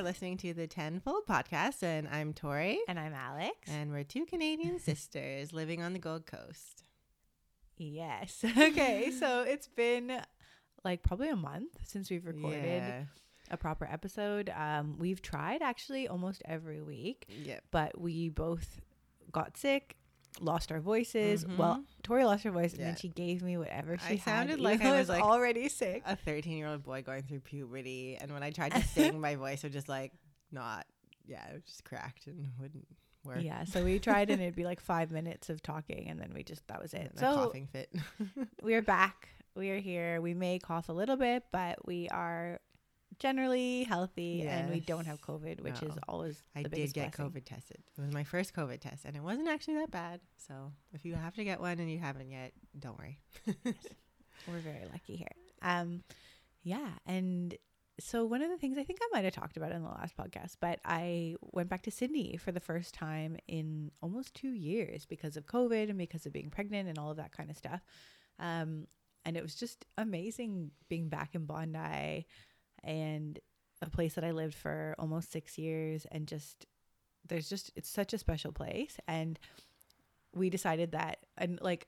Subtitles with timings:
[0.00, 3.56] are listening to the Tenfold podcast, and I'm Tori, And I'm Alex.
[3.68, 6.84] and we're two Canadian sisters living on the Gold Coast.
[7.76, 8.42] yes.
[8.58, 9.10] okay.
[9.10, 10.20] So it's been
[10.84, 13.02] like probably a month since we've recorded Yeah.
[13.50, 14.50] a proper episode.
[14.56, 17.64] Um, we've tried actually almost every week, Yep.
[17.70, 18.80] but we both
[19.32, 19.96] got sick,
[20.38, 21.44] lost our voices.
[21.46, 21.84] Well, Mhm.
[22.02, 24.20] Tori lost her voice, and then she gave me whatever she I had.
[24.22, 26.02] sounded like I was, like, already sick.
[26.06, 29.34] A 13 year old boy going through puberty, and when I tried to sing, my
[29.36, 30.12] voice would just like
[30.52, 30.86] not,
[31.26, 32.86] yeah, it was just cracked and wouldn't
[33.24, 33.42] work.
[33.42, 36.42] Yeah, so we tried and it'd be like five minutes of talking, and then we
[36.44, 37.12] just that was it.
[37.16, 37.92] A So coughing fit.
[38.62, 39.28] we're back.
[39.56, 40.20] We are here.
[40.20, 42.60] We may cough a little bit, but we are
[43.20, 46.02] generally healthy and we don't have COVID, which is No.
[46.08, 47.32] always I did get blessing.
[47.32, 47.78] COVID tested.
[47.96, 50.20] It was my first COVID test, and it wasn't actually that bad.
[50.36, 53.20] So if you have to get one and you haven't yet, don't worry.
[54.48, 55.28] We're very lucky here.
[55.62, 56.02] Um,
[56.62, 57.54] yeah, and
[58.00, 60.16] so one of the things I think I might have talked about in the last
[60.16, 65.04] podcast, but I went back to Sydney for the first time in almost two years
[65.04, 67.82] because of COVID and because of being pregnant and all of that kind of stuff.
[68.38, 68.86] Um,
[69.26, 72.26] and it was just amazing being back in Bondi
[72.84, 73.38] and
[73.82, 76.66] a place that I lived for almost six years and just
[77.26, 79.38] there's just it's such a special place and
[80.34, 81.86] we decided that and like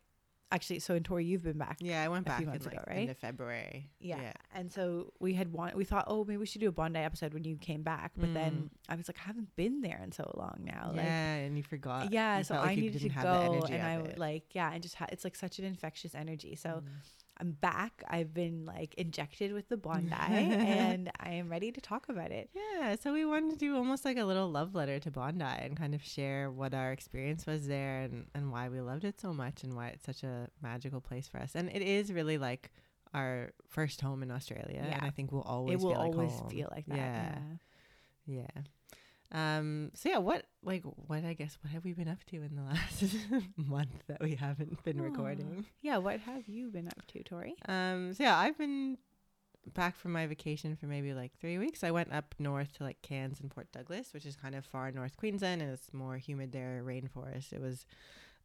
[0.50, 2.66] actually so in Tori you've been back Yeah, I went a back few in months
[2.66, 2.96] like ago, right?
[2.98, 3.90] end of February.
[4.00, 4.32] yeah.
[4.54, 7.32] And so we had want we thought, oh, maybe we should do a Bondi episode
[7.32, 8.12] when you came back.
[8.18, 10.90] But then I was like, I haven't been there in so long now.
[10.92, 10.96] Mm.
[10.96, 12.12] yeah, and you forgot.
[12.12, 14.02] yeah, You so like I needed to didn't have the go and I it.
[14.02, 16.54] would like yeah, and just ha- it's like such an infectious energy.
[16.56, 16.88] So Mm.
[17.42, 18.04] I'm back.
[18.08, 22.50] I've been like injected with the Bondi and I am ready to talk about it.
[22.54, 25.76] Yeah, so we wanted to do almost like a little love letter to Bondi and
[25.76, 29.32] kind of share what our experience was there and, and why we loved it so
[29.32, 31.56] much and why it's such a magical place for us.
[31.56, 32.70] And it is really like
[33.12, 34.78] our first home in Australia.
[34.78, 35.00] And Yeah.
[35.02, 36.48] I think we'll always it will feel like always home.
[36.50, 36.96] feel like that.
[36.96, 37.38] Yeah.
[38.24, 38.62] Yeah.
[39.32, 42.54] Um, so yeah, what like what I guess what have we been up to in
[42.54, 43.04] the last
[43.56, 45.04] month that we haven't been Aw.
[45.04, 45.64] recording?
[45.80, 47.54] Yeah, what have you been up to, Tori?
[47.66, 48.98] Um, so yeah, I've been
[49.74, 51.84] back from my vacation for maybe like three weeks.
[51.84, 54.90] I went up north to like Cairns and Port Douglas, which is kind of far
[54.90, 57.52] north Queensland, and it's more humid there, rainforest.
[57.52, 57.86] It was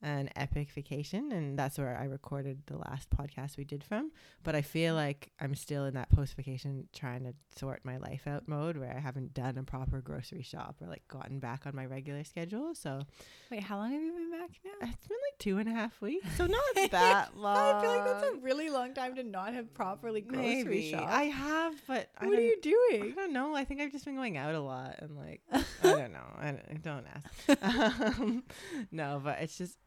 [0.01, 4.11] an epic vacation, and that's where I recorded the last podcast we did from.
[4.43, 8.27] But I feel like I'm still in that post vacation trying to sort my life
[8.27, 11.75] out mode where I haven't done a proper grocery shop or like gotten back on
[11.75, 12.75] my regular schedule.
[12.75, 13.01] So
[13.49, 14.87] Wait, how long have you been back now?
[14.89, 17.55] it's been like two and a half weeks, so not that long.
[17.57, 20.91] I feel like that's a really long time to not have properly grocery Maybe.
[20.91, 21.07] shop.
[21.07, 23.11] I have, but I what are you doing?
[23.11, 23.55] I don't know.
[23.55, 26.19] I think I've just been going out a lot and like I don't know.
[26.39, 28.19] I don't, don't ask.
[28.19, 28.43] um,
[28.91, 29.77] no, but it's just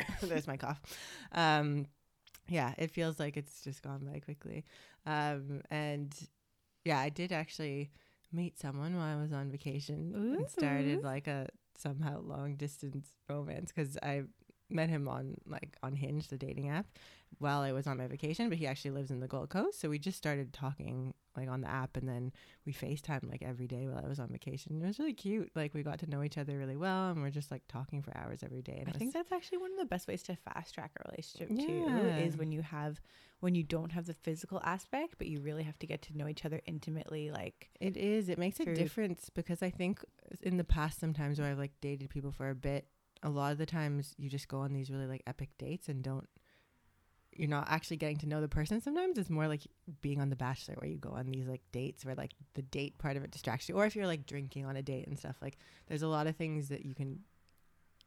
[0.22, 0.80] there's my cough.
[1.32, 1.86] Um,
[2.48, 4.64] yeah, it feels like it's just gone by quickly.
[5.04, 6.14] Um, and
[6.84, 7.90] yeah, I did actually
[8.32, 13.72] meet someone while I was on vacation and started like a somehow long distance romance
[13.74, 14.22] because I
[14.68, 16.86] met him on like on Hinge, the dating app,
[17.38, 18.48] while I was on my vacation.
[18.48, 21.60] But he actually lives in the Gold Coast, so we just started talking like on
[21.60, 22.32] the app, and then
[22.64, 24.80] we FaceTime like every day while I was on vacation.
[24.82, 25.50] It was really cute.
[25.54, 28.16] Like we got to know each other really well, and we're just like talking for
[28.16, 28.78] hours every day.
[28.78, 31.10] And I it think that's actually one of the best ways to fast track a
[31.10, 31.86] relationship too
[32.24, 33.00] is when you have
[33.40, 36.26] when you don't have the physical aspect but you really have to get to know
[36.26, 38.28] each other intimately like It is.
[38.28, 40.02] It makes a difference because I think
[40.42, 42.88] in the past, sometimes where I've like dated people for a bit,
[43.26, 46.02] a lot of the times you just go on these really like epic dates and
[46.02, 46.28] don't.
[47.32, 48.80] You're not actually getting to know the person.
[48.80, 49.60] Sometimes it's more like
[50.00, 52.96] being on The Bachelor, where you go on these like dates where like the date
[52.98, 55.36] part of it distracts you, or if you're like drinking on a date and stuff.
[55.42, 57.18] Like, there's a lot of things that you can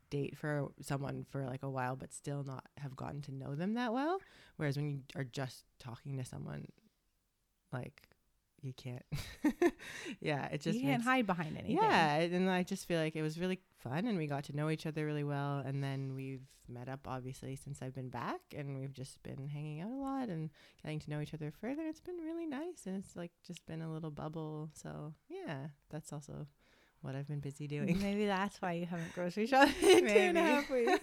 [0.09, 3.74] date for someone for like a while, but still not have gotten to know them
[3.75, 4.19] that well.
[4.56, 6.66] Whereas when you are just talking to someone,
[7.72, 8.09] like
[8.62, 9.03] you can't.
[10.20, 13.16] yeah, it just you can't makes- hide behind anything yeah, and I just feel like
[13.16, 16.13] it was really fun, and we got to know each other really well, and then
[16.16, 19.95] we've met up obviously since I've been back, and we've just been hanging out a
[19.95, 20.50] lot and
[20.84, 21.84] getting to know each other further.
[21.88, 24.69] It's been really nice, and it's like just been a little bubble.
[24.74, 26.48] So yeah, that's also
[27.01, 27.98] what I've been busy doing.
[28.01, 31.00] maybe that's why you haven't grocery shopped in two and a half weeks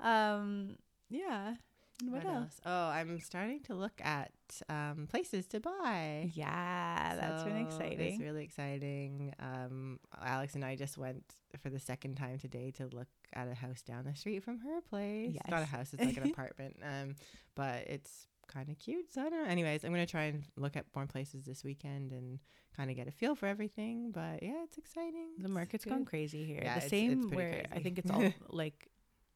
[0.00, 0.76] um
[1.08, 1.54] yeah
[2.02, 2.60] And what, else?
[2.66, 4.32] Oh, I'm starting to look at
[4.68, 6.30] um, places to buy.
[6.34, 9.34] yeah that's been So exciting It's really exciting.
[9.38, 11.24] Um, Alex and I just went
[11.62, 14.80] for the second time today to look at a house down the street from her
[14.80, 15.36] place.
[15.36, 16.76] It's not a house; it's like an apartment.
[16.82, 17.14] Um,
[17.54, 19.12] but it's kind of cute.
[19.12, 19.48] So I don't know.
[19.50, 22.38] Anyways, I'm gonna try and look at more places this weekend and
[22.76, 24.10] kind of get a feel for everything.
[24.12, 25.28] But yeah, it's exciting.
[25.38, 26.60] The market's gone crazy here.
[26.62, 28.88] Yeah, the it's- same it's where I think it's all like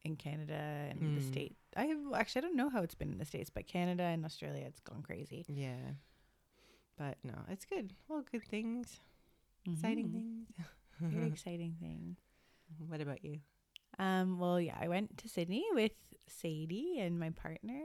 [0.03, 0.53] in Canada
[0.91, 1.33] and the Mm.
[1.79, 4.25] I have actually I don't know how it's been in the states, but Canada and
[4.25, 5.45] Australia it's gone crazy.
[5.47, 5.93] Yeah.
[6.97, 7.93] But no, it's good.
[8.07, 8.99] Well, good things,
[9.65, 10.13] exciting Mhm.
[10.13, 10.47] things.
[10.99, 12.17] Very exciting thing.
[12.87, 13.39] what about you?
[13.97, 15.93] Um, well, yeah, I went to Sydney with
[16.27, 17.81] Sadie and my partner,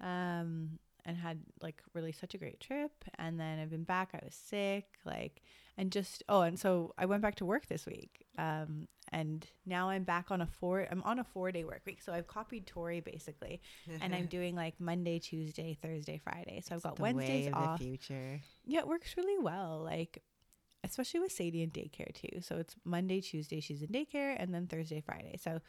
[0.00, 2.92] um, and had like really such a great trip.
[3.18, 4.10] And then I've been back.
[4.14, 5.42] I was sick, like,
[5.76, 8.26] and just oh, and so I went back to work this week.
[8.38, 10.86] Um, and now I'm back on a four.
[10.90, 13.60] I'm on a four day work week, so I've copied Tori basically,
[14.00, 16.62] and I'm doing like Monday, Tuesday, Thursday, Friday.
[16.66, 17.78] So I've got the Wednesdays way of off.
[17.78, 18.40] the future.
[18.64, 19.82] Yeah, it works really well.
[19.84, 20.22] Like,
[20.82, 22.40] especially with Sadie in daycare too.
[22.40, 25.38] So it's Monday, Tuesday, she's in daycare, and then Thursday, Friday.
[25.42, 25.60] So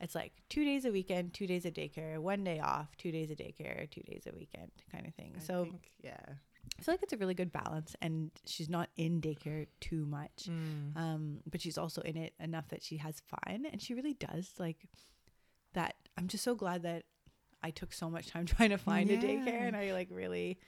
[0.00, 3.30] it's like two days a weekend, two days of daycare, one day off, two days
[3.30, 5.32] of daycare, two days a weekend kind of thing.
[5.36, 6.20] I so think, yeah.
[6.78, 10.48] I feel like it's a really good balance, and she's not in daycare too much.
[10.48, 10.96] Mm.
[10.96, 14.52] Um, but she's also in it enough that she has fun, and she really does
[14.58, 14.88] like
[15.74, 15.94] that.
[16.16, 17.04] I'm just so glad that
[17.62, 20.58] I took so much time trying to find a daycare, and I like really,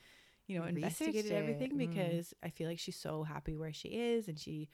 [0.46, 1.78] you know, Researched investigated it, everything mm.
[1.78, 4.68] because I feel like she's so happy where she is, and she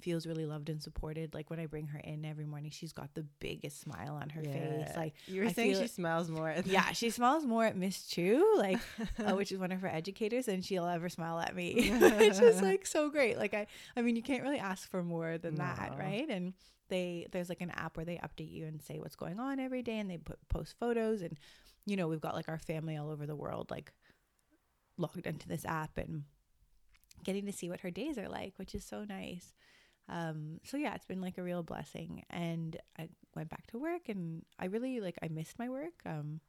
[0.00, 1.32] feels really loved and supported.
[1.34, 4.42] Like when I bring her in every morning, she's got the biggest smile on her
[4.42, 4.88] face.
[4.96, 6.48] Like, you were I saying she it- smells more.
[6.48, 8.78] at yeah, she smiles more at Miss Chu, like
[9.24, 11.72] uh, which is one of her educators, and she'll ever smile at me.
[11.78, 13.38] it's just like so great.
[13.38, 13.66] Like I,
[13.96, 16.28] I mean, you can't really ask for more than that, right?
[16.28, 16.52] And
[16.88, 19.82] they there's like an app where they update you and say what's going on every
[19.82, 21.38] day, and they put post photos, and
[21.86, 23.92] you know we've got like our family all over the world like
[24.98, 26.24] logged into this app and
[27.24, 29.52] getting to see what her days are like, which is so nice.
[30.08, 32.24] Um, so yeah, it's been like a real blessing.
[32.30, 35.94] And I went back to work and I really like I missed my work.
[36.04, 36.40] Um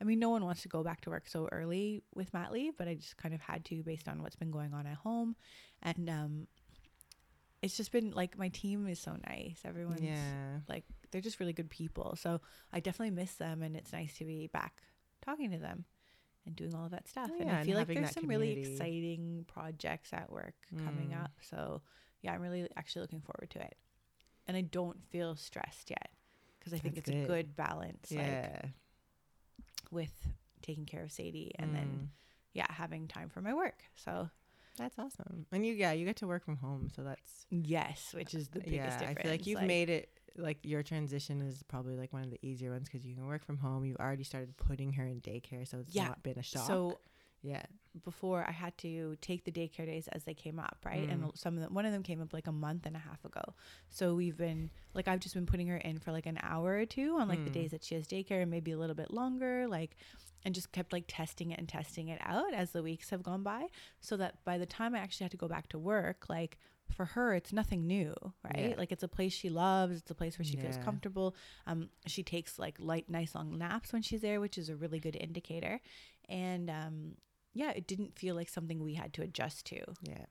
[0.00, 2.76] I mean no one wants to go back to work so early with mat leave,
[2.76, 5.36] but I just kind of had to based on what's been going on at home.
[5.82, 6.46] And um
[7.62, 9.60] it's just been like my team is so nice.
[9.64, 10.58] Everyone's yeah.
[10.68, 12.16] like they're just really good people.
[12.16, 12.40] So
[12.72, 14.82] I definitely miss them and it's nice to be back
[15.24, 15.84] talking to them
[16.44, 17.30] and doing all of that stuff.
[17.32, 20.54] Oh, and yeah, I and feel like there's some really exciting projects at work
[20.84, 21.22] coming Mm.
[21.24, 21.30] up.
[21.40, 21.80] So
[22.24, 23.76] yeah, I'm really actually looking forward to it.
[24.48, 26.10] And I don't feel stressed yet
[26.58, 27.26] because I think That's it's a good.
[27.28, 28.62] good balance like Yeah.
[29.90, 30.28] with
[30.62, 32.08] taking care of Sadie and then Mm.
[32.54, 33.84] yeah, having time for my work.
[33.94, 34.30] So
[34.76, 35.46] that's awesome.
[35.52, 38.60] And you, yeah, you get to work from home, so that's yes, which is the
[38.60, 38.98] biggest yeah.
[38.98, 39.18] difference.
[39.18, 40.08] I feel like you've made it.
[40.36, 43.44] Like your transition is probably like one of the easier ones because you can work
[43.44, 43.84] from home.
[43.84, 46.08] You've already started putting her in daycare, so it's Yeah.
[46.08, 46.66] not been a shock.
[46.66, 46.98] so
[47.44, 47.62] yeah,
[48.04, 51.06] before I had to take the daycare days as they came up, right?
[51.08, 51.36] And Mm.
[51.38, 53.42] some of them, one of them came up like a month and a half ago.
[53.90, 56.86] So we've been like I've just been putting her in for like an hour or
[56.86, 57.54] two on like the Mm.
[57.60, 59.96] days that she has daycare, and maybe a little bit longer, like,
[60.44, 63.42] and just kept like testing it and testing it out as the weeks have gone
[63.42, 63.66] by,
[64.00, 66.58] so that by the time I actually had to go back to work, like
[66.94, 68.14] for her it's nothing new
[68.44, 68.74] right Yeah.
[68.76, 71.34] like it's a place she loves it's a place where she feels comfortable
[71.66, 75.00] um she takes like light nice long naps when she's there which is a really
[75.00, 75.80] good indicator
[76.28, 77.14] and um
[77.54, 80.26] yeah it didn't feel like something we had to adjust to yeah,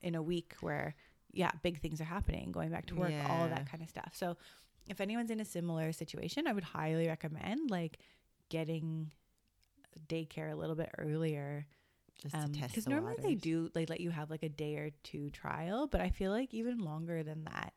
[0.00, 0.94] in a week where
[1.32, 3.54] yeah big things are happening going back to work all Yeah.
[3.54, 4.36] that kind of stuff so
[4.88, 7.98] if anyone's in a similar situation i would highly recommend like
[8.48, 9.10] getting
[10.08, 11.66] daycare a little bit earlier
[12.22, 12.68] just to test.
[12.68, 15.86] because the normally they do they let you have like a day or two trial
[15.86, 17.72] but i feel like even longer than that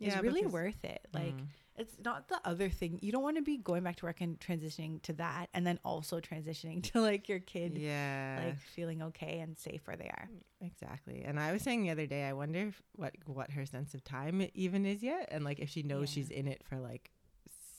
[0.00, 1.46] is Yeah, really worth it like Mm.
[1.78, 4.38] It's not the other thing you don't want to be going back to work and
[4.40, 9.40] transitioning to that and then also transitioning to like your kid yeah, like feeling okay
[9.40, 11.22] and safe where they are mm, Exactly.
[11.24, 14.04] And I was saying the other day, I wonder if, what what her sense of
[14.04, 16.14] time even is yet, and like if she knows Yeah.
[16.22, 17.10] she's in it for like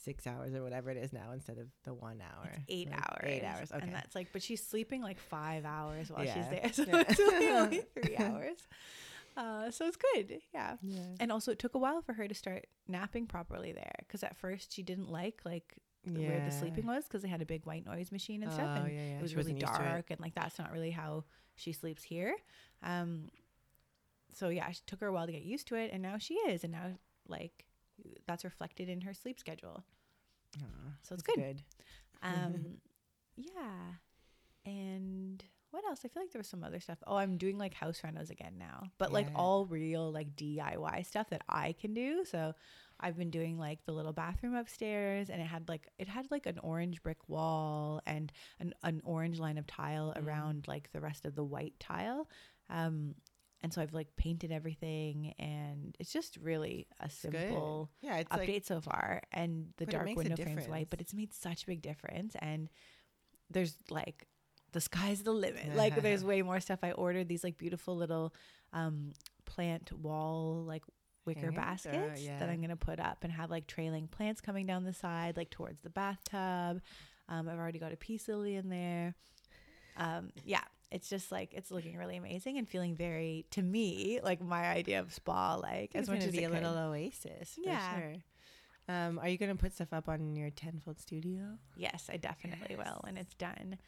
[0.02, 2.50] six hours or whatever it is now instead of the one hour.
[2.52, 3.72] It's eight Like, hours Eight hours.
[3.72, 3.80] Okay.
[3.82, 7.04] and that's like but she's sleeping like five hours while she's there so Yeah.
[7.08, 8.58] it's really only three hours
[9.36, 11.00] uh so it's good yeah yeah.
[11.20, 14.36] and also it took a while for her to start napping properly there because at
[14.36, 15.74] first she didn't like like
[16.06, 18.84] where the sleeping was because they had a big white noise machine and stuff Oh,
[18.84, 19.18] and yeah, yeah.
[19.18, 19.84] it was She really wasn't used to it.
[19.86, 21.24] dark and like that's not really how
[21.56, 22.34] she sleeps here
[22.82, 23.28] um
[24.32, 26.34] so yeah it took her a while to get used to it and now she
[26.34, 26.92] is and now
[27.28, 27.64] like
[28.26, 29.84] that's reflected in her sleep schedule
[30.60, 30.64] Aw,
[31.02, 31.62] So it's that's good.
[32.22, 32.76] um
[33.36, 33.94] yeah
[34.66, 35.42] and
[35.74, 36.00] what else?
[36.04, 36.98] I feel like there was some other stuff.
[37.06, 41.28] Oh i'm doing like house renos again now but like all real like diy stuff
[41.30, 42.24] that i can do.
[42.24, 42.54] So
[43.00, 46.46] i've been doing like the little bathroom upstairs and it had like it had like
[46.46, 50.24] an orange brick wall and an, an orange line of tile Mm.
[50.26, 52.28] around like the rest of the white tile.
[52.70, 53.14] Um
[53.62, 58.48] and so i've like painted everything and it's just really a simple Yeah, it's update
[58.54, 59.22] like so far.
[59.32, 62.36] And the dark window frame's white but it's made such a big difference.
[62.40, 62.68] And
[63.50, 64.26] there's like
[64.74, 68.34] the sky's the limit like there's way more stuff i ordered these like beautiful little
[68.72, 69.12] um
[69.46, 70.82] plant wall like
[71.24, 71.48] wicker?
[71.48, 72.38] Uh, baskets yeah.
[72.38, 75.48] that i'm gonna put up and have like trailing plants coming down the side like
[75.48, 76.82] towards the bathtub
[77.28, 79.14] um i've already got a peace lily in there
[79.96, 84.40] um yeah it's just like it's looking really amazing and feeling very to me like
[84.40, 86.62] my idea of spa like It's as much as be a could.
[86.62, 87.54] little oasis.
[87.54, 87.98] For Yeah.
[87.98, 88.14] Sure.
[88.86, 91.58] Um, are you to put stuff up on your tenfold studio?
[91.76, 93.78] Yes, I definitely will when it's done.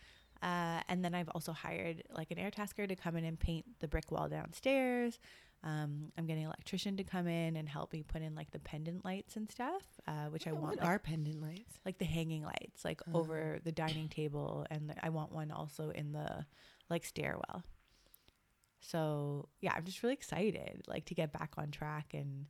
[0.43, 3.89] Uh, and then I've also hired like an Airtasker to come in and paint the
[3.89, 5.19] brick wall downstairs.
[5.65, 8.59] Um, I'm getting an electrician to come in and help me put in like the
[8.59, 11.79] pendant lights and stuff, uh, which I What want like, are pendant lights?
[11.85, 13.21] like the hanging lights, like Oh.
[13.21, 16.45] over the dining table, and I want one also in the
[16.91, 17.65] like stairwell.
[18.81, 22.47] So yeah, I'm just really excited, like to get back on track and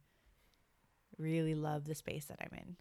[1.17, 2.77] really love the space that I'm in.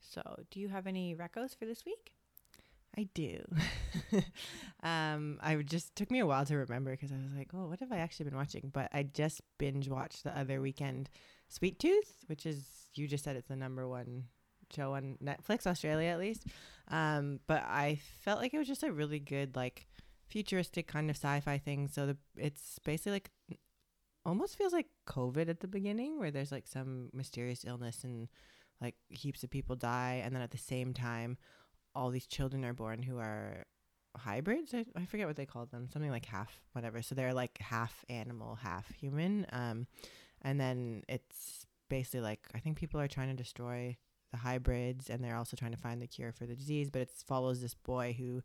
[0.00, 2.12] So, do you have any recos for this week?
[2.98, 3.44] I do.
[4.82, 7.80] um, I just took me a while to remember because I was like, oh, what
[7.80, 8.70] have I actually been watching?
[8.72, 11.10] But I just binge watched the other weekend,
[11.48, 14.24] Sweet Tooth, which is you just said it's the number one
[14.74, 16.46] show on Netflix, Australia at least.
[16.88, 19.86] Um, but I felt like it was just a really good like
[20.28, 21.88] futuristic kind of sci-fi thing.
[21.88, 23.30] So the it's basically like
[24.24, 28.28] almost feels like COVID at the beginning, where there's like some mysterious illness and
[28.80, 31.36] like heaps of people die, and then at the same time
[31.96, 33.64] all these children are born who are
[34.16, 34.74] hybrids.
[34.74, 35.88] I, I forget what they called them.
[35.92, 37.02] Something like half whatever.
[37.02, 39.46] So they're like half animal, half human.
[39.50, 39.86] Um,
[40.42, 43.96] and then it's basically like I think people are trying to destroy
[44.30, 46.90] the hybrids, and they're also trying to find the cure for the disease.
[46.90, 48.42] But it follows this boy who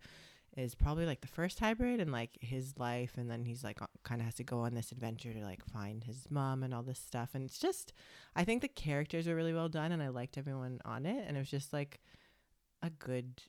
[0.58, 4.20] is probably like the first hybrid and like his life and then he's like kind
[4.20, 7.00] of has to go on this adventure to like find his mom and all this
[7.00, 7.94] stuff and it's just
[8.36, 11.38] i think the characters are really well done and i liked everyone on it and
[11.38, 12.02] it was just like
[12.82, 13.42] a good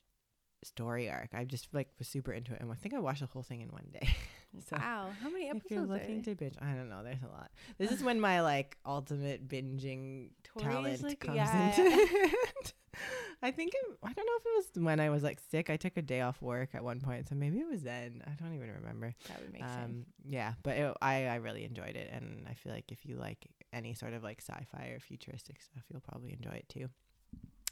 [0.63, 1.29] story arc.
[1.33, 3.61] I just like was super into it, and I think I watched the whole thing
[3.61, 4.07] in one day.
[4.69, 5.65] so wow, how many episodes?
[5.65, 7.03] if you're looking to binge, I don't know.
[7.03, 7.51] There's a lot.
[7.77, 11.69] This is when my like ultimate binging talent like- comes yeah.
[11.69, 12.31] into.
[13.41, 15.69] I think it, I don't know if it was when I was like sick.
[15.69, 18.23] I took a day off work at one point, so maybe it was then.
[18.25, 19.13] I don't even remember.
[19.27, 19.83] That would make sense.
[19.83, 23.17] Um, yeah, but it, I I really enjoyed it, and I feel like if you
[23.17, 26.87] like any sort of like sci-fi or futuristic stuff, you'll probably enjoy it too.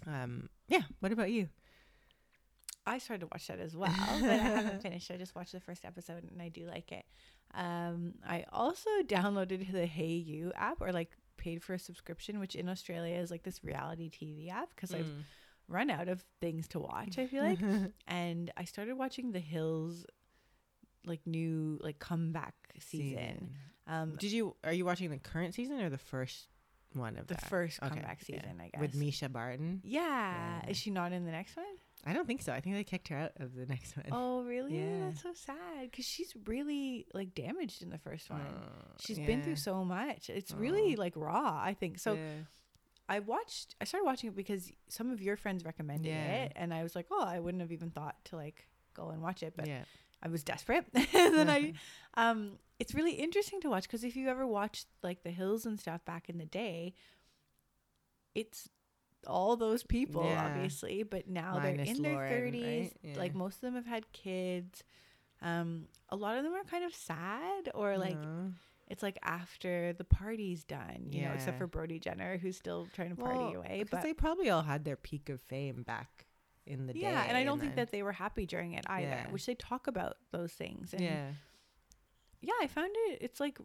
[0.08, 0.82] Um, yeah.
[1.00, 1.50] What about you?
[2.86, 5.12] I started to watch that as well, but I haven't finished.
[5.12, 7.06] I just watched the first episode and I do like it.
[7.54, 12.68] Um, I also downloaded the hayu app or like paid for a subscription, which in
[12.70, 15.24] Australia is like this reality TV app because I've Mm.
[15.68, 17.60] run out of things to watch, I feel like.
[18.08, 20.06] and I started watching The Hills
[21.06, 23.52] like new like comeback season.
[23.88, 26.48] Um Did you are you watching the current season or the first
[26.94, 27.50] one of the that?
[27.50, 28.38] first Okay, comeback yeah.
[28.42, 28.82] season, I guess.
[28.82, 29.82] with Mischa Barton?
[29.84, 30.02] Yeah.
[30.64, 30.70] Yeah.
[30.70, 31.66] Is she not in the next one?
[32.06, 32.52] I don't think so.
[32.52, 34.08] I think they kicked her out of the next one.
[34.12, 34.76] Oh, really?
[34.78, 35.06] Yeah.
[35.06, 38.42] That's so sad because she's really like damaged in the first one.
[38.42, 40.30] Oh, She's been through so much.
[40.30, 42.00] It's really like raw, I think.
[42.00, 42.30] So Yeah.
[43.08, 46.44] I watched I started watching it because some of your friends recommended Yeah.
[46.46, 49.22] it and I was like, "Oh, I wouldn't have even thought to like go and
[49.22, 49.84] watch it." But yeah.
[50.24, 50.86] I was desperate.
[50.94, 51.74] and then I
[52.16, 55.80] um it's really interesting to watch because if you ever watched like The Hills and
[55.80, 56.94] stuff back in the day,
[58.36, 58.70] it's
[59.28, 60.46] all those people Yeah.
[60.46, 62.82] obviously, but now Minus they're in their 30s.
[62.82, 62.94] right?
[63.04, 63.18] Yeah.
[63.18, 64.84] Like most of them have had kids.
[65.42, 68.52] Um a lot of them are kind of sad or like No.
[68.88, 73.10] it's like after the party's done, you know, except for Brody Jenner who's still trying
[73.10, 73.86] to party Well, away.
[73.90, 76.26] But they probably all had their peak of fame back
[76.66, 77.00] in the day.
[77.02, 79.32] yeah, and I don't think then- that they were happy during it either, Yeah.
[79.32, 80.94] which they talk about those things.
[80.94, 81.32] And yeah.
[82.42, 83.20] yeah, I found it.
[83.22, 83.60] It's like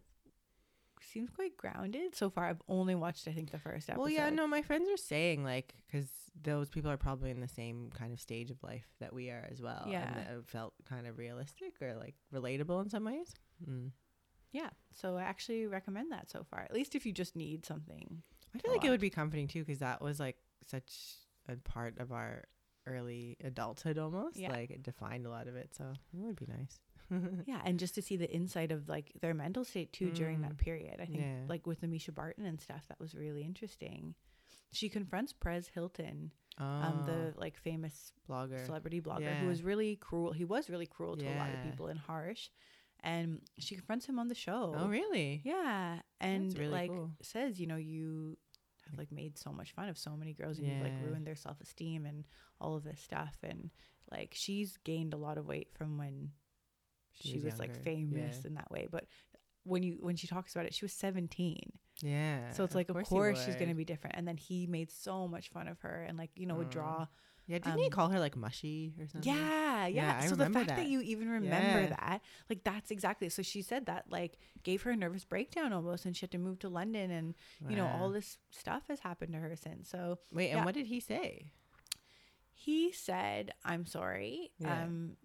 [1.01, 2.45] seems quite grounded so far.
[2.45, 4.01] I've only watched I think the first episode.
[4.01, 6.09] Well, yeah, no, my friends are saying like because
[6.41, 9.47] those people are probably in the same kind of stage of life that we are
[9.51, 9.85] as well.
[9.87, 10.07] Yeah.
[10.07, 13.33] and it felt kind of realistic or like relatable in some ways.
[13.67, 13.91] Mm.
[14.51, 16.61] Yeah, so I actually recommend that so far.
[16.61, 18.23] At least if you just need something.
[18.55, 20.91] I feel like it would be comforting too because that was like such
[21.47, 22.43] a part of our
[22.87, 24.37] early adulthood almost.
[24.37, 24.51] Yeah.
[24.51, 26.79] Like it defined a lot of it, so it would be nice.
[27.45, 30.55] Yeah, and just to see the inside of like their mental state too during that
[30.55, 30.57] Mm.
[30.57, 30.95] period.
[30.99, 31.45] I think Yeah.
[31.47, 34.13] like with the Mischa Barton and stuff, that was really interesting.
[34.73, 38.65] She confronts Perez Hilton, um, the like famous Oh, blogger.
[38.65, 39.39] celebrity blogger Yeah.
[39.39, 40.33] who was really cruel.
[40.33, 42.49] He was really cruel to a lot of people and harsh.
[43.01, 44.73] And she confronts him on the show.
[44.75, 45.39] Oh, really?
[45.45, 47.11] Yeah, and really like cool.
[47.21, 48.37] says, you know, you
[48.89, 51.35] have like made so much fun of so many girls, and you've like ruined their
[51.35, 52.25] self esteem and
[52.59, 53.37] all of this stuff.
[53.43, 53.69] And
[54.11, 56.31] like she's gained a lot of weight from when
[57.13, 58.47] she, was was, like famous yeah.
[58.47, 58.87] in that way.
[58.89, 59.05] But
[59.63, 61.71] when you when she talks about it, she was seventeen.
[62.01, 62.51] Yeah.
[62.51, 64.15] So it's like, of he course, she's gonna be different.
[64.17, 66.71] And then he made so much fun of her, and like you know would Mm.
[66.71, 67.07] draw.
[67.47, 69.31] Yeah, didn't he um, call her like mushy or something?
[69.33, 70.21] Yeah, yeah.
[70.21, 70.75] Yeah, so the fact that.
[70.77, 70.87] that.
[70.87, 71.89] you even remember Yeah.
[71.89, 73.29] that, like that's exactly.
[73.29, 76.37] So she said that like gave her a nervous breakdown almost, and she had to
[76.37, 77.35] move to London, and
[77.69, 79.89] you know all this stuff has happened to her since.
[79.89, 81.51] So Wait, and what did he say?
[82.53, 84.83] he said, "I'm sorry." Yeah.
[84.83, 85.15] Um,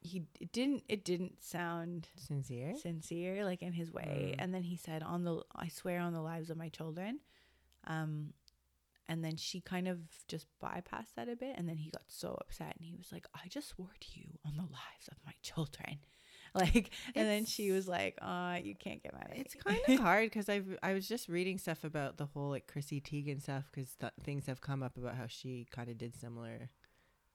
[0.00, 2.74] he it didn't it didn't sound Sincere.
[2.76, 4.42] sincere like in his way Mm.
[4.42, 7.20] and then he said on the i swear on the lives of my children
[7.86, 8.34] um
[9.08, 12.36] and then she kind of just bypassed that a bit and then he got so
[12.40, 15.32] upset and he was like i just swore to you on the lives of my
[15.42, 15.98] children
[16.54, 19.80] like and then she was like uh you can't get mad at It's me." kind
[19.88, 23.42] of hard because I I was just reading stuff about the whole like Chrissy Teigen
[23.42, 26.70] stuff because th- things have come up about how she kind of did similar,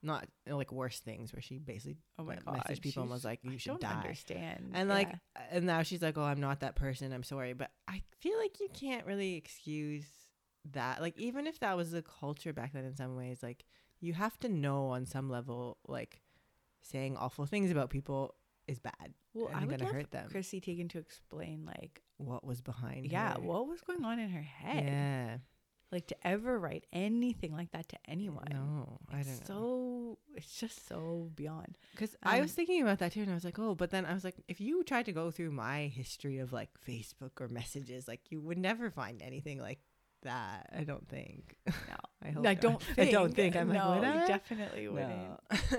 [0.02, 3.40] not like worse things where she basically oh my god messaged people and was like
[3.42, 3.92] you I should don't die.
[3.92, 5.12] understand And like,
[5.50, 7.12] and now she's like, "Oh, I'm not that person.
[7.12, 10.06] I'm sorry." But I feel like you can't really excuse
[10.72, 11.00] that.
[11.00, 13.64] Like, even if that was the culture back then, in some ways, like
[14.00, 16.22] you have to know on some level, like
[16.82, 18.34] saying awful things about people
[18.66, 20.28] is bad well and i would gonna love hurt them.
[20.30, 23.04] chrissy teigen to explain like what was behind?
[23.04, 23.40] yeah her.
[23.40, 25.38] what was going on in her head Yeah.
[25.90, 29.44] like to ever write anything like that to anyone No, I don't know.
[29.44, 33.34] so it's just so beyond Because I was Um, thinking about that too, and I
[33.34, 35.88] was like, oh, but then I was like, if you tried to go through my
[35.88, 39.80] history of like Facebook or messages, like you would never find anything like
[40.22, 40.70] that.
[40.76, 41.56] I don't think.
[41.66, 41.72] no
[42.22, 42.46] I hope.
[42.46, 43.56] I don't I think don't think.
[43.56, 44.26] I'm no, like, would I?
[44.26, 45.78] definitely wouldn't No.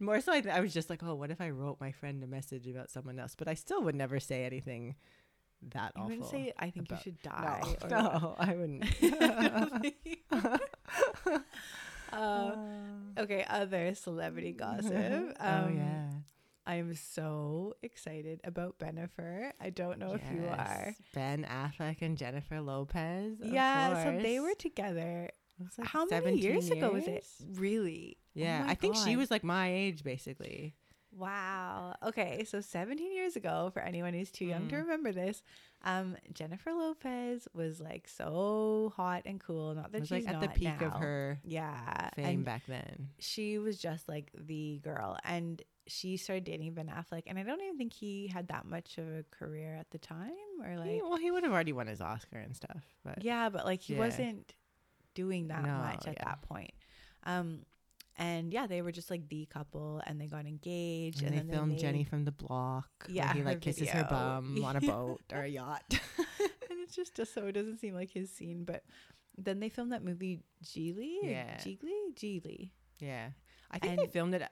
[0.00, 2.22] More so, I, th- I was just like, oh, what if I wrote my friend
[2.24, 3.34] a message about someone else?
[3.36, 4.94] But I still would never say anything
[5.74, 6.16] that you awful.
[6.16, 8.84] wouldn't say I think about- you should die no, or no, I wouldn't.
[12.12, 12.50] uh,
[13.18, 16.10] okay other celebrity gossip um oh yeah.
[16.68, 19.50] I'm so excited about Bennifer.
[19.60, 23.38] i don't know if you are Ben Affleck and Jennifer Lopez.
[23.42, 25.30] yeah so they were together
[25.76, 29.16] like, how many 17 years, ago was it really Oh Yeah, my I think she
[29.16, 30.76] was like my age basically.
[31.10, 31.96] Wow.
[32.04, 34.82] Okay, so 17 years ago, for anyone who's too young to Mm.
[34.82, 35.42] remember this,
[35.82, 39.74] um, Jennifer Lopez was like so hot and cool.
[39.74, 43.08] Not that was she's like at the peak of her yeah fame and back then.
[43.18, 47.60] she was just like the girl, and she started dating Ben Affleck, and I don't
[47.62, 50.30] even think he had that much of a career at the time,
[50.62, 53.48] or He- like well, he would have already won his Oscar and stuff, but yeah,
[53.48, 54.00] but like he Yeah.
[54.00, 54.54] wasn't
[55.14, 56.24] doing that No, much at yeah.
[56.24, 56.70] that point.
[57.24, 57.64] Um,
[58.16, 61.40] and yeah, they were just like the couple, and they got engaged, and, and, they
[61.40, 62.88] then filmed made- Jenny from the block.
[63.06, 65.84] where Yeah, he her like kisses her bum on a boat or a yacht.
[66.38, 68.64] and it's just, just so it doesn't seem like his scene.
[68.64, 68.84] But
[69.36, 71.56] then they filmed that movie Gigli, Yeah.
[71.58, 72.70] Gigli, Gigli.
[72.98, 73.30] yeah,
[73.70, 74.42] I think they filmed it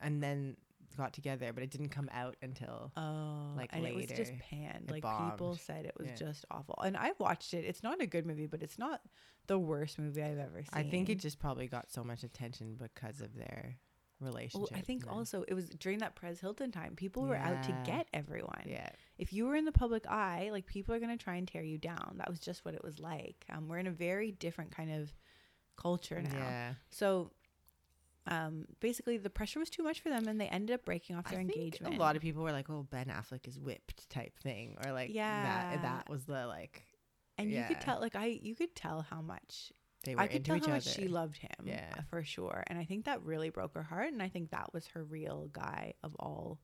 [0.00, 0.56] and then
[0.96, 4.84] got together, but it didn't come out until Oh, Like, and it was just panned.
[4.88, 6.14] it Like people said it was Yeah.
[6.16, 6.76] just awful.
[6.84, 7.64] And I watched it.
[7.64, 9.00] It's not a good movie, but it's not
[9.46, 10.68] the worst movie I've ever seen.
[10.72, 13.76] I think it just probably got so much attention because of their
[14.20, 14.70] relationship.
[14.70, 16.94] Well, I think also it was during that Perez Hilton time.
[16.96, 18.62] People were out to get everyone.
[18.64, 21.62] yeah, If you were in the public eye, like people are gonna try and tear
[21.62, 22.14] you down.
[22.18, 23.44] That was just what it was like.
[23.50, 25.12] Um, we're in a very different kind of
[25.76, 26.30] culture now.
[26.38, 26.74] yeah.
[26.90, 27.32] So,
[28.26, 31.30] um, basically, the pressure was too much for them, and they ended up breaking off
[31.30, 31.94] their engagement.
[31.94, 35.12] A lot of people were like, "Oh, Ben Affleck is whipped," type thing, or like,
[35.12, 35.42] Yeah.
[35.72, 36.84] that, that was the like
[37.36, 39.72] and you could tell, like I, you could tell how much
[40.04, 40.74] they were I could into tell each how other.
[40.76, 41.50] much she loved him.
[41.64, 41.92] Yeah.
[41.98, 42.62] uh, for sure.
[42.68, 44.12] And I think that really broke her heart.
[44.12, 46.60] And I think that was her real guy of all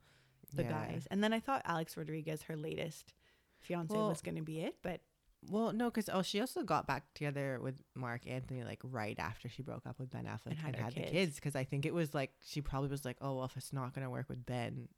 [0.54, 0.70] the Yeah.
[0.70, 1.08] guys.
[1.10, 3.14] And then I thought Alex Rodriguez, her latest
[3.58, 5.00] fiance, Well, was going to be it, but
[5.48, 9.48] Well, no, because oh, she also got back together with Marc Anthony like right after
[9.48, 11.10] she broke up with Ben Affleck and had had, her the kids.
[11.12, 11.34] kids.
[11.36, 13.94] Because I think it was like she probably was like, "Oh, well, if it's not
[13.94, 14.88] gonna work with Ben,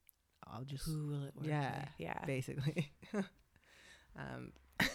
[0.47, 1.89] I'll just who will it work Yeah, with?
[1.99, 2.25] Yeah.
[2.27, 2.93] basically."
[4.19, 4.53] um,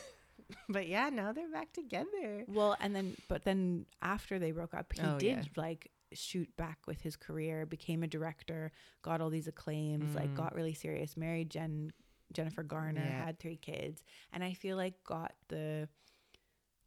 [0.70, 2.44] but yeah, now they're back together.
[2.48, 5.44] Well, and then, but then after they broke up, he Oh, did yeah.
[5.56, 10.36] like shoot back with his career, became a director, got all these acclaims, like Mm.
[10.36, 11.92] got really serious, married Jen
[12.34, 13.26] Jennifer Garner, Yeah.
[13.26, 15.88] had three kids, and I feel like got the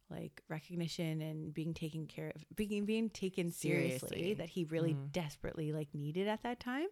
[0.09, 4.33] like recognition and being taken care of, being being taken seriously, Seriously.
[4.35, 5.11] that he really Mhm.
[5.13, 6.87] desperately like needed at that time.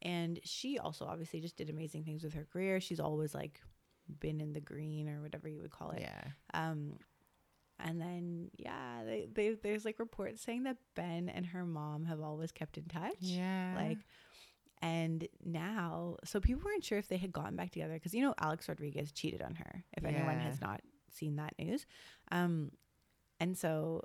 [0.00, 2.80] And she also obviously just did amazing things with her career.
[2.80, 3.60] She's always like
[4.20, 6.00] been in the green or whatever you would call it.
[6.02, 6.22] Yeah,
[6.54, 6.98] Um,
[7.80, 12.20] and then yeah, they, they there's like reports saying that Ben and her mom have
[12.20, 13.16] always kept in touch.
[13.20, 13.98] yeah, Like,
[14.82, 18.34] and now, so people weren't sure if they had gotten back together because you know
[18.38, 19.84] Alex Rodriguez cheated on her.
[19.96, 21.86] If anyone has not seen that news,
[22.30, 22.72] um,
[23.40, 24.02] and so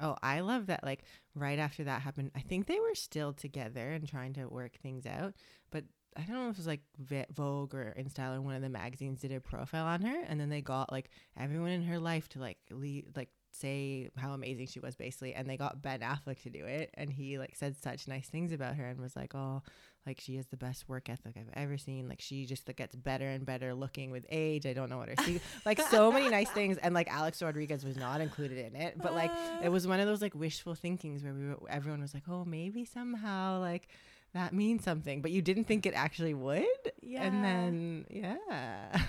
[0.00, 0.84] Oh, I love that.
[0.84, 1.02] Like
[1.34, 5.06] right after that happened, I think they were still together and trying to work things
[5.06, 5.34] out.
[5.70, 5.84] But
[6.16, 6.82] I don't know if it was like
[7.30, 10.48] Vogue or InStyle or one of the magazines did a profile on her, and then
[10.48, 14.80] they got like everyone in her life to like leave, like say how amazing she
[14.80, 18.06] was basically, and they got Ben Affleck to do it, and he like said such
[18.06, 19.62] nice things about her and was like, oh,
[20.08, 22.08] like she has the best work ethic I've ever seen.
[22.08, 24.64] Like she just like, gets better and better looking with age.
[24.64, 27.84] I don't know what her secret- like so many nice things, and like Alex Rodriguez
[27.84, 29.60] was not included in it, but like ah.
[29.62, 32.44] it was one of those like wishful thinkings where we were, everyone was like, oh,
[32.44, 33.88] maybe somehow like
[34.34, 36.64] that means something, but you didn't think it actually would.
[37.02, 37.22] Yeah.
[37.22, 38.36] And then, yeah.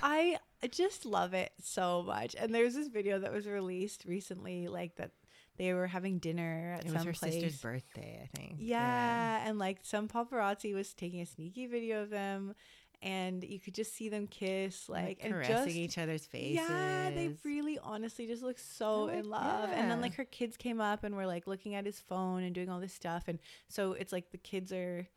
[0.01, 0.37] I
[0.71, 2.35] just love it so much.
[2.39, 5.11] And there's this video that was released recently, like that
[5.59, 7.33] they were having dinner at It some was her place.
[7.33, 8.55] sister's birthday, I think.
[8.57, 12.55] Yeah, and like some paparazzi was taking a sneaky video of them,
[13.01, 16.55] and you could just see them kiss, like, and caressing just each other's faces.
[16.67, 19.69] yeah, they really honestly just look so like, in love.
[19.71, 22.55] And then like her kids came up and were like looking at his phone and
[22.55, 25.07] doing all this stuff, and so it's like the kids are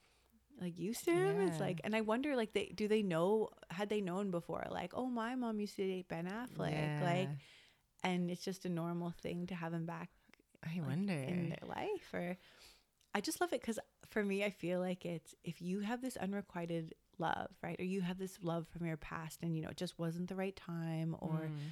[0.60, 1.40] like used to him.
[1.40, 4.92] It's like, and I wonder like they do they know had they known before like
[4.94, 7.28] oh my mom used to date Ben Affleck like,
[8.04, 10.10] and it's just a normal thing to have him back
[10.64, 11.12] I like, wonder.
[11.12, 12.36] in their life or
[13.14, 16.16] i just love it because for me i feel like it's if you have this
[16.16, 19.76] unrequited love right or you have this love from your past and you know it
[19.76, 21.70] just wasn't the right time or Mm.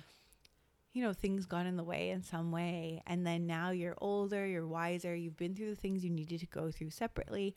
[0.92, 4.46] you know things got in the way in some way and then now you're older
[4.46, 7.54] you're wiser you've been through the things you needed to go through separately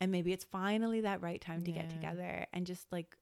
[0.00, 3.16] and maybe it's finally that right time to get together and just like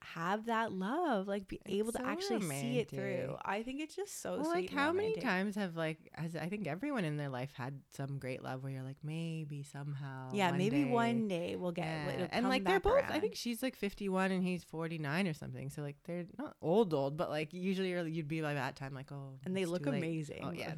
[0.00, 3.36] have that love like be able to so actually see it through.
[3.44, 6.48] i think it's just so well, sweet like how many times have like has I
[6.48, 10.50] think everyone in their life had some great love where you're like maybe somehow yeah
[10.50, 10.90] one maybe day.
[10.90, 12.28] one day we'll get Yeah.
[12.30, 15.82] and like they're both I think she's like 51 and he's 49 or something so
[15.82, 19.10] like they're not old old but like usually you're, you'd be by that time like
[19.12, 20.74] oh and they look amazing oh yeah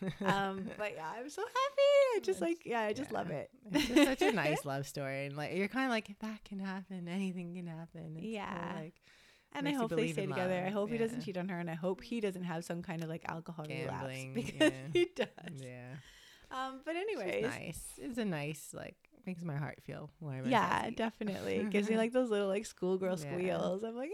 [0.00, 0.26] both of they them.
[0.26, 2.16] look- um but yeah i'm so happy.
[2.16, 3.50] I just It's- like yeah i just love it.
[3.72, 6.44] It's just such a nice love story and like you're kind of like if that
[6.44, 7.08] can happen.
[7.08, 8.14] Anything can happen.
[8.16, 8.72] It's Yeah.
[8.76, 8.94] like
[9.54, 10.54] and i hope they stay together.
[10.60, 12.80] I love, hope he doesn't cheat on her and i hope he doesn't have some
[12.82, 14.86] kind of like alcohol Gambling, relapse because yeah.
[14.94, 15.56] he does.
[15.62, 15.94] Yeah.
[16.50, 17.42] Um but anyways.
[17.44, 17.82] nice.
[17.98, 21.56] It's a nice like makes my heart feel warm yeah definitely.
[21.56, 23.30] It gives me like those little like schoolgirl Yeah.
[23.30, 23.82] squeals.
[23.84, 24.10] I'm like.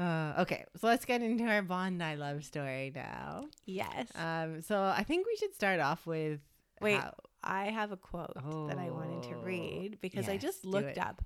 [0.00, 3.44] Uh, okay, so let's get into our Bondi love story now.
[3.66, 6.40] yes Um, so I think we should start off with
[6.80, 8.34] Wait, how- I have a quote
[8.68, 11.22] that I wanted to Oh, read because I just looked up,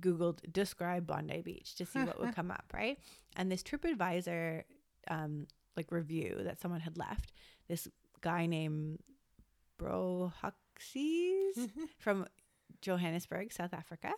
[0.00, 2.98] Googled describe Bondi Beach to see what would come up, right?
[3.36, 4.62] And this TripAdvisor
[5.08, 7.32] um, like review that someone had left,
[7.68, 7.88] this
[8.20, 9.00] guy named
[9.78, 12.26] Bro Huxies from
[12.80, 14.12] Johannesburg, South Africa.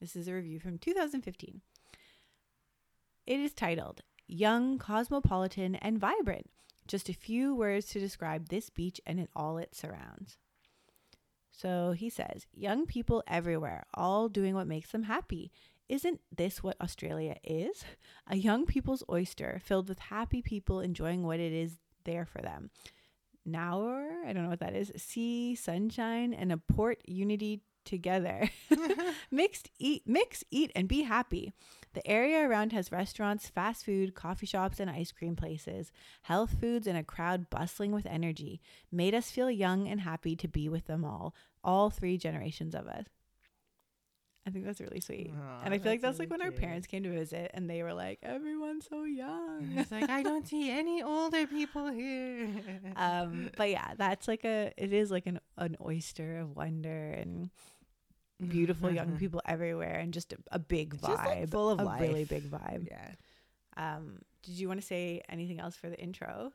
[0.00, 1.60] This is a review from 2015.
[3.26, 6.50] It is titled Young, Cosmopolitan, and Vibrant.
[6.86, 10.38] Just a few words to describe this beach and it, all it surrounds.
[11.50, 15.52] So he says, Young people everywhere, all doing what makes them happy.
[15.88, 17.84] Isn't this what Australia is?
[18.26, 22.70] A young people's oyster filled with happy people enjoying what it is there for them.
[23.44, 23.82] Now,
[24.24, 24.92] I don't know what that is.
[24.96, 28.48] Sea, sunshine, and a port unity together.
[29.30, 31.52] Mixed, eat, mix, eat, and be happy.
[31.92, 35.90] The area around has restaurants, fast food, coffee shops, and ice cream places,
[36.22, 38.60] health foods, and a crowd bustling with energy.
[38.92, 42.86] Made us feel young and happy to be with them all, all three generations of
[42.86, 43.06] us.
[44.46, 45.32] I think that's really sweet.
[45.36, 47.68] Aw, and I feel like that's really like when our parents came to visit and
[47.68, 49.74] they were like, everyone's so young.
[49.76, 52.48] It's like, I don't see any older people here.
[52.96, 57.50] um, but yeah, that's like a, it is like an, an oyster of wonder and
[58.48, 61.50] beautiful young people everywhere and just a, a big It's just, like, vibe.
[61.50, 62.88] full of a really big vibe.
[62.88, 63.12] yeah.
[63.76, 66.52] Um, did you want to say anything else for the intro?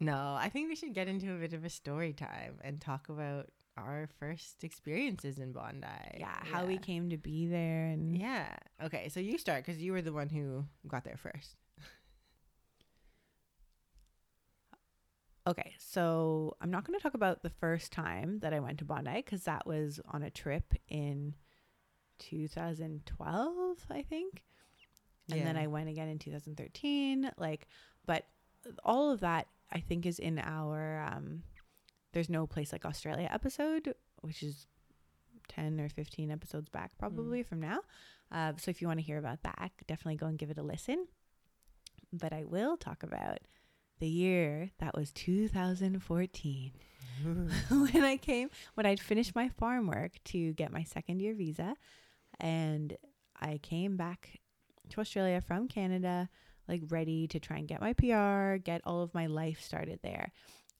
[0.00, 3.08] No, I think we should get into a bit of a story time and talk
[3.08, 5.86] about our first experiences in Bondi.
[6.18, 8.48] Yeah, how we came to be there and Yeah.
[8.82, 11.56] Okay, so you start because you were the one who got there first.
[15.48, 18.84] Okay, so I'm not going to talk about the first time that I went to
[18.84, 21.34] Bondi because that was on a trip in
[22.18, 24.42] 2012, I think.
[25.30, 27.30] And then I went again in 2013.
[27.38, 27.66] Like,
[28.04, 28.24] but
[28.84, 31.42] all of that I think is in our um,
[32.12, 34.66] There's No Place Like Australia episode, which is
[35.48, 37.80] 10 or 15 episodes back probably from now.
[38.30, 40.62] Uh, so if you want to hear about that, definitely go and give it a
[40.62, 41.06] listen.
[42.12, 43.38] But I will talk about
[43.98, 46.72] the year that was 2014
[47.68, 51.74] when I came when I'd finished my farm work to get my second year visa
[52.40, 52.96] and
[53.40, 54.40] I came back
[54.90, 56.28] to Australia from Canada
[56.68, 60.32] like ready to try and get my PR, get all of my life started there.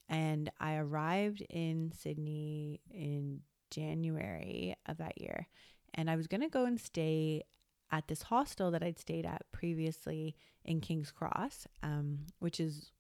[0.07, 5.49] And I arrived in Sydney in January of that year
[5.95, 7.43] and I was going to go and stay
[7.91, 12.93] at this hostel that I'd stayed at previously in King's Cross, um, which is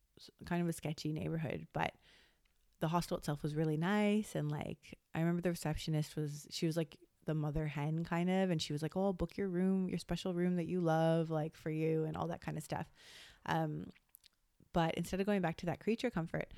[0.47, 1.93] kind of a sketchy neighborhood, but
[2.81, 4.35] the hostel itself was really nice.
[4.35, 8.51] And like, I remember the receptionist was, she was like the mother hen kind of,
[8.51, 11.31] and she was like, oh, I'll book your room, your special room that you love,
[11.31, 12.87] like for you, and all that kind of stuff.
[13.47, 13.87] Um,
[14.73, 16.53] but instead of going back to that creature comfort,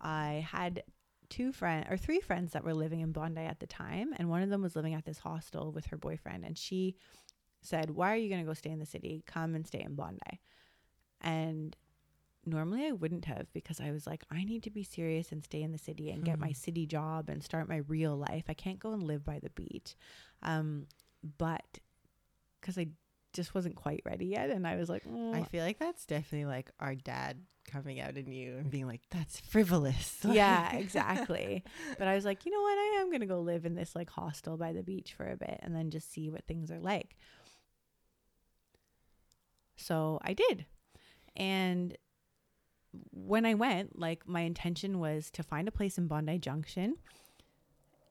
[0.00, 0.82] I had
[1.28, 4.42] two friend or three friends that were living in Bondi at the time, and one
[4.42, 6.96] of them was living at this hostel with her boyfriend, and she
[7.62, 9.24] said, "Why are you going to go stay in the city?
[9.26, 10.40] Come and stay in Bondi."
[11.20, 11.76] And
[12.46, 15.62] normally I wouldn't have because I was like, I need to be serious and stay
[15.62, 16.56] in the city and get my Mhm.
[16.56, 18.44] city job and start my real life.
[18.48, 19.96] I can't go and live by the beach.
[20.42, 20.86] Um,
[21.38, 21.80] but
[22.60, 22.88] because I
[23.32, 26.46] just wasn't quite ready yet, and I was like, "Mm, I feel like that's definitely
[26.46, 31.64] like our dad coming out in you and being like, "That's frivolous." yeah, exactly.
[31.98, 32.78] But I was like, you know what?
[32.78, 35.58] I am gonna go live in this like hostel by the beach for a bit
[35.62, 37.16] and then just see what things are like.
[39.76, 40.66] So I did.
[41.34, 41.96] And
[43.26, 46.96] when I went, like my intention was to find a place in Bondi Junction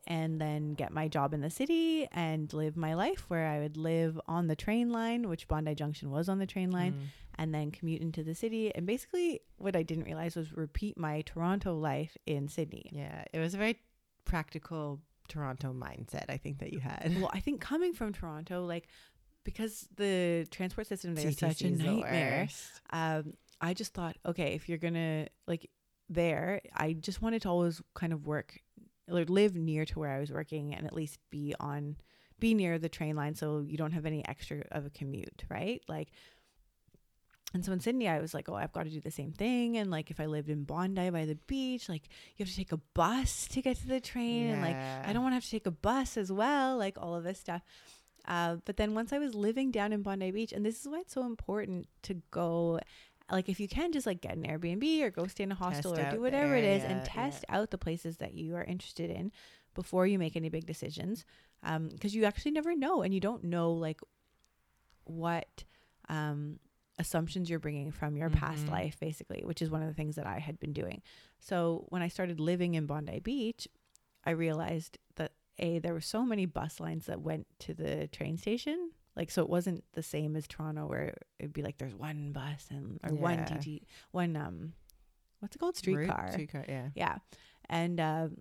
[0.08, 3.76] and then get my job in the city and live my life where I would
[3.76, 7.02] live on the train line, which Bondi Junction was on the train line, Mm.
[7.40, 8.74] and then commute into the city.
[8.76, 12.90] And basically, what I didn't realize was repeat my Toronto life in Sydney.
[12.94, 13.80] Yeah, it was a very
[14.26, 16.26] practical Toronto mindset.
[16.30, 17.16] I think that you had.
[17.20, 18.88] Well, I think coming from Toronto, like
[19.44, 22.48] because the transport system there is such a nightmare.
[22.92, 25.70] Um, I just thought, okay, if you're gonna like
[26.10, 28.60] there, I just wanted to always kind of work
[29.10, 31.98] or live near to where I was working and at least be on
[32.40, 35.82] be near the train line so you don't have any extra of a commute, right?
[35.88, 36.10] Like
[37.56, 39.78] and so in Sydney, I was like, oh, I've got to do the same thing.
[39.78, 42.74] And like, if I lived in Bondi by the beach, like, you have to take
[42.74, 44.50] a bus to get to the train.
[44.50, 44.76] And like,
[45.08, 47.40] I don't want to have to take a bus as well, like all of this
[47.40, 47.62] stuff.
[48.28, 51.00] Uh, but then once I was living down in Bondi Beach, and this is why
[51.00, 52.82] it's so important to go,
[53.32, 55.94] like if you can just like get an Airbnb or go stay in a hostel
[55.96, 57.06] Test or do whatever it is and yeah.
[57.06, 59.32] test out the places that you are interested in
[59.74, 61.26] before you make any big decisions,
[61.90, 64.00] because you actually never know, and you don't know like
[65.06, 65.64] what
[66.10, 66.60] um,
[67.00, 68.72] assumptions you're bringing from your past Mhm.
[68.72, 71.02] life, basically, which is one of the things that I had been doing.
[71.40, 73.68] So when I started living in Bondi Beach,
[74.24, 78.38] I realized that a there were so many bus lines that went to the train
[78.38, 78.92] station.
[79.16, 82.68] Like so, it wasn't the same as Toronto, where it'd be like there's one bus
[82.70, 83.46] and or one Yeah.
[83.46, 84.74] TT, one um,
[85.40, 86.32] what's it called, streetcar.
[86.32, 86.90] Streetcar, yeah.
[86.96, 87.18] Yeah,
[87.70, 88.38] and um,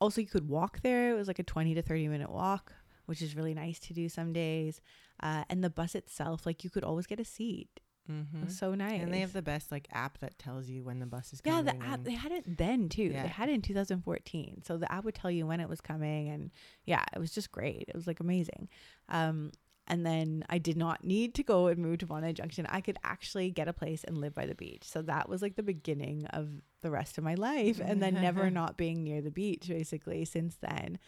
[0.00, 1.10] also you could walk there.
[1.12, 2.72] It was like a twenty to thirty minute walk,
[3.06, 4.80] which is really nice to do some days.
[5.22, 7.68] Uh, and the bus itself, like you could always get a seat.
[8.10, 8.46] Mm-hmm.
[8.46, 9.00] was so nice.
[9.00, 11.64] And they have the best like app that tells you when the bus is coming.
[11.64, 13.04] yeah, the app they had it then too.
[13.04, 13.22] Yeah.
[13.22, 16.28] They had it in 2014, so the app would tell you when it was coming,
[16.28, 16.50] and
[16.84, 17.84] yeah, it was just great.
[17.86, 18.68] It was like amazing.
[19.08, 19.52] Um,
[19.92, 22.66] and then I did not need to go and move to Bondi Junction.
[22.70, 24.84] I could actually get a place and live by the beach.
[24.84, 26.48] So that was like the beginning of
[26.80, 30.56] the rest of my life, and then never not being near the beach basically since
[30.56, 30.98] then.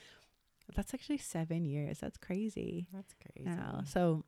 [0.76, 1.98] That's actually seven years.
[1.98, 3.48] That's crazy That's crazy.
[3.48, 3.84] now.
[3.86, 4.26] So,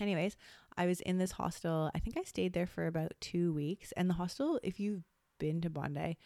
[0.00, 0.34] anyways,
[0.78, 1.90] I was in this hostel.
[1.94, 3.92] I think I stayed there for about two weeks.
[3.98, 5.04] And the hostel, if you've
[5.38, 6.16] been to Bondi,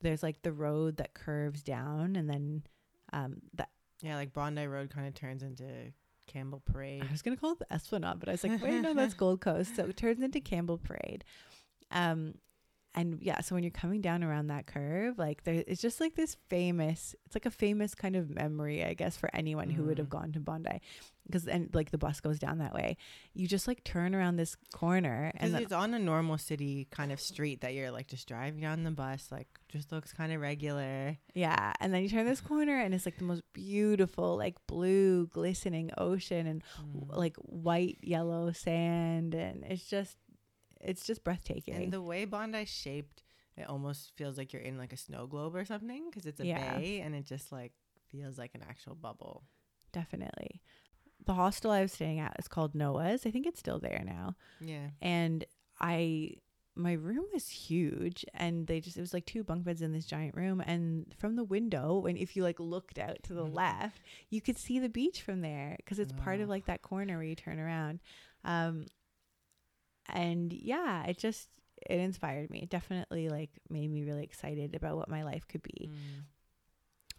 [0.00, 2.62] there's like the road that curves down, and then
[3.12, 3.68] um, that
[4.00, 5.92] Yeah, like Bondi Road kind of turns into
[6.28, 7.02] Campbell Parade.
[7.08, 9.40] I was gonna call it the Esplanade, but I was like, wait, no, that's Gold
[9.40, 9.74] Coast.
[9.74, 11.24] So it turns into Campbell Parade.
[11.90, 12.34] Um,
[13.00, 16.14] and yeah, so when you're coming down around that curve, like there, it's just like
[16.16, 17.14] this famous.
[17.26, 20.18] It's like a famous kind of memory, I guess, for anyone who would have Mhm.
[20.18, 20.80] gone to Bondi,
[21.26, 22.96] because and like the bus goes down that way.
[23.34, 27.12] You just like turn around this corner, and then, it's on a normal city kind
[27.12, 30.40] of street that you're like just driving on the bus, like just looks kind of
[30.40, 31.18] regular.
[31.34, 35.26] yeah, and then you turn this corner, and it's like the most beautiful, like blue,
[35.28, 37.16] glistening ocean, and Mm.
[37.16, 40.16] like white, yellow sand, and it's just,
[40.80, 41.74] it's just breathtaking.
[41.74, 43.22] And the way Bondi's shaped,
[43.56, 46.46] it almost feels like you're in like a snow globe or something because it's a
[46.46, 46.78] Yeah.
[46.78, 47.72] bay and it just like
[48.10, 49.44] feels like an actual bubble.
[49.92, 50.60] Definitely.
[51.26, 53.26] The hostel I was staying at is called Noah's.
[53.26, 54.36] I think it's still there now.
[54.60, 54.90] Yeah.
[55.02, 55.44] And
[55.80, 56.36] I
[56.74, 60.06] my room was huge and they just it was like two bunk beds in this
[60.06, 63.52] giant room and from the window when if you like looked out to the Mhm.
[63.52, 66.50] left you could see the beach from there because it's part of Oh.
[66.50, 67.98] like that corner where you turn around
[68.44, 68.86] um
[70.08, 71.48] and yeah it just
[71.88, 75.62] it inspired me it definitely like made me really excited about what my life could
[75.62, 76.24] be Mm.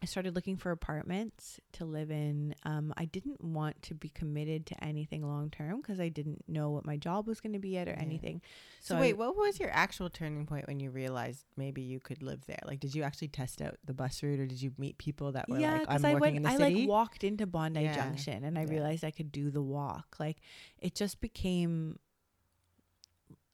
[0.02, 2.56] I started looking for apartments to live in.
[2.64, 6.70] Um, I didn't want to be committed to anything long term because I didn't know
[6.70, 8.02] what my job was going to be yet or Yeah.
[8.04, 8.42] anything.
[8.80, 12.24] So, I- wait, what was your actual turning point when you realized maybe you could
[12.24, 12.62] live there?
[12.66, 15.50] Like, did you actually test out the bus route, or did you meet people that
[15.50, 16.36] were yeah, like, "I'm I working went.
[16.38, 16.76] in the I city"?
[16.80, 17.94] like walked into Bondi Yeah.
[17.94, 20.16] Junction and I realized I could do the walk.
[20.18, 20.38] Like
[20.78, 22.00] it just became.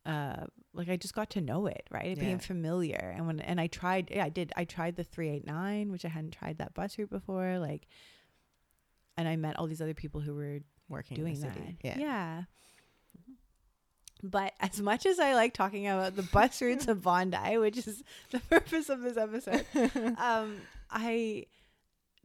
[0.06, 2.06] Uh, like I just got to know it, right?
[2.06, 2.24] It Yeah.
[2.26, 4.52] became familiar, and when and I tried, yeah, I did.
[4.56, 7.58] I tried the three eight nine, which I hadn't tried that bus route before.
[7.60, 7.88] Like,
[9.18, 11.58] and I met all these other people who were working doing in the that.
[11.84, 11.98] Yeah.
[11.98, 12.44] Yeah.
[14.24, 18.04] But as much as I like talking about the bus routes of Bondi, which is
[18.32, 19.66] the purpose of this episode,
[20.18, 21.46] um, I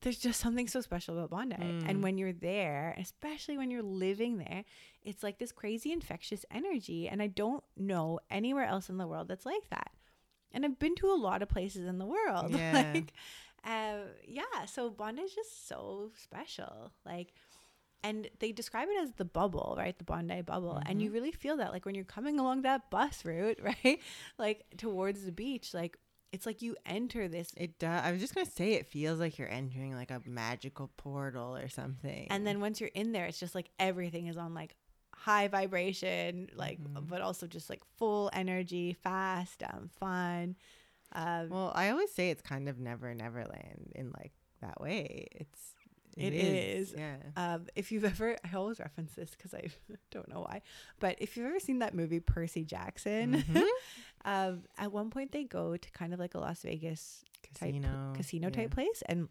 [0.03, 1.57] there's just something so special about Bondi.
[1.57, 1.89] Mm.
[1.89, 4.65] And when you're there, especially when you're living there,
[5.03, 7.09] it's like this crazy infectious energy.
[7.09, 9.93] And I don't know anywhere else in the world that's like that.
[10.53, 12.51] And I've been to a lot of places in the world.
[12.57, 12.93] Yeah.
[12.95, 13.13] like,
[13.65, 14.65] uh, yeah.
[14.67, 16.93] So Bondi is just so special.
[17.07, 17.33] Like,
[18.03, 19.97] and they describe it as the bubble, right?
[19.97, 20.81] The Bondi bubble.
[20.87, 21.15] And you Mhm.
[21.15, 24.01] really feel that, like, when you're coming along that bus route, right?
[24.39, 25.99] Like, towards the beach, like,
[26.33, 28.03] it's like you enter this It does.
[28.05, 31.69] I was just gonna say it feels like you're entering like a magical portal or
[31.69, 32.29] something.
[32.31, 34.77] and then once you're in there it's just like everything is on like
[35.25, 37.09] high vibration like Mhm.
[37.09, 40.57] but also just like full energy fast um fun
[41.13, 45.27] um well, I always say it's kind of never Neverland in like that way.
[45.33, 45.75] It's
[46.17, 46.95] It is.
[46.97, 47.17] Yeah.
[47.37, 49.69] um, if you've ever, I always reference this because I
[50.11, 50.63] don't know why,
[51.01, 53.65] but if you've ever seen that movie Percy Jackson, Mhm.
[54.25, 58.13] um, at one point they go to kind of like a Las Vegas type Casino.
[58.17, 58.55] casino yeah.
[58.55, 59.29] type place, and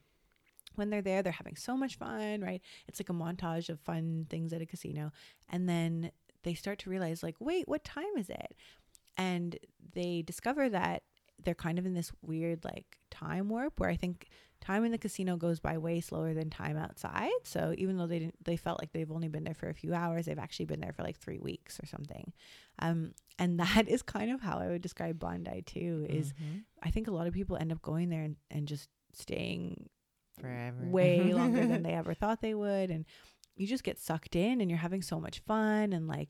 [0.76, 2.62] when they're there, they're having so much fun, right?
[2.88, 5.12] It's like a montage of fun things at a casino,
[5.50, 6.12] and then
[6.44, 8.56] they start to realize, like, wait, what time is it?
[9.18, 9.58] And
[9.94, 11.04] they discover that
[11.44, 14.28] they're kind of in this weird like time warp where I think
[14.60, 17.30] time in the casino goes by way slower than time outside.
[17.44, 19.94] So even though they didn't, they felt like they've only been there for a few
[19.94, 22.34] hours, they've actually been there for like three weeks or something.
[22.80, 26.06] Um, and that is kind of how I would describe Bondi too.
[26.10, 26.64] Is Mhm.
[26.84, 29.90] I think a lot of people end up going there and, and just staying
[30.42, 30.78] forever.
[30.84, 33.06] way longer than they ever thought they would, and
[33.56, 36.30] you just get sucked in and you're having so much fun and like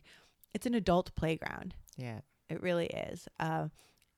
[0.54, 1.76] it's an adult playground.
[1.96, 2.20] Yeah.
[2.50, 3.28] It really is.
[3.40, 3.68] Uh,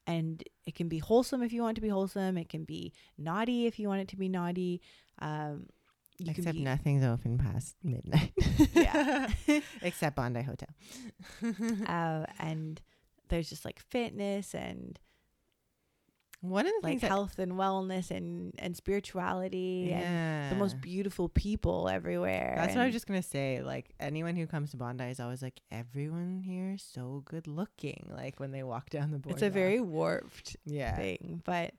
[0.07, 2.37] and it can be wholesome if you want to be wholesome.
[2.37, 4.81] It can be naughty if you want it to be naughty.
[5.19, 5.67] Um,
[6.17, 8.31] you Except be, nothing's open past midnight.
[8.73, 9.29] Yeah.
[9.81, 10.69] Except Bondi Hotel.
[11.87, 12.81] uh, and
[13.29, 14.99] there's just like fitness and
[16.41, 20.49] One of the like things that, health and wellness and and spirituality and yeah.
[20.49, 22.55] the most beautiful people everywhere.
[22.57, 23.61] That's what I was just gonna say.
[23.61, 28.09] Like anyone who comes to Bondi is always like, everyone here is so good looking.
[28.09, 29.33] Like when they walk down the boardwalk.
[29.33, 30.95] It's a very warped yeah.
[30.95, 31.73] thing, but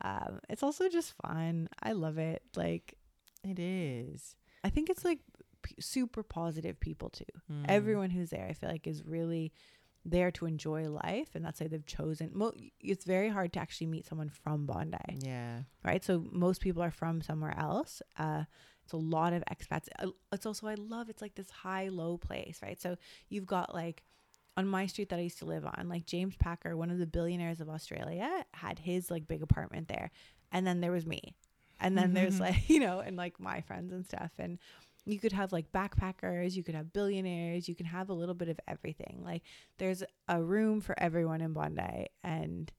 [0.00, 1.68] um, it's also just fun.
[1.82, 2.42] I love it.
[2.56, 2.96] Like
[3.44, 4.34] It is.
[4.64, 5.20] I think it's like
[5.62, 7.24] p- super positive people too.
[7.52, 7.66] Mm.
[7.68, 9.52] Everyone who's there, I feel like, is really
[10.08, 12.30] there to enjoy life, and that's why they've chosen.
[12.32, 15.62] Mo- it's very hard to actually meet someone from Bondi, Yeah.
[15.84, 16.04] right?
[16.04, 18.02] So most people are from somewhere else.
[18.18, 18.44] Uh,
[18.84, 19.88] it's a lot of expats.
[19.98, 21.08] Uh, It's also I love.
[21.10, 22.80] It's like this high low place, right?
[22.80, 22.96] So
[23.28, 24.04] you've got like
[24.56, 27.06] on my street that I used to live on, like James Packer, one of the
[27.06, 30.10] billionaires of Australia, had his like big apartment there,
[30.52, 31.34] and then there was me,
[31.80, 34.58] and then there's like you know, and like my friends and stuff, and
[35.06, 38.48] you could have like backpackers, you could have billionaires, you can have a little bit
[38.48, 39.22] of everything.
[39.24, 39.42] Like
[39.78, 42.70] there's a room for everyone in Bondi, and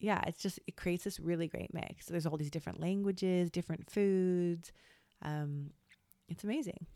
[0.00, 2.06] yeah, it's just it creates this really great mix.
[2.06, 4.72] There's all these different languages, different foods.
[5.22, 5.70] Um,
[6.28, 6.86] it's amazing.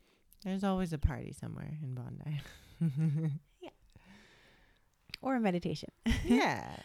[0.45, 2.41] There's always a party somewhere in Bondi.
[3.61, 3.71] Yeah.
[5.23, 5.91] Or a meditation.
[6.25, 6.77] yeah.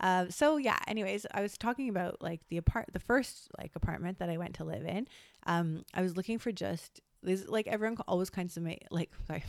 [0.00, 0.78] Um, so yeah.
[0.86, 4.54] Anyways, I was talking about like the apart, the first like apartment that I went
[4.56, 5.08] to live in.
[5.46, 9.42] Um, I was looking for just there's like everyone always kinds of make like sorry.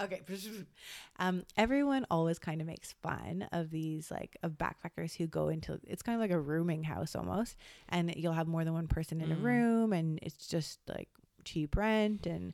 [0.00, 0.20] okay.
[1.20, 5.80] Um, everyone always kind of makes fun of these like of backpackers who go into
[5.84, 7.56] it's kind of like a rooming house almost,
[7.88, 9.42] and you'll have more than one person in a Mm.
[9.42, 11.08] room, and it's just like
[11.44, 12.52] cheap rent, and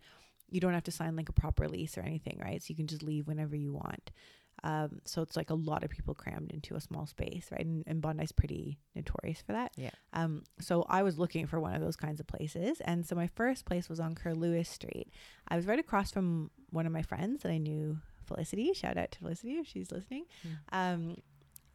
[0.51, 2.63] you don't have to sign like a proper lease or anything, right?
[2.63, 4.11] So you can just leave whenever you want.
[4.65, 7.65] Um, so it's like a lot of people crammed into a small space, right?
[7.65, 9.73] And, and Bondi's pretty notorious for that.
[9.77, 9.91] Yeah.
[10.15, 12.81] Um, so I was looking for one of those kinds of places.
[12.81, 15.09] And so my first place was on Curlewis Street.
[15.47, 18.73] I was right across from one of my friends that I knew, Felicity.
[18.73, 20.25] Shout out to Felicity if she's listening.
[20.73, 21.19] Um,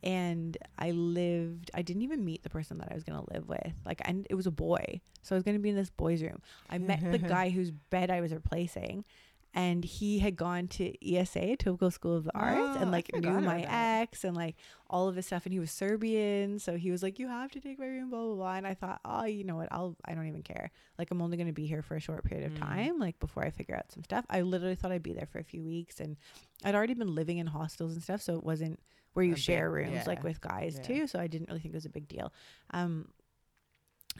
[0.01, 3.47] and I lived, I didn't even meet the person that I was going to live
[3.47, 3.73] with.
[3.85, 5.01] Like, and it was a boy.
[5.21, 6.41] So I was going to be in this boy's room.
[6.71, 9.05] I met the guy whose bed I was replacing
[9.53, 13.39] and he had gone to ESA, Etobicoke School of the Arts, Oh, and like knew
[13.39, 14.01] my that.
[14.01, 14.55] ex and like
[14.89, 15.45] all of his stuff.
[15.45, 18.19] And he was Serbian, so he was like, "You have to take my room," blah
[18.23, 18.53] blah blah.
[18.55, 19.67] And I thought, oh, you know what?
[19.71, 19.95] I'll.
[20.05, 20.71] I don't even care.
[20.97, 22.59] Like I'm only going to be here for a short period of Mm.
[22.59, 24.25] time, like before I figure out some stuff.
[24.29, 26.15] I literally thought I'd be there for a few weeks, and
[26.63, 28.79] I'd already been living in hostels and stuff, so it wasn't
[29.13, 30.83] where you A share rooms like with guys Yeah.
[30.83, 31.07] too.
[31.07, 32.31] So I didn't really think it was a big deal.
[32.69, 33.07] Um,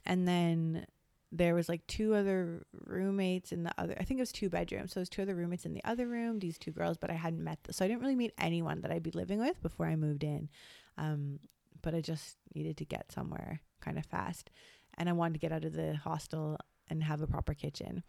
[0.06, 0.86] and then
[1.32, 4.94] there was like two other roommates in the other i think it was two bedrooms
[4.94, 7.14] so it was two other roommates in the other room these two girls but i
[7.14, 9.86] hadn't met them so i didn't really meet anyone that i'd be living with before
[9.86, 10.50] i moved in
[10.98, 11.40] um,
[11.82, 14.50] but i just needed to get somewhere kind of fast
[14.98, 16.58] and i wanted to get out of the hostel
[16.90, 18.04] and have a proper kitchen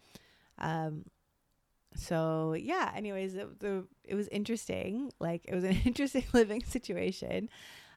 [0.57, 1.05] um,
[1.95, 2.91] so yeah.
[2.95, 5.11] Anyways, it, the it was interesting.
[5.19, 7.49] Like it was an interesting living situation.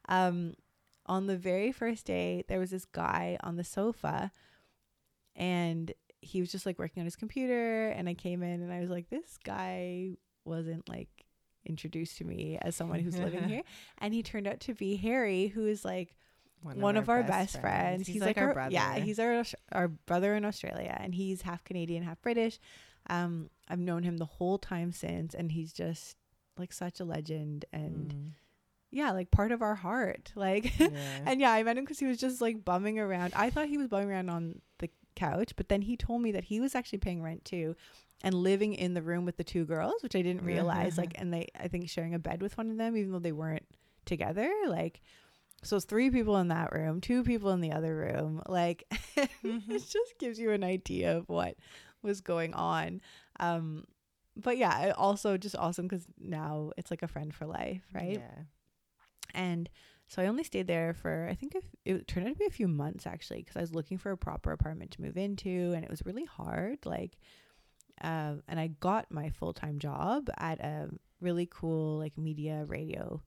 [0.08, 0.54] Um,
[1.06, 4.32] on the very first day, there was this guy on the sofa,
[5.36, 7.88] and he was just like working on his computer.
[7.88, 10.10] And I came in, and I was like, this guy
[10.44, 11.08] wasn't like
[11.66, 13.62] introduced to me as someone who's living here,
[13.98, 16.14] and he turned out to be Harry, who is like
[16.62, 18.06] one, of, our, best, friends.
[18.06, 18.72] He's, like, our, brother.
[18.72, 22.58] Yeah, he's our our brother in Australia, and he's half Canadian, half British.
[23.10, 26.16] Um, I've known him the whole time since, and he's just
[26.56, 28.30] like such a legend, and Mm.
[28.90, 30.32] yeah, like part of our heart.
[30.34, 30.88] Like, Yeah.
[31.26, 33.34] and yeah, I met him because he was just like bumming around.
[33.36, 36.44] I thought he was bumming around on the couch, but then he told me that
[36.44, 37.76] he was actually paying rent too,
[38.22, 40.96] and living in the room with the two girls, which I didn't realize.
[40.98, 43.32] like, and they, I think, sharing a bed with one of them, even though they
[43.32, 43.66] weren't
[44.06, 44.50] together.
[44.68, 45.00] Like,
[45.62, 48.42] so it's three people in that room, two people in the other room.
[48.48, 48.84] Like,
[49.42, 49.68] Mhm.
[49.70, 51.56] it just gives you an idea of what
[52.02, 53.00] was going on.
[53.40, 53.84] Um,
[54.36, 58.20] but yeah, also just awesome because now it's like a friend for life, right?
[58.20, 58.42] Yeah.
[59.34, 59.68] And
[60.08, 62.68] so I only stayed there for I think it turned out to be a few
[62.68, 65.90] months actually because I was looking for a proper apartment to move into and it
[65.90, 67.16] was really hard like
[68.00, 70.90] um and I got my full-time job at a
[71.20, 73.22] really cool like media radio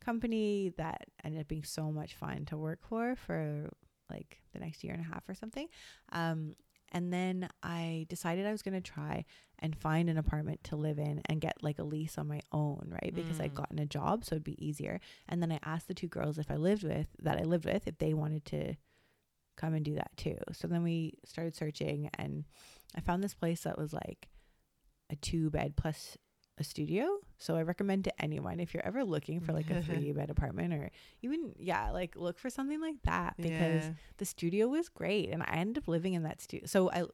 [0.00, 3.70] company that ended up being so much fun to work for for
[4.10, 5.68] like the next year and a half or something.
[6.12, 6.56] Um
[6.92, 9.24] and then I decided I was going to try
[9.58, 12.88] and find an apartment to live in and get like a lease on my own,
[13.02, 13.14] right?
[13.14, 13.54] Because I'd Mm.
[13.54, 15.00] gotten a job, so it'd be easier.
[15.28, 17.88] And then I asked the two girls if I lived with that I lived with
[17.88, 18.74] if they wanted to
[19.56, 20.38] come and do that too.
[20.52, 22.44] So then we started searching and
[22.94, 24.28] I found this place that was like
[25.10, 26.16] a two bed plus
[26.58, 27.18] a studio.
[27.38, 30.72] So I recommend to anyone if you're ever looking for like a three bed apartment
[30.74, 30.90] or
[31.22, 33.92] even yeah, like look for something like that because Yeah.
[34.18, 36.66] the studio was great and I ended up living in that studio.
[36.66, 37.04] So I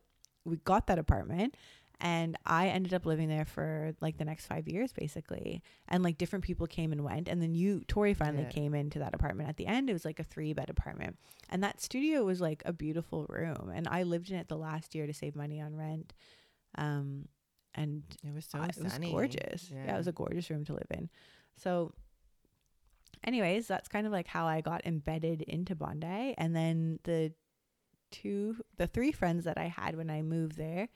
[0.44, 1.54] we got that apartment
[2.00, 5.62] and I ended up living there for like the next 5 years basically.
[5.88, 8.50] And like different people came and went and then you Tori finally Yeah.
[8.50, 9.88] came into that apartment at the end.
[9.88, 11.16] It was like a 3 bed apartment.
[11.48, 14.94] And that studio was like a beautiful room and I lived in it the last
[14.96, 16.12] year to save money on rent.
[16.76, 17.28] Um
[17.78, 19.10] and It was so I- it was sunny.
[19.10, 19.70] gorgeous.
[19.70, 19.94] Yeah.
[19.94, 21.08] it was a gorgeous room to live in.
[21.56, 21.92] So,
[23.24, 26.34] anyways, that's kind of like how I got embedded into Bondi.
[26.38, 27.32] And then the
[28.10, 30.88] two, the three friends that I had when I moved there,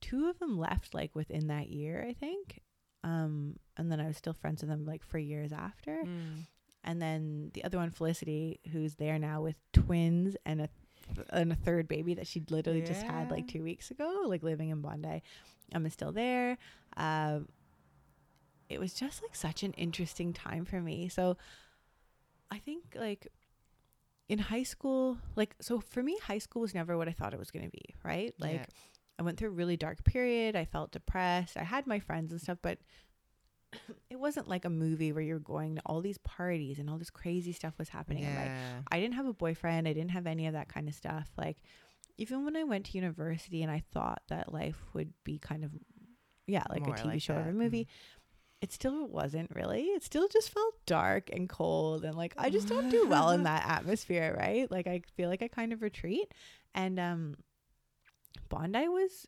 [0.00, 2.60] two of them left like within that year, I think.
[3.04, 6.02] Um, and then I was still friends with them like for years after.
[6.04, 6.46] Mm.
[6.84, 10.68] And then the other one, Felicity, who's there now with twins and a
[11.30, 14.68] and a third baby that she literally just had like two weeks ago, like living
[14.70, 15.22] in Bondi.
[15.74, 16.58] Is still there.
[16.96, 17.48] Um,
[18.68, 21.08] it was just like such an interesting time for me.
[21.08, 21.36] So
[22.50, 23.28] I think like
[24.28, 27.38] in high school, like so for me, high school was never what I thought it
[27.38, 28.34] was gonna be, right?
[28.38, 28.66] Like Yeah.
[29.18, 30.54] I went through a really dark period.
[30.54, 31.56] I felt depressed.
[31.56, 32.78] I had my friends and stuff, but
[34.10, 37.10] it wasn't like a movie where you're going to all these parties and all this
[37.10, 38.24] crazy stuff was happening.
[38.24, 38.80] And like Yeah.
[38.92, 39.88] I didn't have a boyfriend.
[39.88, 41.28] I didn't have any of that kind of stuff.
[41.36, 41.58] Like
[42.18, 45.70] even when I went to university and I thought that life would be kind of
[46.46, 47.54] yeah, like More a TV like show or a that.
[47.54, 47.88] movie,
[48.60, 49.82] it still wasn't really.
[49.82, 53.44] It still just felt dark and cold and like I just don't do well in
[53.44, 54.70] that atmosphere, right?
[54.70, 56.32] Like I feel like I kind of retreat.
[56.74, 57.36] And um
[58.48, 59.26] Bondi was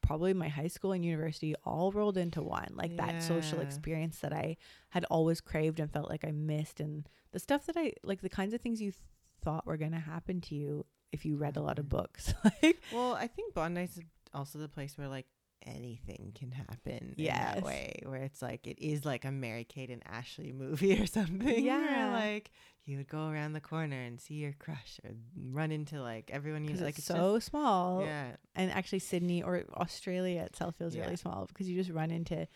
[0.00, 2.68] probably my high school and university all rolled into one.
[2.74, 4.56] Like that social experience that I
[4.90, 8.28] had always craved and felt like I missed and the stuff that I like the
[8.28, 9.00] kinds of things you th-
[9.42, 12.34] thought were going to happen to you if you read a lot of books.
[12.62, 13.98] like Well, I think Bondi's
[14.34, 15.26] also the place where like
[15.66, 17.54] anything can happen in Yes.
[17.54, 21.06] that way, where it's like it is like a Mary Kate and Ashley movie or
[21.06, 21.64] something.
[21.64, 21.78] Yeah.
[21.78, 22.50] where, like
[22.84, 25.12] you would go around the corner and see your crush or
[25.50, 26.74] run into like everyone you know.
[26.74, 28.02] it's Like so just, small.
[28.04, 31.04] yeah, And actually Sydney or Australia itself feels Yeah.
[31.04, 32.46] really small because you just run into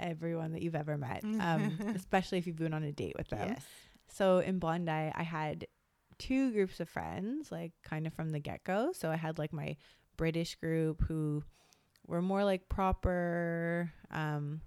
[0.00, 1.22] everyone that you've ever met.
[1.24, 3.48] Um, especially if you've been on a date with them.
[3.50, 3.62] yes,
[4.08, 5.66] So in Bondi, I had
[6.18, 8.92] two groups of friends, like kind of from the get go.
[8.92, 9.76] So I had like my
[10.16, 11.42] British group who
[12.06, 13.92] were more like proper.
[14.10, 14.60] Um,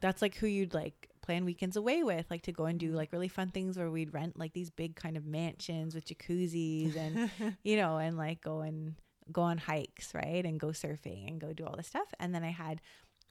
[0.00, 3.12] that's like who you'd like plan weekends away with, like to go and do like
[3.12, 7.30] really fun things where we'd rent like these big kind of mansions with jacuzzis and
[7.62, 8.94] you know, and like go and
[9.30, 10.44] go on hikes, right?
[10.44, 12.08] And go surfing and go do all this stuff.
[12.18, 12.80] And then I had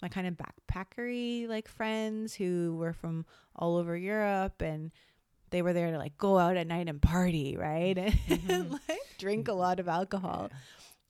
[0.01, 4.91] my kind of backpackery like friends who were from all over Europe and
[5.49, 7.97] they were there to like go out at night and party, right?
[8.29, 8.71] And, Mhm.
[8.89, 10.49] like drink a lot of alcohol.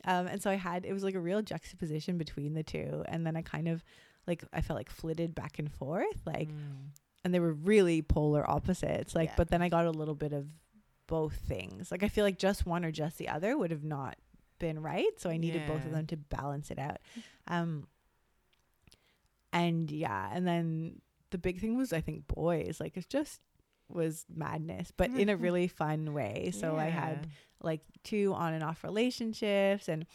[0.05, 3.03] Um, and so I had it was like a real juxtaposition between the two.
[3.07, 3.83] And then I kind of
[4.27, 6.21] like I felt like flitted back and forth.
[6.25, 6.91] Like Mm.
[7.25, 9.13] and they were really polar opposites.
[9.15, 9.35] Like, Yeah.
[9.37, 10.47] but then I got a little bit of
[11.07, 11.89] both things.
[11.91, 14.17] Like, I feel like just one or just the other would have not
[14.59, 15.17] been right.
[15.19, 16.97] So I needed both of them to balance it out.
[17.47, 17.87] Um,
[19.53, 22.79] and yeah, and then the big thing was I think boys.
[22.79, 23.39] Like it's just
[23.89, 26.51] was madness, but in a really fun way.
[26.53, 27.27] So I had
[27.61, 30.05] like two on and off relationships and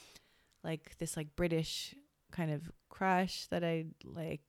[0.64, 1.94] like this like British
[2.30, 4.40] kind of crush that I like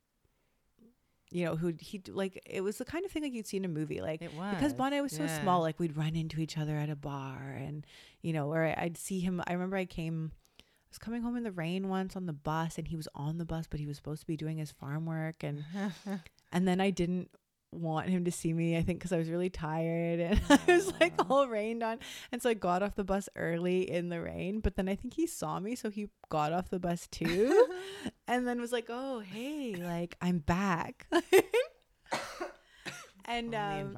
[1.32, 3.66] you know who he like it was the kind of thing like you'd see in
[3.66, 6.58] a movie like it was because Bondi was so small like we'd run into each
[6.58, 7.86] other at a bar and
[8.22, 11.44] you know or I'd see him I remember I came I was coming home in
[11.44, 13.98] the rain once on the bus and he was on the bus but he was
[13.98, 15.66] supposed to be doing his farm work and
[16.52, 17.32] and then I didn't
[17.76, 20.94] want him to see me, I think, because I was really tired and I was
[21.00, 22.00] like all rained on.
[22.32, 25.14] And so I got off the bus early in the rain, but then I think
[25.14, 25.76] he saw me.
[25.76, 27.68] So he got off the bus too
[28.28, 31.08] and then was like, oh, hey, like I'm back.
[33.26, 33.98] and, um,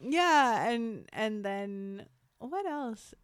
[0.00, 0.68] yeah.
[0.68, 2.06] And, and then
[2.38, 3.14] what else?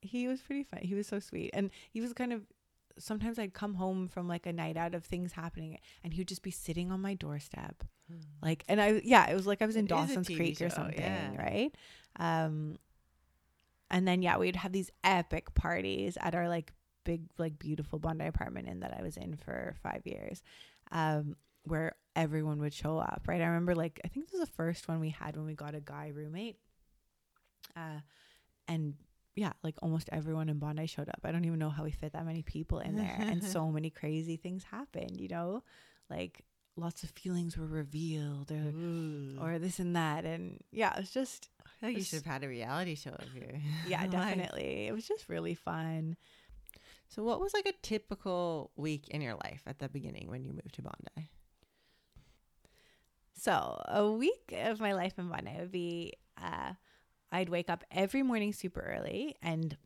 [0.00, 0.80] He was pretty fun.
[0.82, 1.50] He was so sweet.
[1.52, 2.42] And he was kind of,
[2.98, 6.28] sometimes I'd come home from like a night out of things happening and he would
[6.28, 7.84] just be sitting on my doorstep.
[8.42, 10.98] Like and i yeah it was like i was in It dawson's creek or something
[10.98, 11.36] yeah.
[11.36, 11.74] right?
[12.16, 12.78] Um
[13.90, 16.72] and then yeah we'd have these epic parties at our like
[17.04, 20.42] big like beautiful bondi apartment in that i was in for five years
[20.92, 23.40] um where everyone would show up right?
[23.40, 25.74] I remember like i think this was the first one we had when we got
[25.74, 26.56] a guy roommate
[27.76, 28.00] uh
[28.66, 28.94] and
[29.38, 31.20] yeah, like almost everyone in Bondi showed up.
[31.24, 33.16] I don't even know how we fit that many people in there.
[33.20, 35.62] and so many crazy things happened, you know?
[36.10, 36.44] Like
[36.76, 39.38] lots of feelings were revealed or Ooh.
[39.40, 42.32] or this and that and yeah it was just I feel like you should have
[42.34, 43.50] had a reality show your
[43.88, 46.16] yeah definitely it was just really fun
[47.08, 50.52] So, what was like a typical week in your life at the beginning when you
[50.52, 51.30] moved to Bondi?
[53.34, 56.74] so a week of my life in Bondi would be uh
[57.32, 59.76] i'd wake up every morning super early and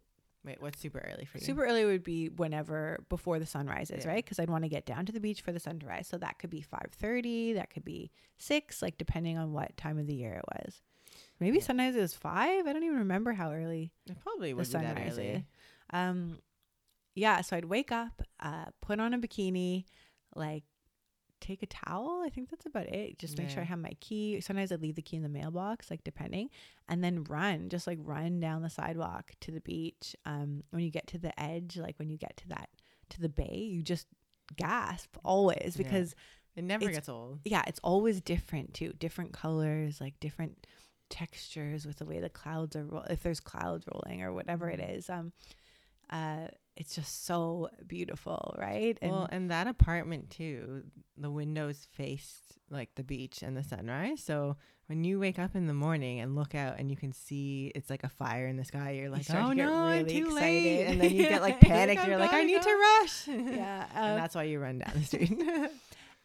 [0.45, 1.45] Wait, what's super early for you?
[1.45, 4.13] super early would be whenever before the sun rises Yeah.
[4.13, 6.09] right because i'd want to get down to the beach for the sun to rise
[6.09, 10.07] so that could be 5.30 that could be 6 like depending on what time of
[10.07, 10.83] the year it was
[11.39, 11.65] maybe Yeah.
[11.65, 15.19] sunrise is 5 i don't even remember how early It probably be that sunrise.
[15.19, 15.47] early.
[15.91, 16.39] Um,
[17.15, 17.43] yeah.
[17.43, 19.85] So I'd wake up, uh, put on a bikini,
[20.35, 20.65] like
[21.43, 22.23] take a towel.
[22.25, 23.19] I think that's about it.
[23.19, 24.41] Just make sure I have my key.
[24.41, 26.49] Sometimes I'd leave the key in the mailbox, like depending,
[26.89, 30.17] and then run, just like run down the sidewalk to the beach.
[30.25, 32.71] Um, when you get to the edge, like when you get to that
[33.11, 34.07] to the bay, you just
[34.57, 35.83] gasp always Yeah.
[35.85, 36.15] because
[36.57, 37.41] It never gets old.
[37.45, 38.93] yeah, it's always different too.
[38.99, 40.67] Different colors, like different
[41.11, 42.85] textures with the way the clouds are.
[42.85, 45.11] Ro- if there's clouds rolling or whatever it Mhm.
[45.11, 45.33] um,
[46.13, 48.97] uh, it's just so beautiful, right?
[49.03, 50.85] And well, and that apartment too,
[51.17, 54.23] the windows faced like the beach and the sunrise.
[54.23, 54.57] So
[54.87, 57.91] when you wake up in the morning and look out and you can see it's
[57.91, 60.57] like a fire in the sky, you're like, to oh no, I'm really too late.
[60.57, 60.87] excited.
[60.87, 62.07] And then you get like panicked.
[62.07, 63.29] You're like, I need to rush.
[63.29, 65.43] yeah, and uh, that's why you run down the street.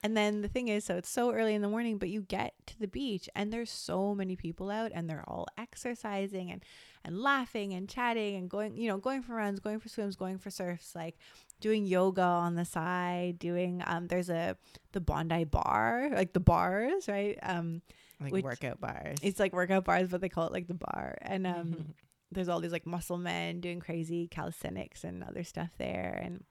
[0.04, 2.54] And then the thing is, so it's so early in the morning, but you get
[2.68, 6.64] to the beach and there's so many people out and they're all exercising and,
[7.04, 10.38] and laughing and chatting and going, you know, going for runs, going for swims, going
[10.38, 11.18] for surfs, like
[11.62, 14.56] doing yoga on the side, doing, um, there's a,
[14.92, 17.40] the Bondi bar, like the bars, right?
[17.42, 17.82] Um,
[18.22, 19.18] like Which- workout bars.
[19.24, 21.18] it's like workout bars, but they call it like the bar.
[21.24, 21.96] And, um,
[22.32, 26.44] there's all these like muscle men doing crazy calisthenics and other stuff there and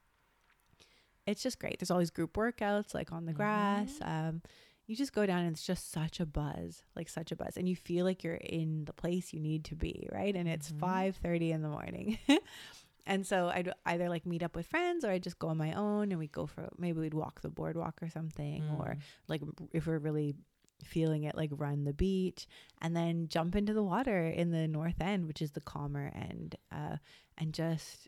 [1.27, 4.41] it's just great there's all these group workouts like on the grass um
[4.87, 7.67] you just go down and it's just such a buzz like such a buzz and
[7.67, 10.79] you feel like you're in the place you need to be right and it's Mhm.
[10.79, 12.17] 5:30 in the morning
[13.05, 15.73] and so i'd either like meet up with friends or i'd just go on my
[15.73, 19.01] own and we'd go for maybe we'd walk the boardwalk or something or Mm.
[19.27, 19.41] like
[19.73, 20.35] if we're really
[20.83, 22.47] feeling it like run the beach
[22.81, 26.55] and then jump into the water in the north end which is the calmer end
[26.71, 26.97] uh,
[27.37, 28.07] and just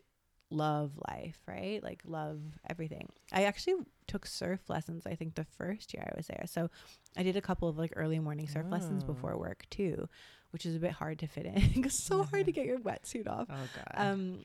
[0.50, 3.74] love life right like love everything i actually
[4.08, 6.68] took surf lessons i think the first year i was there so
[7.16, 9.12] i did a couple of like early morning surf lessons Oh.
[9.12, 10.08] before work too
[10.50, 12.78] which is a bit hard to fit in because it's so hard to get your
[12.80, 13.92] wetsuit off oh god.
[13.94, 14.44] um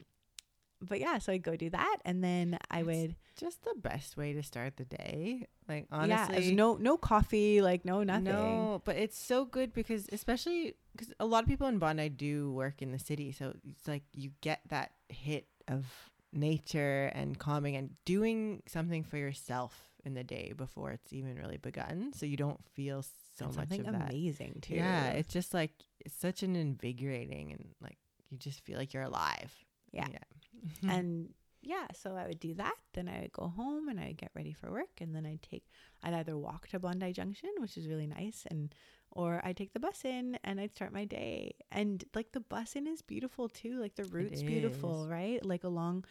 [0.81, 4.15] but yeah so i'd go do that and then i That's would just the best
[4.15, 5.45] way to start the day.
[5.67, 10.07] Like honestly, there's no no coffee like no nothing No, but it's so good because
[10.13, 13.89] especially because a lot of people in Bondi do work in the city, so it's
[13.89, 15.85] like you get that hit of
[16.33, 21.57] nature and calming and doing something for yourself in the day before it's even really
[21.57, 23.03] begun, so you don't feel
[23.37, 24.09] so And much of that.
[24.11, 27.97] amazing too Yeah, it's just like it's such an invigorating and like
[28.29, 29.53] you just feel like you're alive.
[29.91, 30.07] Yeah.
[30.11, 30.19] yeah.
[30.89, 31.29] and
[31.61, 32.75] yeah, so I would do that.
[32.93, 35.41] Then I would go home and I would get ready for work, and then I'd
[35.41, 35.63] take,
[36.03, 38.73] I'd either walk to Bondi Junction, which is really nice, and
[39.15, 41.55] or I'd take the bus in and I'd start my day.
[41.71, 43.79] And like the bus in is beautiful too.
[43.79, 45.43] Like the route's beautiful, right?
[45.43, 46.05] Like along,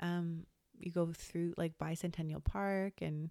[0.00, 0.44] um,
[0.78, 3.30] you go through like Bicentennial Park and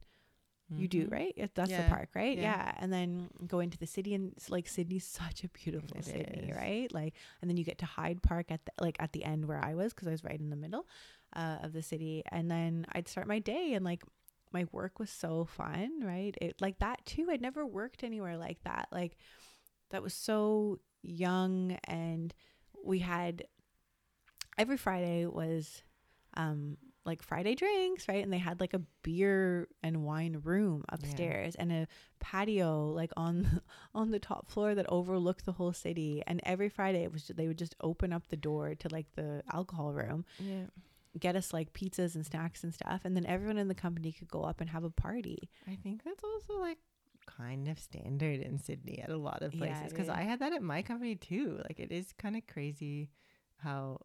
[0.75, 1.11] You do, Mhm.
[1.11, 1.51] right?
[1.53, 1.83] That's Yeah.
[1.83, 2.35] the park, right?
[2.35, 2.43] Yeah.
[2.43, 2.73] Yeah.
[2.79, 6.55] And then go into the city and like Sydney's such a beautiful It city, is.
[6.55, 6.91] right?
[6.91, 9.63] Like and then you get to Hyde Park at the, like at the end where
[9.63, 10.87] I was cuz I was right in the middle
[11.35, 14.03] uh, of the city and then I'd start my day and like
[14.53, 16.35] my work was so fun, right?
[16.41, 17.27] It like that too.
[17.29, 18.87] I'd never worked anywhere like that.
[18.91, 19.17] Like
[19.89, 22.33] that was so young and
[22.83, 23.45] we had
[24.57, 25.83] every Friday was
[26.35, 28.23] um like Friday drinks, right?
[28.23, 31.87] And they had like a beer and wine room upstairs and a
[32.21, 33.61] patio like on
[33.93, 36.23] on the top floor that overlooked the whole city.
[36.25, 39.43] And every Friday it was they would just open up the door to like the
[39.51, 40.67] alcohol room, Yeah.
[41.19, 44.29] Get us like pizzas and snacks and stuff, and then everyone in the company could
[44.29, 45.49] go up and have a party.
[45.67, 46.77] I think that's also like
[47.25, 50.61] kind of standard in Sydney at a lot of places because I had that at
[50.61, 51.59] my company too.
[51.63, 53.09] Like it is kind of crazy
[53.57, 53.99] how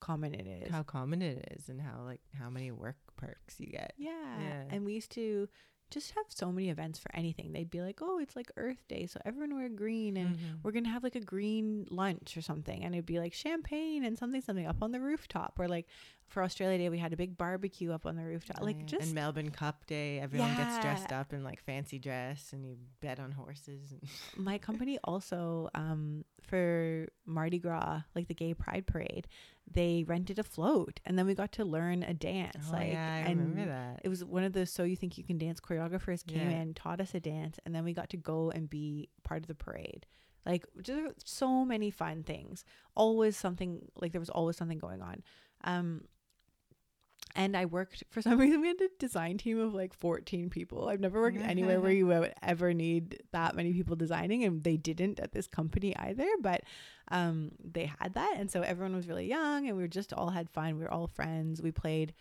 [0.00, 0.70] Common it is.
[0.72, 3.92] how common it is and how like how many work perks you get.
[3.96, 4.10] Yeah.
[4.40, 4.64] Yeah.
[4.70, 5.48] And we used to
[5.92, 7.52] just have so many events for anything.
[7.52, 9.06] They'd be like, oh, it's like Earth Day.
[9.06, 10.58] So everyone wear green and Mhm.
[10.64, 12.82] we're going to have like a green lunch or something.
[12.82, 15.58] And it'd be like champagne and something, something up on the rooftop.
[15.60, 15.86] Or like
[16.32, 18.58] for Australia Day, we had a big barbecue up on the rooftop.
[18.60, 18.86] Oh, like yeah.
[18.86, 22.76] just and Melbourne Cup Day, everyone gets dressed up in like fancy dress and you
[23.00, 23.92] bet on horses.
[23.92, 24.00] And
[24.36, 29.28] my company also um for Mardi Gras, like the gay pride parade,
[29.70, 32.66] they rented a float and then we got to learn a dance.
[32.68, 34.00] oh like yeah, I and remember that.
[34.04, 36.60] It was one of the So You Think You Can Dance choreographers came Yeah.
[36.62, 39.48] in, taught us a dance, and then we got to go and be part of
[39.48, 40.06] the parade.
[40.44, 42.64] Like just so many fun things.
[42.96, 45.22] Always something like there was always something going on.
[45.62, 46.02] Um
[47.34, 50.88] and I worked for some reason we had a design team of like 14 people.
[50.88, 54.76] I've never worked anywhere where you would ever need that many people designing and they
[54.76, 56.62] didn't at this company either, but
[57.10, 60.30] um they had that and so everyone was really young and we were just all
[60.30, 60.76] had fun.
[60.76, 61.60] We were all friends.
[61.62, 62.14] We played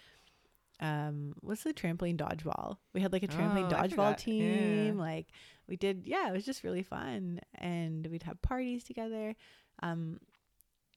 [0.79, 5.01] um what's the trampoline dodgeball we had like a trampoline Oh, dodgeball team Yeah.
[5.03, 5.27] like
[5.67, 9.35] we did yeah it was just really fun and we'd have parties together
[9.83, 10.17] um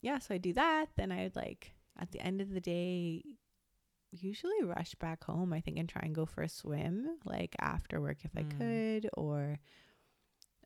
[0.00, 3.24] yeah so I'd do that then i would like at the end of the day
[4.20, 8.00] usually rush back home i think and try and go for a swim like after
[8.00, 8.58] work if i Mm.
[8.58, 9.58] could or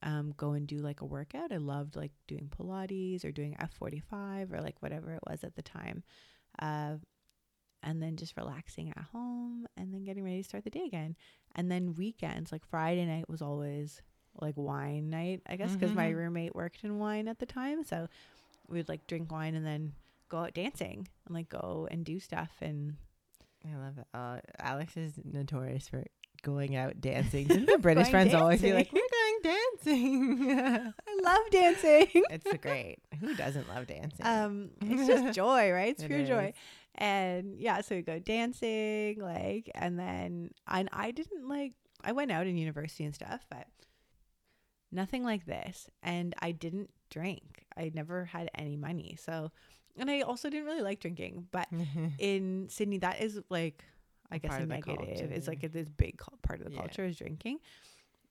[0.02, 4.52] um go and do like a workout i loved like doing pilates or doing f45
[4.52, 6.02] or like whatever it was at the time
[6.60, 6.94] uh
[7.82, 11.14] and then just relaxing at home and then getting ready to start the day again.
[11.54, 14.02] And then weekends, like Friday night was always
[14.40, 16.16] like wine night, I guess, because my Mhm.
[16.16, 17.84] roommate worked in wine at the time.
[17.84, 18.08] So
[18.66, 19.92] we'd like drink wine and then
[20.28, 22.50] go out dancing and like go and do stuff.
[22.60, 22.96] And
[23.74, 24.06] I love it.
[24.14, 26.04] Uh, Alex is notorious for
[26.42, 27.46] going out dancing.
[27.46, 30.50] Didn't the British friends always be like, "We're going dancing"?
[31.08, 32.06] I love dancing.
[32.30, 32.98] it's great.
[33.20, 34.24] Who doesn't love dancing?
[34.26, 35.90] um, it's just joy, right?
[35.90, 36.52] It's It pure joy.
[36.94, 42.30] And yeah, so we go dancing, like, and then and I didn't like I went
[42.32, 43.66] out in university and stuff, but
[44.90, 45.88] nothing like this.
[46.02, 47.64] And I didn't drink.
[47.76, 49.16] I never had any money.
[49.20, 49.50] So
[49.98, 51.46] and I also didn't really like drinking.
[51.50, 51.68] But
[52.18, 53.84] in Sydney, that is like
[54.30, 55.30] I guess a negative.
[55.32, 56.80] It's like this big part of the Yeah.
[56.80, 57.58] culture is drinking.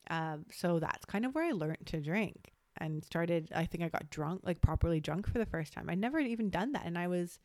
[0.09, 3.51] Um, so that's kind of where I learned to drink and started.
[3.53, 5.89] I think I got drunk, like properly drunk for the first time.
[5.89, 7.39] I'd never even done that, and I was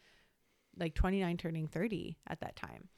[0.78, 2.88] like 29, turning 30 at that time.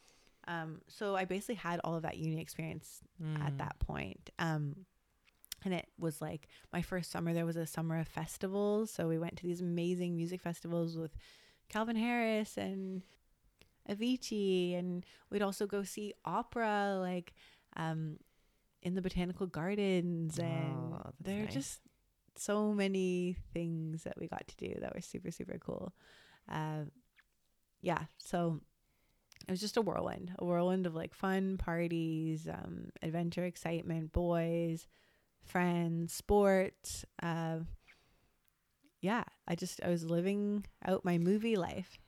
[0.46, 3.00] Um, so I basically had all of that uni experience
[3.40, 3.58] at Mm.
[3.58, 4.30] that point.
[4.38, 4.84] Um,
[5.64, 7.32] and it was like my first summer.
[7.32, 11.16] There was a summer of festivals, so we went to these amazing music festivals with
[11.68, 13.02] Calvin Harris and
[13.88, 17.34] Avicii, and we'd also go see opera, like
[17.76, 18.18] um,
[18.82, 21.54] in the botanical gardens, and oh, there are nice.
[21.54, 21.80] just
[22.36, 25.92] so many things that we got to do that were super super cool.
[26.50, 26.84] Uh,
[27.80, 28.60] yeah, so
[29.46, 34.86] it was just a whirlwind, a whirlwind of like fun parties, um, adventure, excitement, boys,
[35.44, 37.04] friends, sports.
[37.22, 37.60] Uh,
[39.00, 41.98] yeah, I just I was living out my movie life.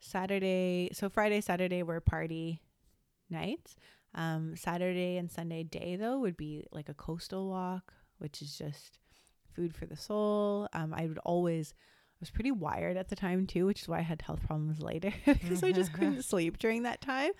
[0.00, 2.60] Saturday, so Friday, Saturday were party
[3.30, 3.76] nights.
[4.14, 8.98] Um, Saturday and Sunday day though would be like a coastal walk, which is just
[9.54, 10.68] food for the soul.
[10.72, 13.98] Um, I would always I was pretty wired at the time too, which is why
[13.98, 17.32] I had health problems later because I just couldn't sleep during that time.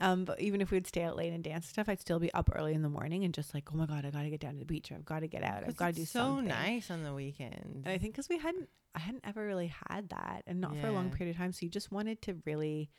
[0.00, 2.32] Um, but even if we'd stay out late and dance and stuff, I'd still be
[2.32, 4.52] up early in the morning and just like, oh my god, I gotta get down
[4.52, 4.92] to the beach.
[4.92, 5.64] Or I've got to get out.
[5.66, 6.48] I've got to do so something.
[6.48, 7.82] nice on the weekend.
[7.84, 10.86] And I think because we hadn't, I hadn't ever really had that, and not for
[10.86, 11.52] a long period of time.
[11.52, 12.90] So you just wanted to really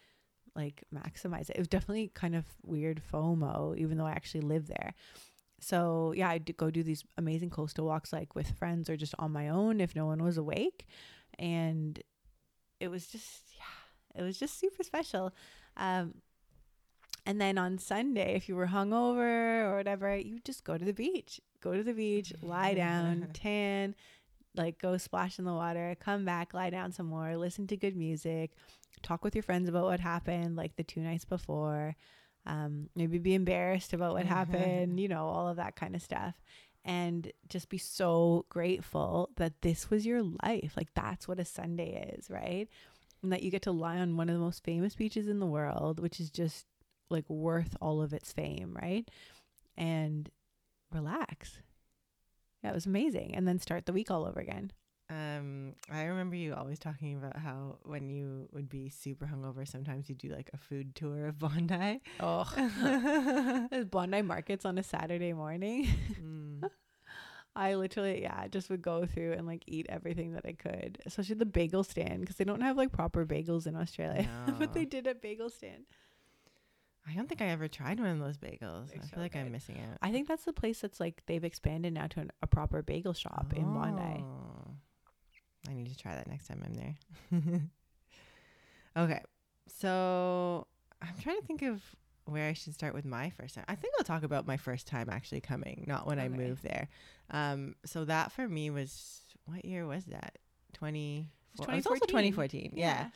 [0.56, 1.56] like maximize it.
[1.56, 4.94] It was definitely kind of weird FOMO, even though I actually live there.
[5.62, 9.32] So yeah, I'd go do these amazing coastal walks, like with friends or just on
[9.32, 10.86] my own if no one was awake,
[11.38, 12.02] and
[12.80, 15.34] it was just yeah, it was just super special.
[15.78, 16.16] Um,
[17.30, 20.94] And then on Sunday, if you were hungover or whatever, you just go to the
[20.94, 21.40] beach.
[21.62, 23.94] Go to the beach, lie down, tan,
[24.56, 27.96] like go splash in the water, come back, lie down some more, listen to good
[27.96, 28.50] music,
[29.04, 31.96] talk with your friends about what happened like the two nights before.
[32.48, 36.34] Um, maybe be embarrassed about what happened, you know, all of that kind of stuff.
[36.84, 40.74] And just be so grateful that this was your life.
[40.76, 42.68] Like that's what a Sunday is, right?
[43.22, 45.46] And that you get to lie on one of the most famous beaches in the
[45.46, 46.66] world, which is just
[47.10, 49.10] like worth all of its fame, right?
[49.78, 50.30] And
[50.92, 51.60] relax.
[52.64, 53.36] Yeah, it was amazing.
[53.36, 54.72] And then start the week all over again.
[55.12, 60.08] Um, I remember you always talking about how when you would be super hungover, sometimes
[60.08, 62.02] you'd do like a food tour of Bondi.
[62.20, 62.48] Oh,
[63.72, 65.88] there's Bondi markets on a Saturday morning.
[66.22, 66.70] Mm.
[67.56, 71.36] I literally, yeah, just would go through and like eat everything that I could, especially
[71.36, 74.30] the bagel stand because they don't have like proper bagels in Australia,
[74.60, 75.86] but they did a bagel stand.
[77.10, 78.90] I don't think I ever tried one of those bagels.
[78.90, 79.98] They're I so feel like I'm missing out.
[80.02, 83.14] I think that's the place that's like they've expanded now to an, a proper bagel
[83.14, 84.24] shop in Bondi.
[84.24, 84.72] Oh.
[85.68, 87.62] I need to try that next time I'm there.
[89.04, 89.22] okay.
[89.68, 90.68] So
[91.02, 91.82] I'm trying to think of
[92.26, 93.66] where I should start with my first time.
[93.68, 96.88] I think I'll talk about my first time actually coming, not when I moved there.
[97.32, 100.38] Um, so that for me was what year was that?
[100.74, 102.72] 20 It was it was also 2014.
[102.72, 102.74] 2014.
[102.76, 103.08] Yeah.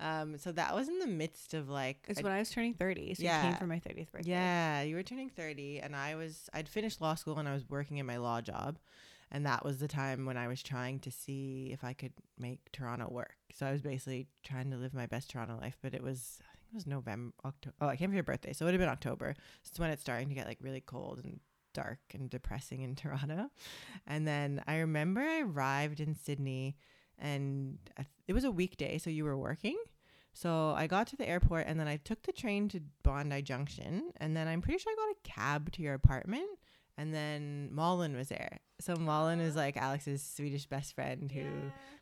[0.00, 2.74] Um, so that was in the midst of like It's a- when I was turning
[2.74, 3.14] 30.
[3.14, 3.42] So you Yeah.
[3.42, 4.30] came for my 30th birthday.
[4.30, 7.68] yeah, you were turning 30 and I was I'd finished law school and I was
[7.68, 8.78] working in my law job.
[9.30, 12.72] And that was the time when I was trying to see if I could make
[12.72, 13.36] Toronto work.
[13.54, 16.54] So I was basically trying to live my best Toronto life, but it was I
[16.56, 17.76] think it was November, October.
[17.80, 19.34] Oh, I came for your birthday, so it would have been October.
[19.62, 21.38] So it's when it's starting to get like really cold and
[21.74, 23.50] dark and depressing in Toronto.
[24.06, 26.76] And then I remember I arrived in Sydney
[27.18, 27.78] and
[28.26, 29.76] it was a weekday, so you were working.
[30.32, 34.12] So I got to the airport and then I took the train to Bondi Junction
[34.18, 36.48] and then I'm pretty sure I got a cab to your apartment
[36.96, 38.60] and then Malin was there.
[38.80, 41.46] So Malin is like Alex's Swedish best friend who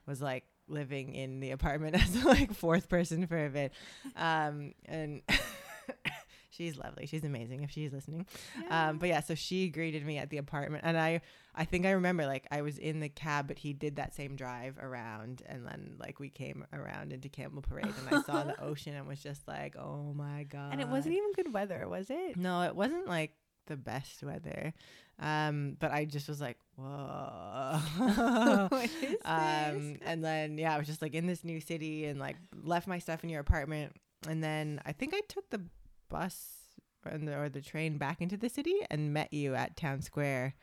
[0.06, 3.72] was like living in the apartment as the like fourth person for a bit.
[4.16, 5.22] Um and
[6.50, 7.06] she's lovely.
[7.06, 8.26] She's amazing if she's listening.
[8.70, 11.20] Um, but yeah, so she greeted me at the apartment, and I,
[11.54, 14.36] I think I remember like I was in the cab, but he did that same
[14.36, 18.60] drive around, and then like we came around into Campbell Parade, and I saw the
[18.62, 20.72] ocean, and was just like, oh my god!
[20.72, 22.36] and it wasn't even good weather, was it?
[22.36, 23.32] No, it wasn't like
[23.66, 24.72] the best weather,
[25.18, 27.80] um, but I just was like, whoa.
[29.24, 32.86] Um, and then yeah, I was just like in this new city, and like left
[32.86, 33.94] my stuff in your apartment,
[34.26, 35.62] and then I think I took the
[36.08, 36.56] bus
[37.04, 40.54] or the, or the train back into the city and met you at Town Square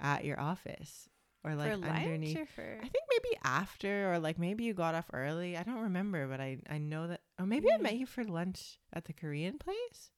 [0.00, 1.08] at your office
[1.44, 2.36] or like for underneath.
[2.38, 5.56] or for I think maybe after or like maybe you got off early.
[5.56, 7.20] I don't remember, but I I know that.
[7.38, 10.10] Or maybe I met you for lunch at the Korean place.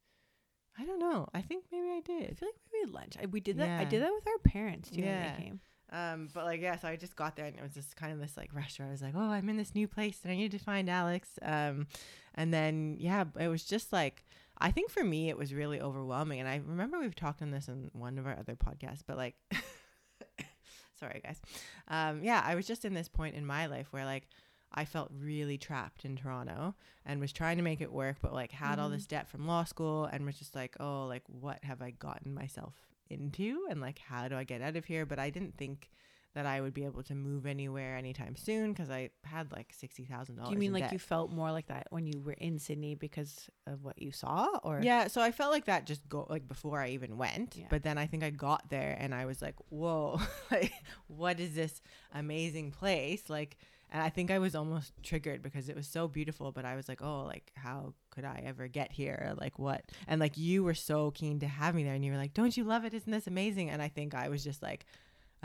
[0.78, 1.26] I don't know.
[1.32, 2.30] I think maybe I did.
[2.30, 3.14] I feel like maybe lunch.
[3.22, 3.80] I, we did that.
[3.80, 5.24] I did that with our parents too Yeah.
[5.26, 5.60] when they came.
[5.92, 8.18] Um, but like yeah, so I just got there and it was just kind of
[8.18, 10.36] this like rush where I was like, oh, I'm in this new place and I
[10.36, 11.28] need to find Alex.
[11.42, 11.86] Um,
[12.34, 14.24] and then yeah, it was just like
[14.58, 16.40] I think for me it was really overwhelming.
[16.40, 19.34] And I remember we've talked on this in one of our other podcasts, but like,
[20.98, 21.40] sorry guys,
[21.88, 24.26] um, yeah, I was just in this point in my life where like
[24.72, 28.50] I felt really trapped in Toronto and was trying to make it work, but like
[28.52, 28.92] had all Mhm.
[28.94, 32.34] this debt from law school and was just like, oh, like what have I gotten
[32.34, 32.74] myself
[33.08, 35.06] into and like how do I get out of here?
[35.06, 35.90] But I didn't think
[36.36, 40.04] that I would be able to move anywhere anytime soon because I had like sixty
[40.04, 40.50] thousand dollars.
[40.50, 43.48] Do you mean like you felt more like that when you were in Sydney because
[43.66, 46.78] of what you saw, or Yeah, so I felt like that just go like before
[46.78, 47.56] I even went.
[47.56, 47.64] Yeah.
[47.70, 50.20] But then I think I got there and I was like, whoa,
[50.50, 50.74] like
[51.06, 51.80] what is this
[52.12, 53.30] amazing place?
[53.30, 53.56] Like
[53.90, 56.86] and I think I was almost triggered because it was so beautiful, but I was
[56.86, 59.32] like, oh, like how could I ever get here?
[59.40, 59.90] Like what?
[60.06, 62.58] And like you were so keen to have me there and you were like, Don't
[62.58, 62.92] you love it?
[62.92, 63.70] Isn't this amazing?
[63.70, 64.84] And I think I was just like,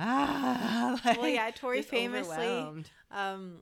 [0.02, 2.86] ah like, Well, yeah, Tori famously.
[3.12, 3.62] Um,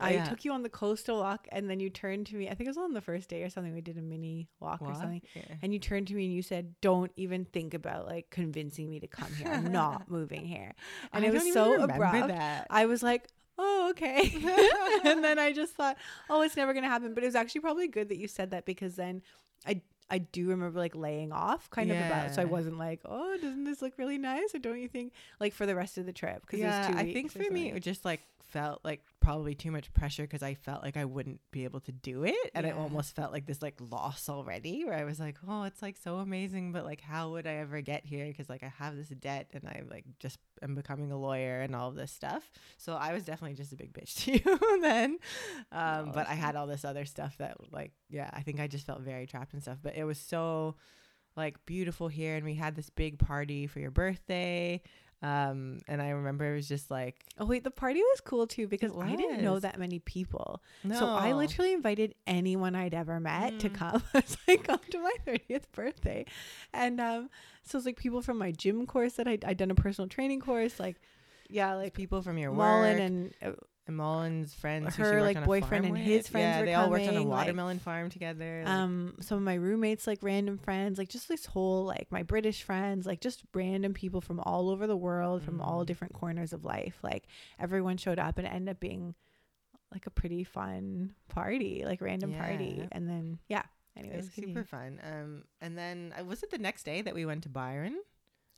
[0.00, 0.24] I yeah.
[0.24, 2.48] took you on the coastal walk, and then you turned to me.
[2.48, 3.72] I think it was on the first day or something.
[3.72, 5.42] We did a mini walk, or something, Yeah.
[5.62, 8.98] and you turned to me and you said, "Don't even think about like convincing me
[9.00, 9.46] to come here.
[9.48, 10.74] I'm not moving here."
[11.12, 12.28] And I it was so abrupt.
[12.28, 12.66] That.
[12.70, 14.32] I was like, "Oh, okay,"
[15.04, 15.96] and then I just thought,
[16.28, 18.64] "Oh, it's never gonna happen." But it was actually probably good that you said that
[18.66, 19.22] because then
[19.64, 19.80] I.
[20.10, 23.64] I do remember like laying off kind of about, so I wasn't like, oh, doesn't
[23.64, 24.54] this look really nice?
[24.54, 26.42] Or don't you think like for the rest of the trip?
[26.42, 29.54] Because yeah, it was two I think for me it just like felt like probably
[29.54, 32.50] too much pressure because I felt like I wouldn't be able to do it.
[32.54, 35.80] And it almost felt like this like loss already where I was like, oh, it's
[35.82, 36.72] like so amazing.
[36.72, 38.26] But like, how would I ever get here?
[38.26, 41.74] Because like I have this debt and I like just am becoming a lawyer and
[41.74, 42.50] all of this stuff.
[42.76, 45.18] So I was definitely just a big bitch to you then.
[45.72, 48.66] Um, No, but I had all this other stuff that like, yeah, I think I
[48.66, 49.78] just felt very trapped and stuff.
[49.82, 50.76] But it was so
[51.36, 52.36] like beautiful here.
[52.36, 54.82] And we had this big party for your birthday.
[55.24, 58.68] Um, and I remember it was just like, Oh wait, the party was cool too
[58.68, 60.62] because I didn't know that many people.
[60.84, 60.98] no.
[60.98, 63.74] So I literally invited anyone I'd ever met to Mm.
[63.74, 64.02] come.
[64.14, 66.26] I was like, come to my 30th birthday.
[66.74, 67.30] And um,
[67.62, 70.40] so it's like people from my gym course that I'd, I'd done a personal training
[70.40, 70.78] course.
[70.78, 70.96] Like,
[71.48, 73.52] yeah, like like people from your Malin work and uh,
[73.86, 76.02] and Malin's friends, who her, like, boyfriend and with.
[76.02, 78.62] his friends Yeah, were they all worked on a coming, like, watermelon farm together.
[78.64, 82.22] like- um, some of my roommates, like random friends, like just this whole, like my
[82.22, 85.86] British friends, like just random people from all over the world, from all Mm.
[85.86, 86.98] different corners of life.
[87.02, 87.26] Like
[87.58, 89.14] everyone showed up and it ended up being
[89.92, 92.88] like a pretty fun party, like random party.
[92.90, 93.64] And then, yeah.
[93.96, 94.54] it Anyways, was continue.
[94.56, 94.98] super fun.
[95.04, 98.00] Um, and then uh, was it the next day that we went to Byron?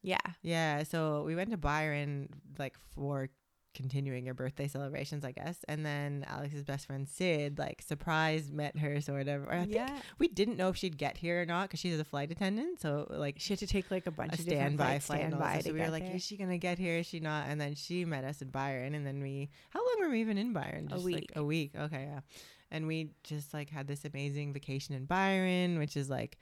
[0.03, 0.18] Yeah.
[0.43, 2.29] Yeah, so we went to Byron
[2.61, 3.29] like for
[3.77, 5.59] continuing your birthday celebrations, I guess.
[5.68, 9.45] And then Alex's best friend Sid, like surprise, met her sort of.
[9.45, 9.99] Or I think yeah.
[10.18, 12.81] we didn't know if she'd get here or not because she's a flight attendant.
[12.81, 15.61] So like She had to take like a bunch a of standby flights, flight standby
[15.61, 16.16] So we were like, there.
[16.16, 16.99] is she gonna get here?
[16.99, 17.47] Is she not?
[17.49, 19.51] And then she met us in Byron, and then we.
[19.70, 20.89] How long were we even in Byron?
[20.93, 21.14] A week.
[21.14, 21.72] Like a week.
[21.79, 22.20] Okay, yeah.
[22.70, 26.39] And we just like had this amazing vacation in Byron, which is like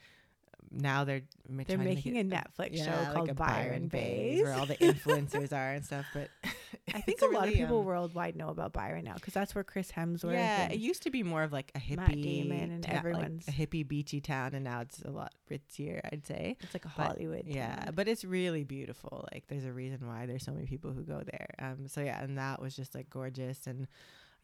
[0.70, 4.42] now they're They're making a Netflix show like called Byron Baes.
[4.42, 6.06] where all the influencers are and stuff.
[6.12, 6.30] But
[6.94, 9.64] I think a lot of people um, worldwide know about Byron now because that's where
[9.64, 10.32] Chris Hemsworth.
[10.34, 12.98] Yeah, it used to be more of like a hippie, Matt Damon and ta- like
[12.98, 16.56] everyone's- a hippie beachy town, and now it's a lot ritzier, I'd say.
[16.60, 17.44] it's like a but- Hollywood.
[17.46, 17.92] Yeah, town.
[17.94, 19.26] but it's really beautiful.
[19.32, 21.48] Like there's a reason why there's so many people who go there.
[21.58, 23.86] Um so yeah, and that was just like gorgeous and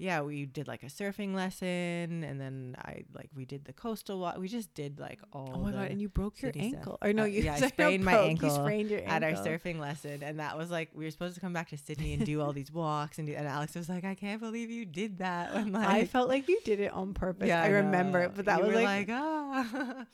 [0.00, 4.18] yeah, we did like a surfing lesson and then I like we did the coastal
[4.18, 4.38] walk.
[4.38, 5.90] We just did like all Oh my god!
[5.90, 6.78] And you broke your city stuff.
[6.78, 7.24] ankle, or no?
[7.24, 9.78] Uh, You yeah, I sprained my broke, ankle You sprained your ankle at our surfing
[9.78, 12.40] lesson and that was like we were supposed to come back to Sydney and do
[12.40, 15.52] all these walks and do, and Alex was like I can't believe you did that
[15.54, 17.48] when like I felt like you did it on purpose.
[17.48, 20.04] Yeah, I, remember it, but that You was were like, ah.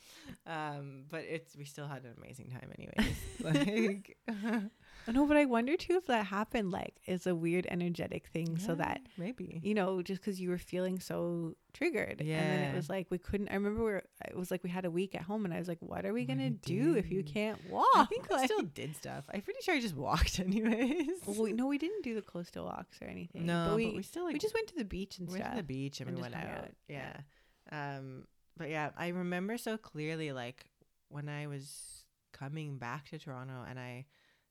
[0.47, 3.16] um, but it's we still had an amazing time anyways.
[3.41, 4.16] like,
[5.12, 5.26] no.
[5.26, 9.00] But I wonder too if that happened like it's a weird energetic thing, so that
[9.16, 12.38] maybe you know, just because you were feeling so triggered, yeah.
[12.38, 13.48] and then it was like we couldn't.
[13.48, 15.59] I remember we were, it was like we had a week at home, and I
[15.59, 17.86] was like, what are we What gonna we do if you can't walk?
[17.94, 19.24] I think we still did stuff.
[19.32, 21.09] I'm pretty sure I just walked anyways.
[21.26, 23.46] Well, we, no, we didn't do the coastal walks or anything.
[23.46, 25.52] no, but we, still like we just went to the beach and we went stuff.
[25.54, 26.46] to the beach and, and we went out.
[26.46, 26.70] out.
[26.88, 27.16] Yeah.
[27.72, 28.24] Um,
[28.57, 30.66] but yeah, I remember so clearly like
[31.09, 34.07] when I was coming back to Toronto and I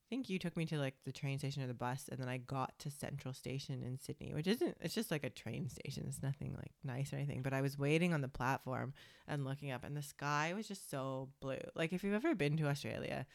[0.09, 2.37] think you took me to like the train station or the bus and then I
[2.37, 6.05] got to Central Station in Sydney, which isn't it's just like a train station.
[6.07, 8.93] It's nothing like nice or anything, but I was waiting on the platform
[9.27, 11.57] and looking up and the sky was just so blue.
[11.75, 13.25] Like if you've ever been to Australia,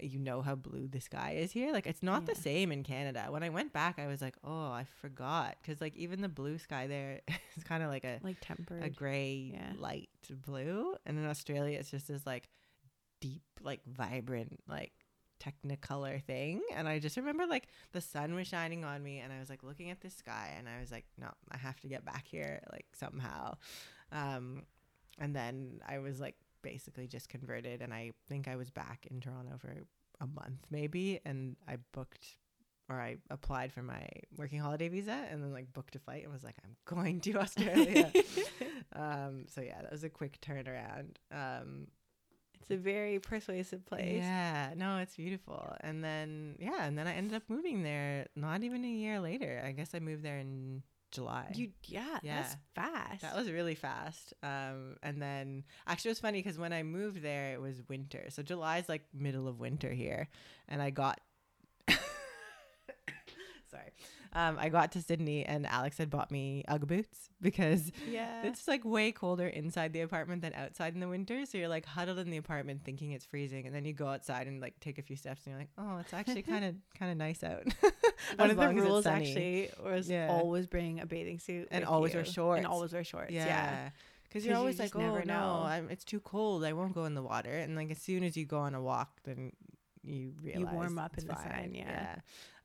[0.00, 1.72] you know how blue the sky is here.
[1.72, 3.26] Like it's not the same in Canada.
[3.28, 6.58] When I went back, I was like, "Oh, I forgot." Cuz like even the blue
[6.58, 7.20] sky there
[7.56, 8.82] is kind of like a like tempered.
[8.82, 9.72] a gray Yeah.
[9.76, 10.08] light
[10.44, 12.48] blue, and in Australia it's just this like
[13.20, 14.92] deep like vibrant like
[15.40, 19.38] technicolor thing and i just remember like the sun was shining on me and i
[19.38, 22.04] was like looking at the sky and i was like no i have to get
[22.04, 23.54] back here like somehow.
[24.12, 24.62] Um
[25.18, 29.20] and then i was like basically just converted and i think i was back in
[29.20, 29.74] toronto for
[30.20, 32.24] a month maybe and i booked
[32.88, 34.06] or i applied for my
[34.36, 37.34] working holiday visa and then like booked a flight and was like i'm going to
[37.38, 38.10] australia.
[38.96, 41.16] Um so yeah that was a quick turnaround.
[41.32, 41.88] Um
[42.64, 44.22] it's a very persuasive place.
[44.22, 45.76] yeah, no, it's beautiful.
[45.80, 49.62] And then yeah, and then I ended up moving there not even a year later.
[49.64, 51.52] I guess I moved there in July.
[51.54, 53.20] You yeah, that's fast.
[53.22, 54.32] that was really fast.
[54.42, 58.26] Um, and then actually it was funny because when I moved there, it was winter.
[58.30, 60.28] So July is like middle of winter here,
[60.68, 61.20] and I got.
[63.70, 63.92] Sorry,
[64.34, 68.42] um, I got to Sydney and Alex had bought me UGG boots because yeah.
[68.44, 71.46] it's like way colder inside the apartment than outside in the winter.
[71.46, 74.46] So you're like huddled in the apartment thinking it's freezing, and then you go outside
[74.46, 77.12] and like take a few steps, and you're like, oh, it's actually kind of kind
[77.12, 77.62] of nice out.
[78.36, 80.28] One of the rules actually was Yeah.
[80.30, 82.58] always bring a bathing suit And always wear shorts.
[82.58, 83.32] and always wear shorts.
[83.32, 83.46] Yeah.
[83.46, 83.90] Yeah.
[84.24, 85.62] Because 'Cause you're always just like, oh no.
[85.64, 86.64] I'm, it's too cold.
[86.64, 87.52] I won't go in the water.
[87.52, 89.52] And like as soon as you go on a walk, then
[90.02, 91.48] you realize you warm up in the sun.
[91.48, 91.74] fine.
[91.74, 92.16] Yeah.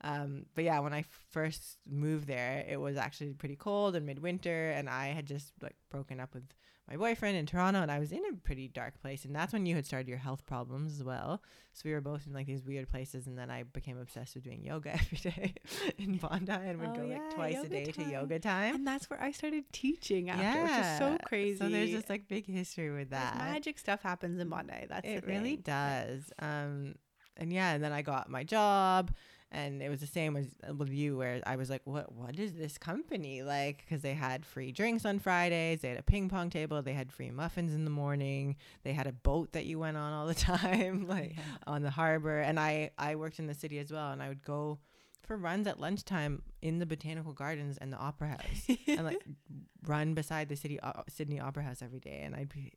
[0.02, 4.72] Um, but yeah, when I first moved there, it was actually pretty cold and midwinter,
[4.72, 6.44] and I had just like broken up with
[6.90, 9.68] my boyfriend in Toronto, and I was in a pretty dark place, and that's when
[9.68, 11.44] you had started your health problems as well.
[11.74, 14.44] So we were both in like these weird places, and then I became obsessed with
[14.46, 15.54] doing yoga every day
[16.00, 18.74] in Bondi, and would Oh, go yeah, like twice a day to yoga time.
[18.76, 21.58] And that's where I started teaching after, which is so crazy.
[21.60, 23.38] So there's just like big history with that.
[23.38, 24.86] magic stuff happens in Bondi.
[24.90, 26.32] That's it really does.
[26.40, 26.96] Um,
[27.38, 29.12] and yeah, and then I got my job,
[29.52, 30.48] and it was the same as
[30.78, 32.12] with you, where I was like, "What?
[32.14, 36.04] What is this company like?" Because they had free drinks on Fridays, they had a
[36.04, 39.66] ping pong table, they had free muffins in the morning, they had a boat that
[39.66, 41.44] you went on all the time, like Yeah.
[41.68, 42.40] on the harbor.
[42.40, 44.80] And I I worked in the city as well, and I would go
[45.22, 49.24] for runs at lunchtime in the botanical gardens and the opera house and like
[49.86, 52.74] run beside the city uh, Sydney Opera House every day, and I'd be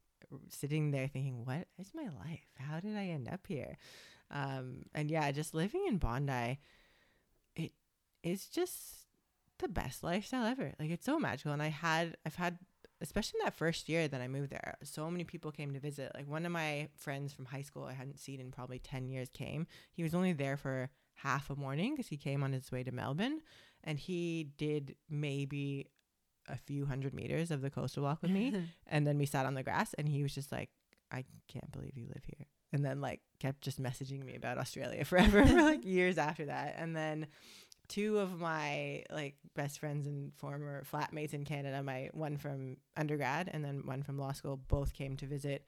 [0.48, 2.46] sitting there thinking, "What is my life?
[2.58, 3.76] How did I end up here?"
[4.32, 6.58] Um, and yeah, just living in Bondi,
[7.54, 7.72] it
[8.22, 9.06] is just
[9.58, 10.72] the best lifestyle ever.
[10.80, 12.58] Like it's so magical, and I had I've had
[13.02, 16.12] especially in that first year that I moved there, so many people came to visit.
[16.14, 19.28] Like one of my friends from high school I hadn't seen in probably 10 years
[19.28, 19.66] came.
[19.90, 22.92] He was only there for half a morning because he came on his way to
[22.92, 23.40] Melbourne
[23.84, 25.88] and he did maybe
[26.48, 28.54] a few hundred meters of the coastal walk with me.
[28.86, 30.70] and then we sat on the grass and he was just like,
[31.10, 32.46] I can't believe you live here.
[32.72, 36.74] And then like kept just messaging me about Australia forever for like years after that.
[36.78, 37.26] And then
[37.88, 43.50] two of my like best friends and former flatmates in Canada, my one from undergrad
[43.52, 45.66] and then one from law school, both came to visit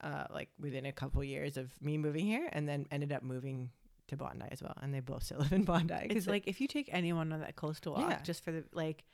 [0.00, 3.70] uh, like within a couple years of me moving here and then ended up moving
[4.08, 4.74] to Bondi as well.
[4.82, 6.06] And they both still live in Bondi.
[6.10, 8.22] it's like if you take anyone on that coastal walk, Yeah.
[8.22, 9.04] just for the like,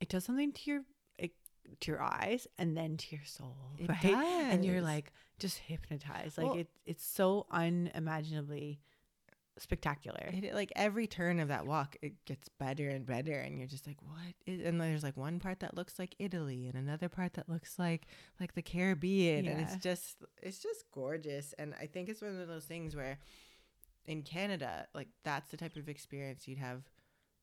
[0.00, 0.80] it does something to your
[1.18, 1.32] it,
[1.80, 4.00] to your eyes and then to your soul, it right?
[4.02, 4.52] does.
[4.54, 6.38] And you're like just hypnotized.
[6.38, 8.80] Like Well- it, it's so unimaginably
[9.60, 10.30] spectacular.
[10.32, 13.86] It, like every turn of that walk, it gets better and better, and you're just
[13.86, 17.34] like, "What?" Is, and there's like one part that looks like Italy, and another part
[17.34, 18.06] that looks like
[18.40, 21.52] like the Caribbean, and it's just it's just gorgeous.
[21.58, 23.18] And I think it's one of those things where
[24.06, 26.82] in Canada, like that's the type of experience you'd have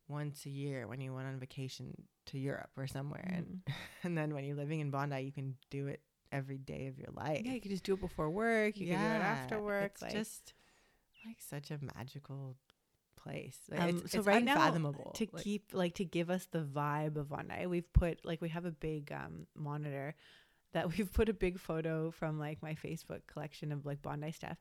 [0.08, 1.94] once a year when you went on vacation
[2.28, 3.74] to Europe or somewhere, and mm.
[4.04, 6.02] and then when you're living in Bondi, you can do it
[6.32, 7.42] every day of your life.
[7.46, 8.78] yeah, you can just do it before work.
[8.78, 9.92] You can do it after work.
[9.94, 10.54] It's like, just
[11.26, 12.56] like such a magical
[13.16, 13.58] place.
[13.70, 15.12] Like, Um, it's, so it's right now, unfathomable.
[15.16, 18.50] to Like, keep like to give us the vibe of Bondi, we've put like we
[18.50, 20.16] have a big um monitor
[20.74, 24.58] that we've put a big photo from like my Facebook collection of like Bondi stuff.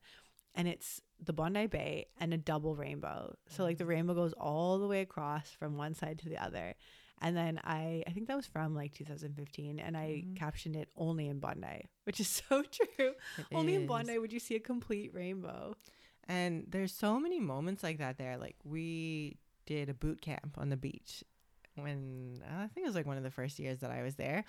[0.59, 3.35] And it's the Bondi Bay and a double rainbow.
[3.49, 3.89] So like the Mm.
[3.89, 6.75] rainbow goes all the way across from one side to the other.
[7.23, 10.37] And then I I think that was from like 2015 and I Mhm.
[10.37, 13.14] captioned it only in Bondi, which is so true.
[13.39, 13.89] it Only in is.
[13.89, 15.77] Bondi would you see a complete rainbow.
[16.29, 18.37] And there's so many moments like that there.
[18.37, 21.25] Like we did a boot camp on the beach
[21.77, 24.45] when I think it was like one of the first years that I was there.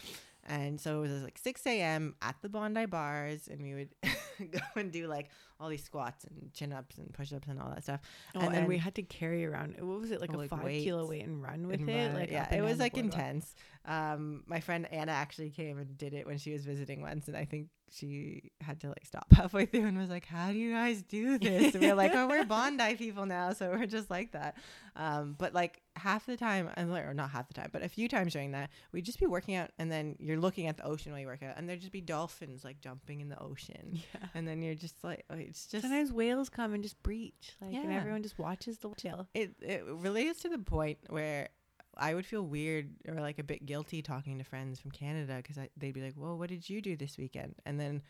[0.50, 2.16] And so it was like 6 a.m.
[2.22, 3.90] at the Bondi bars, and we would
[4.52, 5.28] go and do like
[5.60, 8.00] all these squats and chin ups and push ups and all that stuff.
[8.34, 9.76] Oh, And and, we had to carry around.
[9.80, 12.06] What was it like Oh, a like five kilo weight and run with and it?
[12.08, 12.14] run.
[12.14, 13.16] Like yeah, it was like boardwalk.
[13.16, 13.56] intense.
[13.84, 17.36] Um, my friend Anna actually came and did it when she was visiting once, and
[17.36, 20.72] I think she had to like stop halfway through and was like, "How do you
[20.74, 24.10] guys do this?" And we are like, "Oh, we're Bondi people now, so we're just
[24.10, 24.58] like that."
[24.96, 27.90] Um, but like half the time, and like- or not half the time, but a
[27.90, 30.84] few times during that, we'd just be working out, and then you're looking at the
[30.86, 34.00] ocean while you work out, and there'd just be dolphins like jumping in the ocean,
[34.14, 34.28] Yeah.
[34.34, 37.74] and then you're just like, oh, it's just Sometimes whales come and just breach, like,
[37.76, 39.28] and everyone just watches the whale.
[39.34, 41.50] it it really is to the point where
[41.98, 45.58] I would feel weird or like a bit guilty talking to friends from Canada because
[45.78, 48.02] they'd be like, "Well, what did you do this weekend?" And then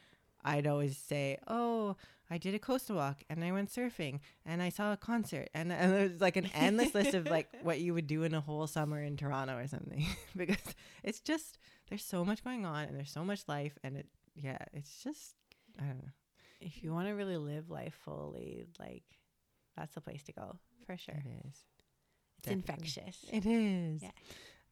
[0.43, 1.95] I'd always say, "Oh,
[2.29, 5.71] I did a coastal walk and I went surfing and I saw a concert." And,
[5.71, 8.67] and there's like an endless list of like what you would do in a whole
[8.67, 11.57] summer in Toronto or something because it's just
[11.89, 15.35] there's so much going on and there's so much life and it yeah, it's just
[15.79, 16.11] I don't know.
[16.59, 19.03] If you want to really live life fully, like,
[19.75, 21.21] that's the place to go for sure.
[21.23, 21.55] It is.
[22.37, 22.73] It's Definitely.
[22.73, 23.17] infectious.
[23.31, 24.03] It is.
[24.03, 24.11] Yeah.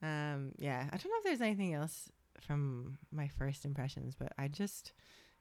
[0.01, 0.83] Um, yeah.
[0.91, 2.09] I don't know if there's anything else
[2.41, 4.93] from my first impressions, but I just,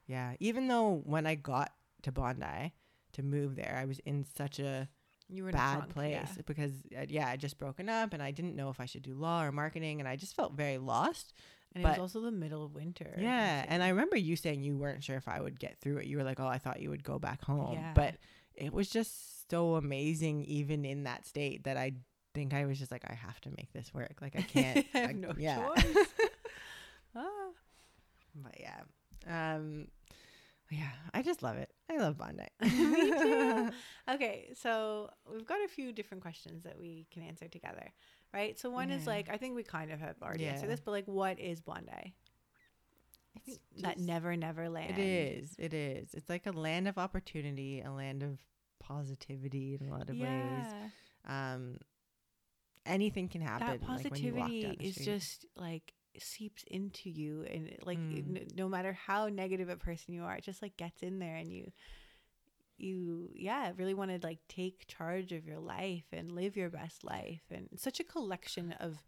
[0.07, 0.35] yeah.
[0.41, 1.73] Even though when I got
[2.03, 2.73] to Bondi
[3.13, 4.89] to move there, I was in such a
[5.29, 6.43] You were bad funk, place yeah.
[6.47, 9.15] because, uh, yeah, I just broken up and I didn't know if I should do
[9.15, 11.33] law or marketing, and I just felt very lost.
[11.75, 13.17] And it was also the middle of winter.
[13.19, 16.07] Yeah, and I remember you saying you weren't sure if I would get through it.
[16.07, 17.93] You were like, "Oh, I thought you would go back home," Yeah.
[17.95, 18.15] but
[18.55, 21.95] it was just so amazing, even in that state, that I
[22.35, 24.17] think I was just like, "I have to make this work.
[24.21, 24.87] Like, I can't.
[24.95, 25.69] I have I- no yeah.
[25.69, 25.97] choice.
[27.17, 27.23] ah.
[28.37, 28.81] But yeah,
[29.55, 29.87] um,
[30.71, 31.71] yeah, I just love it.
[31.89, 32.45] I love Bondi.
[32.63, 33.71] Me too.
[34.11, 37.93] Okay, so we've got a few different questions that we can answer together,
[38.33, 38.59] right?
[38.59, 41.07] So one is like I think we kind of have already answered this, but like,
[41.07, 42.15] what is Bondi?
[43.47, 44.99] It's that just- never, never land.
[44.99, 45.55] It is.
[45.59, 46.13] It is.
[46.15, 48.39] It's like a land of opportunity, a land of
[48.81, 50.23] positivity in a lot of ways.
[50.27, 51.79] Yeah, Um,
[52.87, 53.67] anything can happen.
[53.67, 57.99] that like, when you walk positivity the is just like seeps into you, and like
[57.99, 58.37] Mm.
[58.37, 61.37] n- no matter how negative a person you are, it just like gets in there,
[61.37, 61.73] and you,
[62.77, 67.05] you, yeah, really want to like take charge of your life and live your best
[67.05, 69.03] life, and such a collection of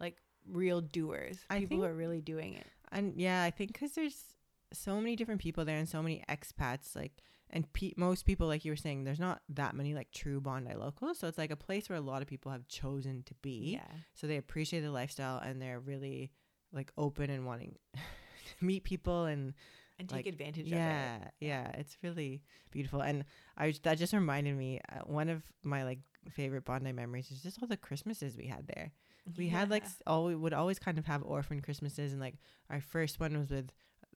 [0.00, 0.16] like
[0.48, 2.66] real doers, I people who are really doing it.
[2.90, 4.34] And yeah, I think because there's
[4.72, 7.12] so many different people there and so many expats, like,
[7.52, 10.74] and pe- most people, like you were saying, there's not that many like true Bondi
[10.74, 11.18] locals.
[11.18, 13.72] So it's like a place where a lot of people have chosen to be.
[13.74, 16.32] Yeah, So they appreciate the lifestyle and they're really
[16.72, 19.52] like open and wanting to meet people and
[19.98, 21.32] and take like, advantage yeah, of it.
[21.40, 21.78] yeah, yeah.
[21.78, 23.00] it's really beautiful.
[23.02, 23.24] And
[23.56, 25.98] I that just reminded me uh, one of my like
[26.30, 28.92] favorite Bondi memories is just all the Christmases we had there.
[29.36, 32.34] We had like all we would always kind of have orphan Christmases, and like
[32.70, 33.70] our first one was with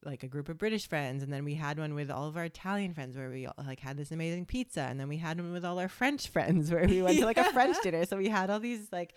[0.06, 2.44] like a group of British friends, and then we had one with all of our
[2.44, 5.52] Italian friends where we all, like had this amazing pizza, and then we had one
[5.52, 8.06] with all our French friends where we went to like a French dinner.
[8.06, 9.14] So we had all these like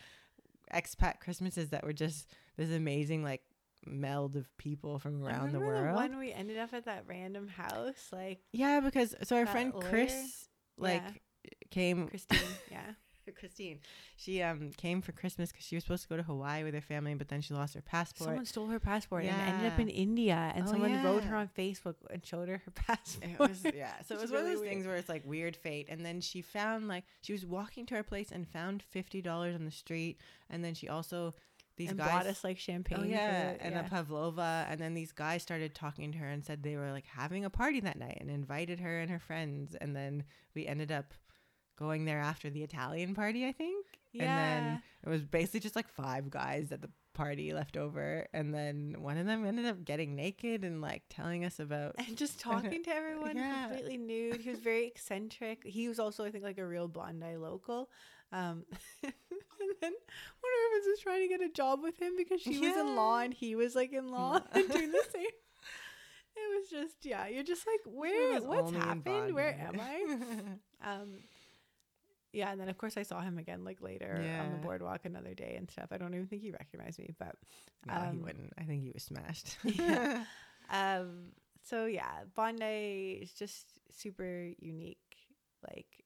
[0.74, 3.42] expat Christmases that were just this amazing like
[3.86, 5.96] meld of people from around the world.
[5.96, 9.90] one we ended up at that random house, like Yeah, because so our friend lawyer?
[9.90, 11.52] Chris like Yeah.
[11.72, 12.40] came Christine.
[12.72, 12.82] yeah.
[13.32, 13.80] Christine.
[14.16, 16.82] She um came for Christmas because she was supposed to go to Hawaii with her
[16.82, 18.28] family, but then she lost her passport.
[18.28, 21.50] Someone stole her passport and ended up in India, and Oh, someone wrote her on
[21.58, 23.32] Facebook and showed her her passport.
[23.32, 23.94] It was yeah.
[24.08, 25.88] So it was one of really those things where it's like weird fate.
[25.90, 29.56] And then she found like she was walking to her place and found fifty dollars
[29.56, 30.20] on the street.
[30.50, 31.34] And then she also
[31.80, 33.00] these and guys bought us like champagne.
[33.02, 33.86] Oh yeah, it, and yeah.
[33.86, 37.06] a pavlova, and then these guys started talking to her and said they were like
[37.06, 40.92] having a party that night and invited her and her friends, and then we ended
[40.92, 41.14] up
[41.80, 43.86] going there after the Italian party, I think.
[44.12, 44.24] Yeah.
[44.24, 48.54] And then it was basically just like five guys at the party left over, and
[48.54, 51.96] then one of them ended up getting naked and like telling us about.
[51.98, 53.68] and just talking to everyone Yeah.
[53.68, 54.42] completely nude.
[54.42, 55.64] He was very eccentric.
[55.66, 57.90] He was also, I think, like a real Bondi local.
[58.32, 58.64] Um,
[59.04, 59.14] and
[59.82, 62.60] then one of our friends was trying to get a job with him because she
[62.60, 65.26] was in law and he was like in law and doing the same.
[66.36, 69.34] It was just, yeah, you're just like, where, what's happened?
[69.34, 70.90] Where am I?
[70.90, 71.10] Um,
[72.32, 75.34] yeah, and then of course I saw him again like later on the boardwalk another
[75.34, 75.88] day and stuff.
[75.92, 77.36] I don't even think he recognized me, but
[77.86, 78.54] no, he Um, wouldn't.
[78.58, 79.58] I think he was smashed.
[79.64, 80.24] Yeah.
[80.70, 81.32] um
[81.64, 84.98] so yeah bondi is just super unique
[85.68, 86.06] like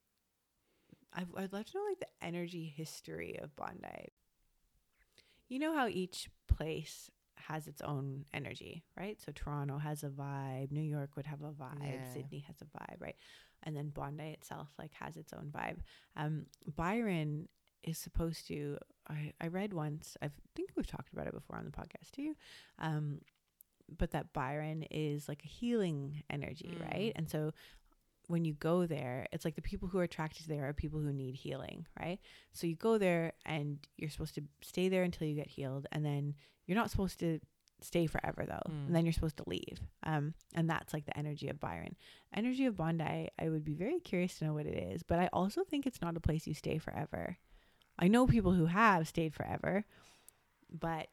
[1.13, 4.13] I've, i'd love to know like the energy history of bondi
[5.49, 10.71] you know how each place has its own energy right so toronto has a vibe
[10.71, 12.13] new york would have a vibe Yeah.
[12.13, 13.15] sydney has a vibe right
[13.63, 15.77] and then bondi itself like has its own vibe
[16.15, 16.45] um
[16.75, 17.47] byron
[17.83, 18.77] is supposed to
[19.09, 22.33] I, I read once i think we've talked about it before on the podcast too
[22.79, 23.19] um
[23.99, 26.89] but that Byron is like a healing energy, Mm.
[26.89, 27.11] right?
[27.17, 27.51] And so
[28.27, 31.11] when you go there, it's like the people who are attracted there are people who
[31.11, 32.17] need healing, right?
[32.53, 36.03] So you go there and you're supposed to stay there until you get healed, and
[36.05, 36.33] then
[36.65, 37.39] you're not supposed to
[37.83, 38.87] stay forever though, Mm.
[38.87, 39.79] and then you're supposed to leave.
[40.03, 41.95] Um, and that's like the energy of Byron.
[42.33, 45.29] Energy of Bondi, I would be very curious to know what it is, but I
[45.33, 47.37] also think it's not a place you stay forever.
[47.99, 49.85] I know people who have stayed forever,
[50.71, 51.07] but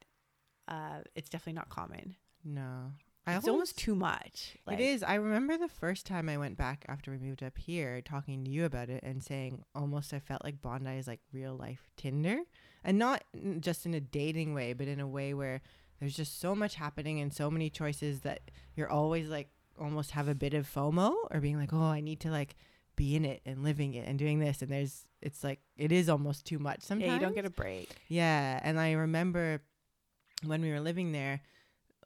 [0.68, 2.93] uh, it's definitely not common no,
[3.27, 4.57] it's always- almost too much.
[4.71, 5.03] it is.
[5.03, 8.51] I remember the first time I went back after we moved up here, talking to
[8.51, 12.39] you about it and saying almost I felt like Bondi is like real life Tinder,
[12.83, 13.23] and not
[13.61, 15.61] just in a dating way, but in a way where
[16.01, 20.28] there's just so much happening and so many choices that you're always like almost have
[20.28, 22.57] a bit of FOMO or being like, oh, I need to like
[22.96, 26.08] be in it and living it and doing this, and there's it's like it is
[26.08, 27.08] almost too much sometimes.
[27.08, 27.91] Yeah, you don't get a break.
[28.08, 29.62] Yeah, and I remember
[30.45, 31.41] when we were living there,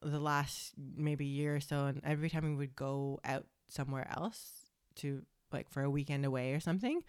[0.03, 4.67] the last maybe year or so, and every time we would go out somewhere else
[4.97, 7.03] to like for a weekend away or something,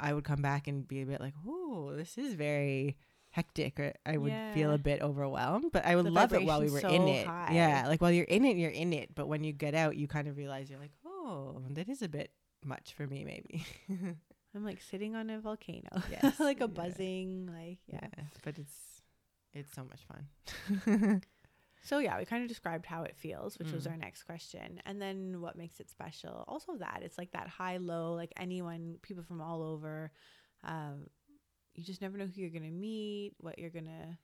[0.00, 2.96] I would come back and be a bit like, "Oh, this is very
[3.32, 5.72] hectic," or I would feel a bit overwhelmed.
[5.72, 7.26] But I would The love it while we were vibration's in it.
[7.26, 7.52] high.
[7.52, 9.14] Yeah, like while you're in it, you're in it.
[9.14, 12.08] But when you get out, you kind of realize you're like, "Oh, that is a
[12.08, 12.30] bit
[12.64, 13.66] much for me, maybe."
[14.54, 16.66] I'm like sitting on a volcano, Yes, like a yeah.
[16.68, 18.06] buzzing, like yeah.
[18.16, 19.02] yeah, but it's
[19.54, 21.22] it's so much fun.
[21.84, 23.90] So yeah, we kind of described how it feels, which was Mm.
[23.90, 26.44] our next question, and then what makes it special.
[26.46, 30.12] Also, that it's like that high low, like anyone, people from all over.
[30.62, 31.08] Um,
[31.74, 34.18] you just never know who you're gonna meet, what you're gonna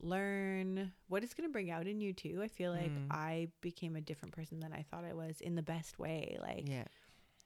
[0.00, 2.40] learn, what it's going to bring out in you too.
[2.42, 3.06] I feel like Mm.
[3.10, 6.36] I became a different person than I thought I was in the best way.
[6.40, 6.84] Like yeah.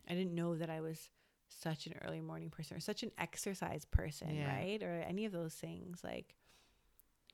[0.09, 1.09] I didn't know that I was
[1.49, 4.55] such an early morning person or such an exercise person, Yeah.
[4.55, 4.83] right?
[4.83, 6.03] Or any of those things.
[6.05, 6.35] Like,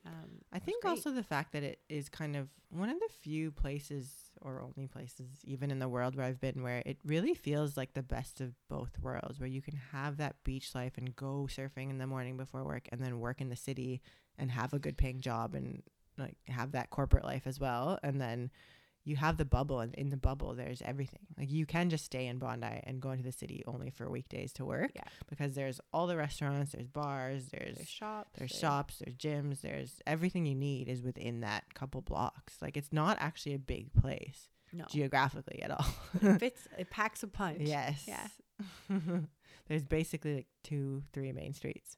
[0.05, 0.91] um, I think great.
[0.91, 4.87] also the fact that it is kind of one of the few places or only
[4.87, 8.41] places even in the world where I've been where it really feels like the best
[8.41, 12.07] of both worlds where you can have that beach life and go surfing in the
[12.07, 14.01] morning before work and then work in the city
[14.37, 15.83] and have a good paying job and
[16.17, 17.99] like have that corporate life as well.
[18.03, 18.51] And then
[19.09, 22.27] you have the bubble and in the bubble there's everything like you can just stay
[22.27, 25.03] in bondi and go into the city only for weekdays to work Yeah.
[25.29, 29.61] because there's all the restaurants there's bars there's there's shops, there's there- shops, there's gyms,
[29.61, 32.53] there's everything you need is within that couple blocks.
[32.61, 35.85] Like it's not actually a big place No, geographically at all.
[36.21, 36.67] it fits.
[36.77, 37.57] It packs a punch.
[37.61, 38.05] yes.
[38.07, 38.27] Yeah.
[39.67, 41.97] there's basically like two, three main streets.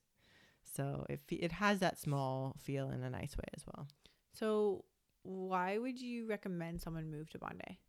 [0.75, 3.87] So it fe- it has that small feel in a nice way as well.
[4.33, 4.85] So,
[5.23, 7.79] why would you recommend someone move to Bondi?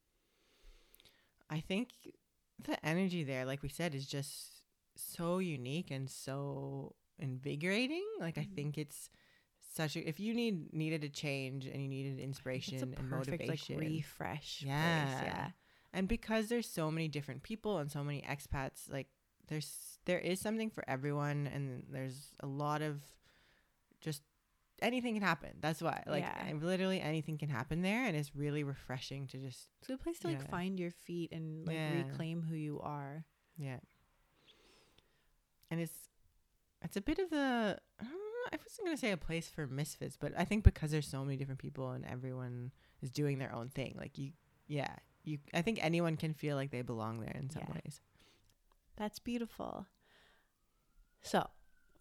[1.50, 1.90] I think
[2.62, 4.62] the energy there, like we said, is just
[4.96, 8.04] so unique and so invigorating.
[8.20, 8.54] Like I Mhm.
[8.54, 9.10] think it's
[9.60, 13.76] such a if you need needed a change and you needed inspiration and motivation.
[13.76, 14.60] like refresh.
[14.60, 15.24] place, Yeah.
[15.24, 15.50] yeah.
[15.92, 19.09] and because there's so many different people and so many expats like
[19.48, 23.02] there's there is something for everyone and there's a lot of
[24.00, 24.22] just
[24.82, 26.52] anything can happen that's why like Yeah.
[26.60, 30.18] literally anything can happen there and it's really refreshing to just It's a good place
[30.20, 30.46] to like Yeah.
[30.50, 32.02] find your feet and like Yeah.
[32.04, 33.24] reclaim who you are.
[33.56, 33.78] yeah
[35.70, 36.09] and it's
[36.82, 38.10] it's a bit of a I, know,
[38.52, 41.36] I wasn't gonna say a place for misfits but i think because there's so many
[41.36, 44.32] different people and everyone is doing their own thing like you
[44.66, 44.94] yeah
[45.24, 47.74] you i think anyone can feel like they belong there in some Yeah.
[47.74, 48.00] ways
[48.96, 49.86] That's beautiful.
[51.22, 51.48] So,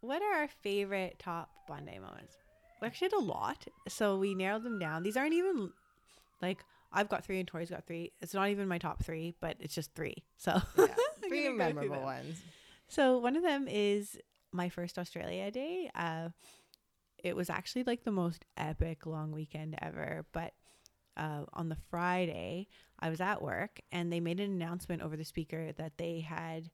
[0.01, 2.35] what are our favorite top Bondi moments?
[2.81, 5.03] We actually had a lot, so we narrowed them down.
[5.03, 5.71] These aren't even
[6.41, 8.11] like I've got three and Tori's got three.
[8.21, 10.23] It's not even my top three, but it's just three.
[10.37, 10.87] So, yeah
[11.27, 12.41] three gonna go through memorable ones
[12.87, 14.17] So one of them is
[14.51, 15.89] my first Australia day.
[15.95, 16.29] Uh,
[17.23, 20.25] it was actually like the most epic long weekend ever.
[20.33, 20.53] But
[21.15, 22.67] uh, on the Friday,
[22.99, 26.71] I was at work and they made an announcement over the speaker that they had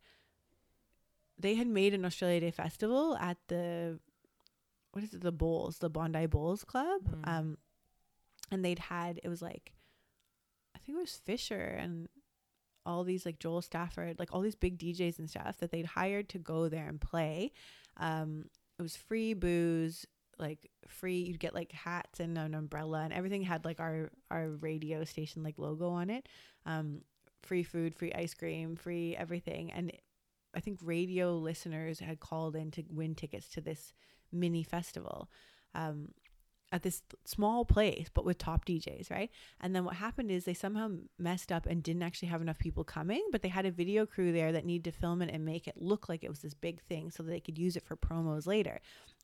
[1.40, 4.00] they had made an Australia Day festival at the
[4.98, 7.02] what is it the Bowls the Bondi Bowls Club.
[7.04, 7.28] Mm.
[7.28, 7.58] Um,
[8.52, 9.74] and they'd had it was like
[10.76, 12.10] I think it was Fisher and
[12.84, 16.30] all these like Joel Stafford, like all these big DJs and stuff that they'd hired
[16.30, 17.52] to go there and play.
[17.98, 18.46] Um,
[18.80, 20.08] it was free booze,
[20.40, 21.20] like free.
[21.20, 25.44] You'd get like hats and an umbrella, and everything had like our our radio station
[25.44, 26.28] like logo on it.
[26.66, 27.02] Um,
[27.44, 29.92] free food, free ice cream, free everything, and
[30.56, 33.94] I think radio listeners had called in to win tickets to this
[34.32, 35.30] mini festival.
[35.76, 36.10] Um,
[36.72, 39.30] at this small place, but with top DJs, right?
[39.62, 42.84] And then what happened is they somehow messed up and didn't actually have enough people
[42.84, 45.68] coming, but they had a video crew there that needed to film it and make
[45.68, 47.96] it look like it was this big thing so that they could use it for
[47.96, 48.82] promos later.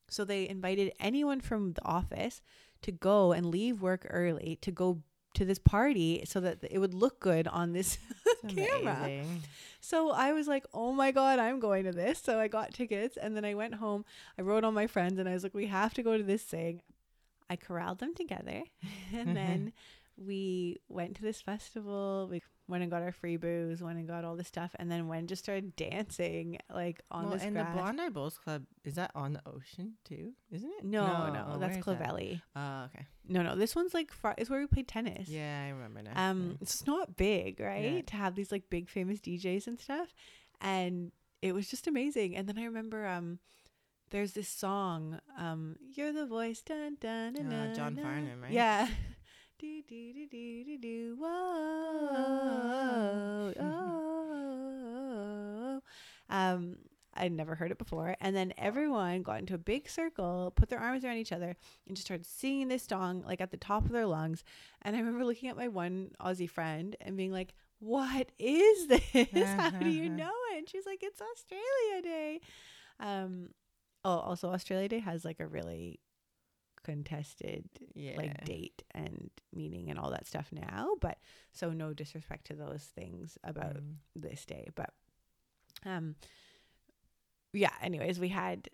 [0.10, 2.42] So they invited anyone from the office
[2.84, 5.02] to go and leave work early to go
[5.34, 7.98] to this party so that it would look good on this
[8.48, 8.98] Camera.
[8.98, 9.44] amazing.
[9.80, 12.20] So I was like, oh my God, I'm going to this.
[12.20, 14.06] So I got tickets and then I went home.
[14.38, 16.44] I wrote all my friends and I was like, we have to go to this
[16.44, 16.82] thing.
[17.50, 18.64] I corralled them together
[19.14, 19.74] and then
[20.18, 22.28] we went to this festival.
[22.32, 25.08] We went and got our free booze, went and got all this stuff, and then
[25.08, 27.76] went and just started dancing like on well, this and grass.
[27.76, 30.86] the Bondi Bowls Club is that on the ocean too, isn't it?
[30.86, 32.42] no, no, Oh, that's Clovelly.
[32.56, 32.60] that?
[32.60, 33.06] Oh, okay.
[33.28, 35.28] No, no, this one's like fr- it's where we played tennis.
[35.28, 36.12] Yeah, I remember now.
[36.32, 37.96] Um, it's not big, right?
[37.96, 38.02] Yeah.
[38.02, 40.14] To have these like big famous DJs and stuff,
[40.62, 41.12] and
[41.42, 42.36] it was just amazing.
[42.38, 43.40] And then I remember, um,
[44.12, 47.96] there's this song, um, "You're the Voice," dun dun dun, Uh, John.
[47.98, 48.52] Farnham, right?
[48.52, 48.88] Yeah.
[49.64, 51.16] do do do do do do.
[51.20, 51.30] Whoa.
[53.60, 53.82] Oh.
[56.30, 56.78] Um,
[57.14, 58.16] I'd never heard it before.
[58.20, 61.96] And then everyone got into a big circle, put their arms around each other, and
[61.96, 64.44] just started singing this song like at the top of their lungs.
[64.82, 69.04] And I remember looking at my one Aussie friend and being like, What is this?
[69.34, 70.58] How do you know it?
[70.58, 72.40] And she's like, It's Australia Day.
[73.00, 73.50] Um,
[74.04, 76.00] oh, also Australia Day has like a really
[76.84, 78.18] contested yeah.
[78.18, 80.96] like date and meaning and all that stuff now.
[81.00, 81.18] But
[81.52, 83.96] so no disrespect to those things about Mm.
[84.16, 84.70] this day.
[84.76, 84.92] But
[85.86, 86.16] um
[87.54, 88.70] yeah, anyways, we had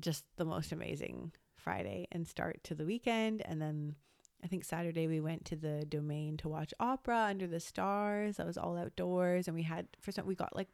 [0.00, 3.94] just the most amazing Friday and start to the weekend and then
[4.42, 8.36] I think Saturday we went to the domain to watch opera under the stars.
[8.36, 10.68] That was all outdoors and we had for some we got like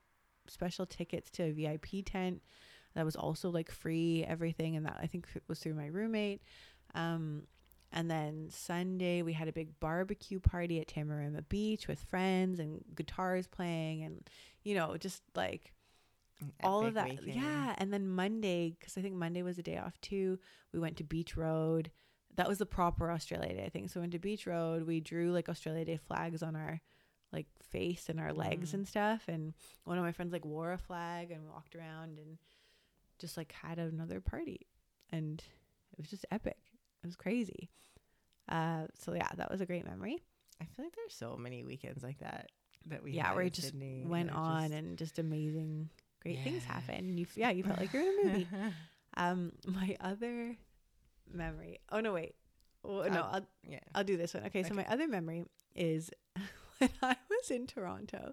[0.47, 2.43] special tickets to a VIP tent
[2.95, 6.43] that was also like free everything and that I think was through my roommate.
[6.95, 7.43] Um,
[7.93, 12.83] and then Sunday we had a big barbecue party at Tamarama Beach with friends and
[12.97, 14.29] guitars playing and
[14.65, 15.73] you know just like
[16.63, 17.09] all of that.
[17.11, 17.35] weekend.
[17.35, 20.39] Yeah, and then Monday because I think Monday was a day off too.
[20.73, 21.91] We went to Beach Road.
[22.37, 23.91] That was the proper Australia Day, I think.
[23.91, 24.83] So we went to Beach Road.
[24.85, 26.81] We drew like Australia Day flags on our
[27.33, 28.75] like face and our legs Mhm.
[28.75, 29.25] and stuff.
[29.29, 29.55] And
[29.85, 32.39] one of my friends like wore a flag and walked around and
[33.19, 34.67] just like had another party,
[35.11, 35.43] and
[35.93, 36.57] it was just epic.
[37.03, 37.71] It was crazy.
[38.49, 40.19] Uh, so yeah, that was a great memory.
[40.61, 42.51] I feel like there's so many weekends like that
[42.87, 45.89] that we yeah, where it just Sydney went on just- and just amazing,
[46.23, 46.73] great things Yeah.
[46.75, 46.99] happened.
[47.09, 48.49] And you, yeah, you felt like you're in a movie.
[49.17, 50.57] Um, my other
[51.33, 51.79] memory.
[51.93, 52.35] Oh no, wait.
[52.85, 53.79] Oh, no, Uh, I'll yeah.
[53.95, 54.45] I'll do this one.
[54.47, 55.45] Okay, so my other memory
[55.77, 56.11] is
[56.79, 58.33] when I was in Toronto.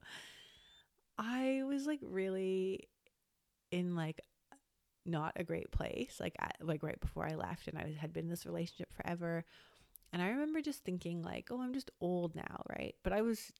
[1.18, 2.88] I was like really
[3.72, 4.22] in like
[5.06, 8.26] not a great place, like at, like right before I left, and I had been
[8.26, 9.44] in this relationship forever.
[10.14, 12.95] And I remember just thinking like, oh, I'm just old now, right?
[13.03, 13.52] But I was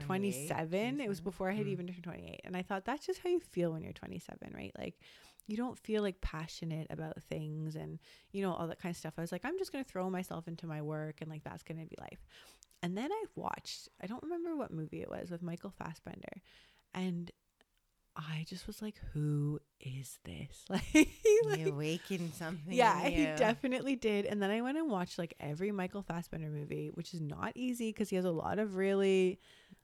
[0.00, 1.00] 28, 27.
[1.00, 1.70] It was before I had Mm.
[1.70, 2.40] even turned 28.
[2.44, 4.72] And I thought that's just how you feel when you're 27, right?
[4.76, 4.98] Like
[5.46, 8.00] you don't feel like passionate about things and,
[8.32, 9.14] you know, all that kind of stuff.
[9.16, 11.62] I was like, I'm just going to throw myself into my work and like that's
[11.62, 12.26] going to be life.
[12.82, 16.42] And then I watched, I don't remember what movie it was with Michael Fassbender.
[16.92, 17.30] And
[18.16, 20.64] I just was like, who is this?
[20.70, 21.06] Like, He
[21.44, 22.72] like awakened something.
[22.72, 24.24] yeah, he definitely did.
[24.24, 27.90] And then I went and watched like every Michael Fassbender movie, which is not easy
[27.90, 29.38] because he has a lot of really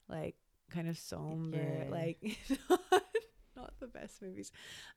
[0.09, 0.37] like
[0.71, 1.91] kind of somber, Yeah.
[1.91, 2.39] like
[2.71, 2.81] not,
[3.55, 4.51] not the best movies.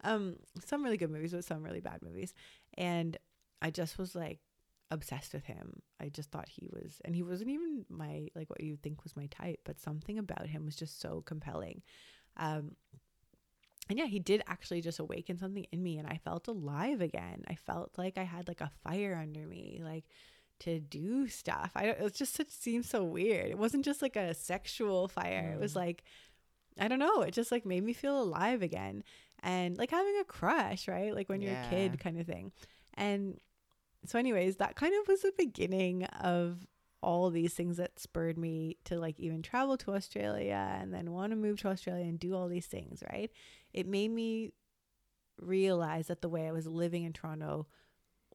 [0.03, 2.33] Um, some really good movies, but some really bad movies.
[2.77, 3.17] And
[3.61, 4.39] I just was like
[4.91, 5.81] obsessed with him.
[5.99, 9.17] I just thought he was, and he wasn't even my like what you'd think was
[9.17, 11.81] my type, but something about him was just so compelling.
[12.37, 12.75] Um,
[13.89, 17.43] and yeah, he did actually just awaken something in me and I felt alive again.
[17.47, 20.05] I felt like I had like a fire under me, like
[20.61, 21.71] to do stuff.
[21.75, 23.49] I don't, it just such, seems so weird.
[23.51, 25.51] It wasn't just like a sexual fire.
[25.53, 25.77] It was Mm.
[25.77, 26.03] like,
[26.79, 27.21] I don't know.
[27.21, 29.03] It just like made me feel alive again
[29.43, 31.13] and like having a crush, right?
[31.13, 32.51] Like when you're a kid kind of thing.
[32.95, 33.39] And
[34.05, 36.65] so anyways, that kind of was the beginning of
[37.01, 41.31] all these things that spurred me to like even travel to Australia and then want
[41.31, 43.31] to move to Australia and do all these things, right?
[43.75, 44.53] It made me
[45.37, 47.67] realize that the way I was living in Toronto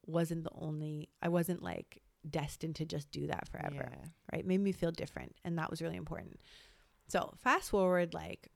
[0.07, 4.09] wasn't the only I wasn't like destined to just do that forever, Yeah.
[4.33, 4.47] right?
[4.47, 6.41] Made me feel different and that was really important.
[7.09, 8.49] So, fast forward like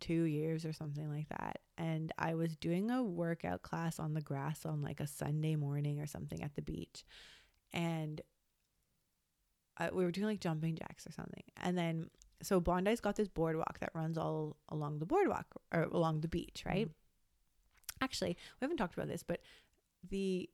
[0.00, 4.20] 2 years or something like that and I was doing a workout class on the
[4.20, 7.04] grass on like a Sunday morning or something at the beach.
[7.72, 8.20] And
[9.78, 11.42] I, we were doing like jumping jacks or something.
[11.62, 12.10] And then
[12.42, 16.62] so Bondi's got this boardwalk that runs all along the boardwalk or along the beach,
[16.66, 16.88] right?
[18.00, 19.40] Actually, we haven't talked about this, but
[20.08, 20.48] the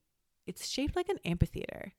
[0.47, 1.93] it's shaped like an amphitheater.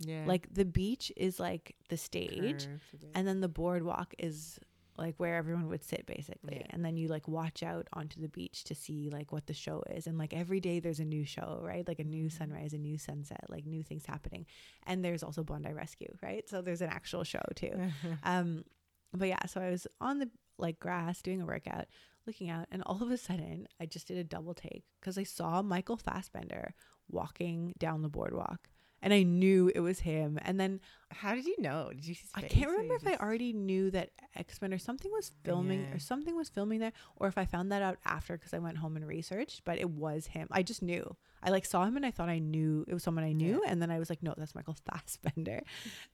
[0.00, 0.24] Yeah.
[0.26, 2.66] Like the beach is like the stage,
[3.14, 4.58] and then the boardwalk is
[4.96, 6.56] like where everyone would sit basically.
[6.56, 6.66] Yeah.
[6.70, 9.82] And then you like watch out onto the beach to see like what the show
[9.90, 10.06] is.
[10.08, 11.86] And like every day there's a new show, right?
[11.86, 12.32] Like a new Mhm.
[12.32, 14.44] sunrise, a new sunset, like new things happening.
[14.86, 16.48] And there's also Bondi Rescue, right?
[16.48, 17.70] So there's an actual show too.
[18.24, 18.64] Um,
[19.12, 21.86] but yeah, so I was on the like grass doing a workout,
[22.26, 25.22] looking out, and all of a sudden I just did a double take because I
[25.22, 26.74] saw Michael Fassbender
[27.10, 28.68] walking down the boardwalk,
[29.02, 30.38] and I knew it was him.
[30.42, 30.80] And then
[31.10, 31.88] How did you know?
[31.94, 35.10] Did you see I can't remember if I already knew that X Men or something
[35.10, 35.94] was filming Yeah.
[35.94, 38.76] or something was filming there, or if I found that out after because I went
[38.78, 39.62] home and researched.
[39.64, 40.48] But it was him.
[40.50, 41.16] I just knew.
[41.42, 43.80] I like saw him and I thought I knew it was someone I knew, and
[43.80, 45.62] then I was like, no, that's Michael Fassbender,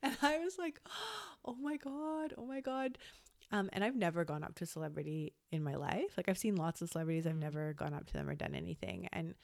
[0.02, 0.80] and I was like,
[1.44, 2.98] oh my god, oh my god.
[3.52, 6.16] Um, and I've never gone up to a celebrity in my life.
[6.16, 7.26] Like I've seen lots of celebrities.
[7.26, 7.40] I've Mm.
[7.40, 9.08] never gone up to them or done anything.
[9.12, 9.34] And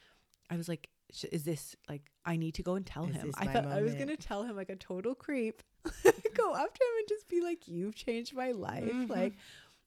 [0.49, 0.89] I was like,
[1.33, 3.33] is this like I need to go and tell Is him?
[3.37, 5.63] I thought I was gonna tell him like a total creep.
[6.35, 9.09] go up to him and just be like, "You've changed my life." Mhm.
[9.09, 9.35] Like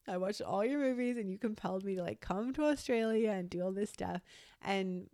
[0.08, 3.50] I watched all your movies and you compelled me to like come to Australia and
[3.50, 4.22] do all this stuff.
[4.62, 5.10] And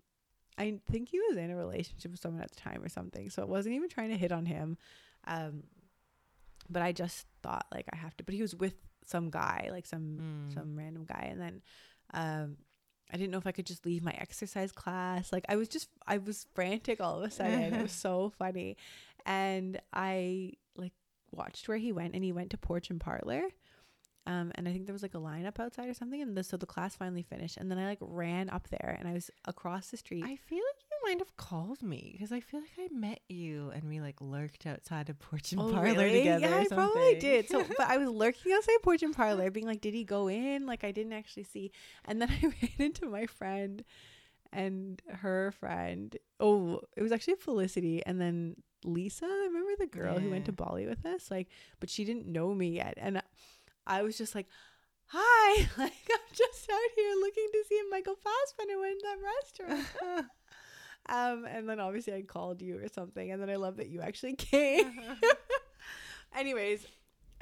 [0.58, 3.30] I think he was in a relationship with someone at the time or something.
[3.30, 4.78] So it wasn't even trying to hit on him.
[5.28, 5.64] Um,
[6.70, 8.24] but I just thought like I have to.
[8.24, 8.76] But he was with
[9.06, 10.54] some guy, like some Mm.
[10.54, 11.62] some random guy, and then
[12.14, 12.58] um,
[13.12, 15.34] I didn't know if I could just leave my exercise class.
[15.34, 17.74] Like I was just I was frantic all of a sudden.
[17.74, 18.78] it was so funny,
[19.26, 20.94] and I like
[21.32, 23.44] watched where he went, and he went to Porch and Parlour.
[24.28, 26.56] Um, and I think there was like a lineup outside or something, and the, so
[26.56, 29.88] the class finally finished, and then I like ran up there, and I was across
[29.90, 30.24] the street.
[30.24, 33.86] I feel like might have called me because I feel like I met you and
[33.86, 36.20] we like lurked outside a porch and Oh, parlor really?
[36.20, 36.48] together.
[36.48, 37.50] Yeah, I probably did.
[37.50, 40.68] So, but I was lurking outside porch and parlor, being like, "Did he go in?"
[40.68, 41.72] Like I didn't actually see.
[42.06, 43.84] And then I ran into my friend,
[44.54, 46.16] and her friend.
[46.40, 49.26] Oh, it was actually Felicity, and then Lisa.
[49.26, 51.32] I remember the girl who went to Bali with us?
[51.32, 51.48] Like,
[51.80, 53.22] but she didn't know me yet, and
[53.88, 54.48] I was just like.
[55.12, 59.74] Hi, like I'm just out here looking to see if Michael Fassbender went in that
[59.74, 60.30] restaurant.
[61.08, 64.02] Um, and then obviously I called you or something, and then I love that you
[64.02, 65.00] actually came.
[66.36, 66.86] Anyways,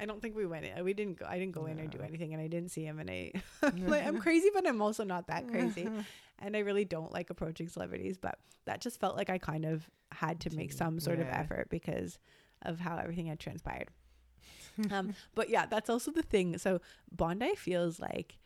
[0.00, 0.84] I don't think we went in.
[0.84, 1.26] We didn't go.
[1.28, 2.98] I didn't go in or do anything, and I didn't see him.
[2.98, 3.32] And I,
[3.86, 5.88] like, I'm crazy, but I'm also not that crazy.
[6.38, 9.90] And I really don't like approaching celebrities, but that just felt like I kind of
[10.12, 12.18] had to make some sort of effort because
[12.62, 13.88] of how everything had transpired.
[14.92, 16.56] um, but yeah, that's also the thing.
[16.58, 16.80] So
[17.10, 18.38] Bondi feels like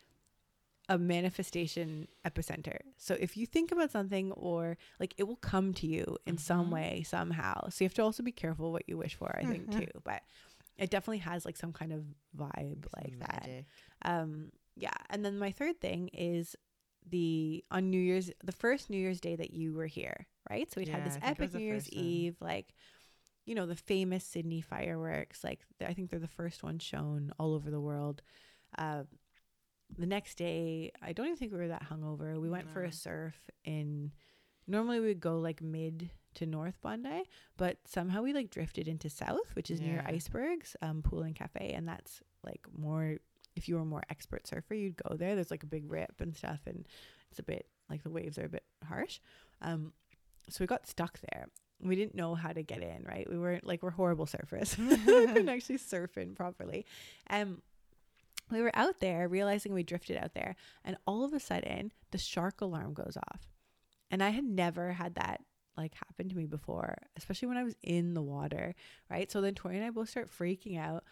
[0.88, 2.78] a manifestation epicenter.
[2.96, 6.66] So if you think about something or like it will come to you in some
[6.66, 6.72] Mhm.
[6.72, 7.68] way somehow.
[7.68, 9.86] So you have to also be careful what you wish for, I think too.
[10.04, 10.22] But
[10.76, 12.04] it definitely has like some kind of
[12.36, 13.48] vibe like that.
[14.04, 16.56] Um yeah, and then my third thing is
[17.08, 20.70] the on New Year's the first New Year's day that you were here, right?
[20.72, 22.04] So we'd had this I think it epic New Year's one.
[22.04, 22.74] Eve like
[23.44, 27.54] you know the famous Sydney fireworks like I think they're the first ones shown all
[27.54, 28.22] over the world.
[28.78, 29.04] Uh,
[29.98, 32.40] the next day, I don't even think we were that hungover.
[32.40, 34.12] We went for a surf in.
[34.66, 37.24] Normally, we would go like mid to North Bondi,
[37.56, 41.72] but somehow we like drifted into South, which is near Icebergs, um, Pool and Cafe,
[41.74, 43.16] and that's like more.
[43.54, 45.34] If you were a more expert surfer, you'd go there.
[45.34, 46.86] There's like a big rip and stuff, and
[47.30, 49.20] it's a bit like the waves are a bit harsh.
[49.60, 49.92] Um,
[50.48, 51.48] so we got stuck there.
[51.80, 53.28] We didn't know how to get in, right?
[53.28, 54.78] We weren't like we're horrible surfers.
[55.06, 56.86] we couldn't actually surf in properly.
[57.28, 57.60] Um,
[58.52, 62.18] we were out there realizing we drifted out there, and all of a sudden the
[62.18, 63.48] shark alarm goes off.
[64.10, 65.40] And I had never had that
[65.76, 68.74] like happen to me before, especially when I was in the water,
[69.10, 69.30] right?
[69.30, 71.04] So then Tori and I both start freaking out.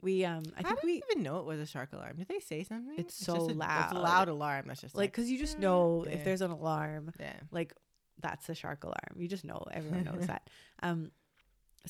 [0.00, 2.16] We um I How think we even know it was a shark alarm?
[2.16, 2.94] Did they say something?
[2.98, 3.94] It's just so a, It's a loud.
[3.94, 4.64] loud alarm.
[4.68, 6.14] That's just like like, cuz you just "Mm," know yeah.
[6.14, 7.34] if there's an alarm yeah.
[7.50, 7.72] like
[8.20, 9.16] that's a shark alarm.
[9.16, 10.48] You just know everyone knows that.
[10.82, 11.12] Um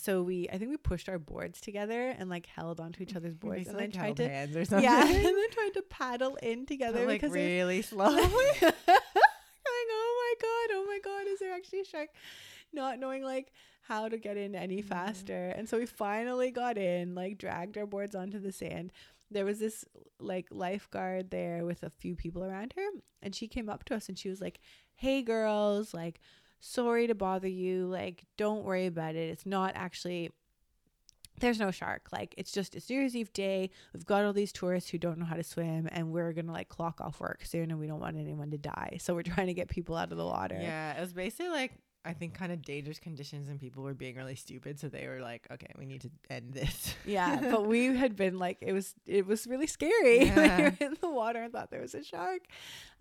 [0.01, 3.35] so we I think we pushed our boards together and like held onto each other's
[3.35, 4.85] boards and then tried to hands or something.
[4.89, 8.23] yeah, and then tried to paddle in together But, like because really slowly.
[8.23, 8.75] like,
[9.91, 12.09] oh my god, oh my god, is there actually a shark?
[12.73, 13.53] Not knowing like
[13.83, 15.49] how to get in any faster.
[15.57, 18.93] And so we finally got in, like dragged our boards onto the sand.
[19.31, 19.85] There was this
[20.21, 22.87] like lifeguard there with a few people around her,
[23.23, 24.61] and she came up to us and she was like,
[24.95, 26.21] "Hey girls, like
[26.61, 27.87] sorry to bother you.
[27.87, 29.29] Like don't worry about it.
[29.31, 30.31] It's not actually
[31.41, 32.09] there's no shark.
[32.13, 33.71] Like it's just it's New Year's Eve day.
[33.95, 36.69] We've got all these tourists who don't know how to swim, and we're gonna like
[36.69, 38.99] clock off work soon, and we don't want anyone to die.
[39.01, 40.59] So we're trying to get people out of the water.
[40.61, 41.75] Yeah, it was basically like
[42.05, 45.21] I think kind of dangerous conditions and people were being really stupid, so they were
[45.21, 48.95] like, "Okay, we need to end this." Yeah, but we had been like it was
[49.07, 50.57] it was really scary when Yeah.
[50.57, 52.41] we were in the water and thought there was a shark.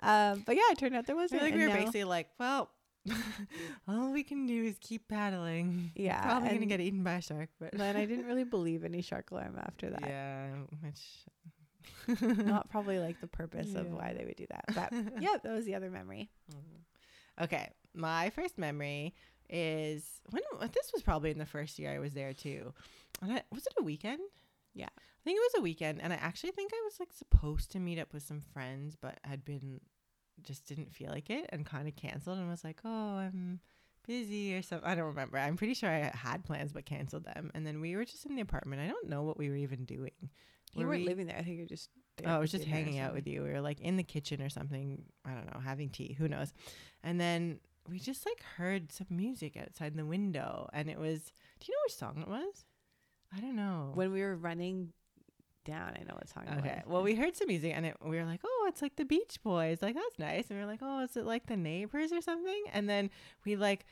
[0.02, 1.42] Um, but yeah, it turned out there wasn't.
[1.42, 2.70] feel like we were now- basically like, "Well,
[3.88, 7.50] all we can do is keep paddling." Yeah, probably gonna get eaten by a shark,
[7.60, 10.02] but then I didn't really believe any shark alarm after that.
[10.02, 10.50] yeah,
[10.82, 14.66] which Not probably like the purpose of why they would do that.
[14.74, 16.30] But yeah, that was the other memory.
[16.52, 17.44] Mm.
[17.44, 19.14] Okay, my first memory
[19.50, 20.44] is when
[20.74, 22.74] this was probably in the first year I was there too.
[23.22, 24.22] And I, was it a weekend?
[24.74, 24.90] Yeah.
[24.90, 27.80] I think it was a weekend, and I actually think I was like supposed to
[27.80, 29.82] meet up with some friends, but had been
[30.44, 33.60] just didn't feel like it and kind of canceled and was like, oh, I'm
[34.06, 34.88] busy or something.
[34.90, 35.38] I don't remember.
[35.38, 38.36] I'm pretty sure I had plans but canceled them, and then we were just in
[38.36, 38.82] the apartment.
[38.82, 40.12] I don't know what we were even doing.
[40.74, 41.38] You Were weren't we- living there.
[41.38, 41.90] I think you're just.
[42.18, 43.44] there Oh, I was just hanging out with you.
[43.44, 45.02] We were like in the kitchen or something.
[45.26, 46.14] I don't know, having tea.
[46.18, 46.54] Who knows?
[47.04, 47.60] And then
[47.90, 51.32] we just like heard some music outside the window, and it was.
[51.60, 52.66] Do you know which song it was?
[53.36, 53.92] I don't know.
[53.94, 54.94] When we were running
[55.68, 56.46] down, I know what song.
[56.60, 59.06] okay, well, we heard some music, and it, we were like, "Oh, it's like the
[59.06, 59.82] Beach Boys.
[59.82, 62.64] Like that's nice." And we were like, "Oh, is it like the Neighbors or something?"
[62.74, 63.10] And then
[63.46, 63.86] we like.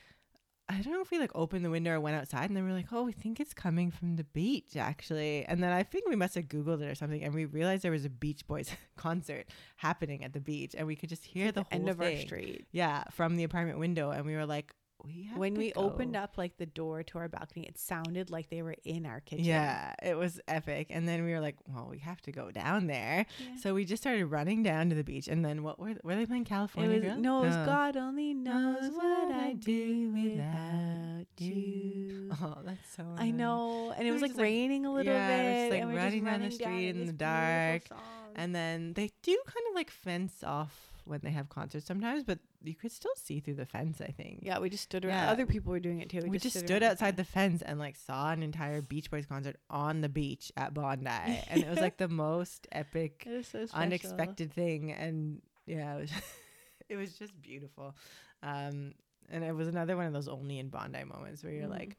[0.68, 2.70] I don't know if we like opened the window or went outside, and then we
[2.72, 6.08] are like, "Oh, we think it's coming from the beach, actually." And then I think
[6.08, 8.68] we must have googled it or something, and we realized there was a Beach Boys
[8.96, 9.46] concert
[9.76, 12.16] happening at the beach, and we could just hear the, the whole end of thing.
[12.16, 12.66] our street.
[12.72, 14.74] Yeah, from the apartment window, and we were like,
[15.04, 18.62] "We When we opened up like the door to our balcony, it sounded like they
[18.62, 19.44] were in our kitchen.
[19.44, 20.88] Yeah, it was epic.
[20.90, 23.56] And then we were like, "Well, we have to go down there." Yeah.
[23.58, 26.26] So we just started running down to the beach, and then what were were they
[26.26, 27.66] playing It California was no, it was Oh.
[27.66, 32.30] God only knows what I do without you.
[32.42, 33.04] Oh, that's so.
[33.16, 35.70] I know, and it were was like just, like- raining a little yeah, bit, just,
[35.70, 37.98] like, and running just down the running street in the dark, song.
[38.34, 42.38] And then they do kind of like fence off when they have concerts sometimes, but
[42.62, 44.00] you could still see through the fence.
[44.00, 44.40] I think.
[44.42, 45.14] yeah, we just stood around.
[45.24, 45.30] Yeah.
[45.30, 46.20] Other people were doing it too.
[46.26, 50.00] We, just stood outside the fence and like saw an entire Beach Boys concert on
[50.00, 51.08] the beach at Bondi,
[51.48, 54.92] and it was like the most epic, so unexpected thing.
[54.92, 56.10] And yeah, it was
[56.88, 57.94] it was just beautiful.
[58.42, 58.92] Um,
[59.28, 61.70] and it was another one of those only in Bondi moments where you're Mhm.
[61.78, 61.96] like,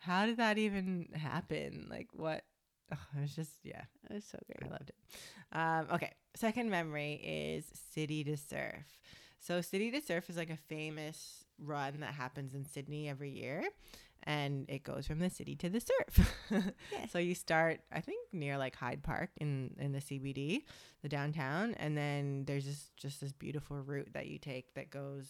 [0.00, 1.86] how did that even happen?
[1.90, 2.44] Like, what?
[2.92, 4.70] Oh, it was just, yeah, It was so great.
[4.70, 4.96] I loved it.
[5.52, 8.84] Um, okay, second memory is City to Surf.
[9.40, 13.62] So, City to Surf is like a famous run that happens in Sydney every year,
[14.24, 16.34] and it goes from the city to the surf.
[17.12, 20.64] So you start, I think, near like Hyde Park in in the CBD,
[21.02, 25.26] the downtown, and then there's just just this beautiful route that you take that goes.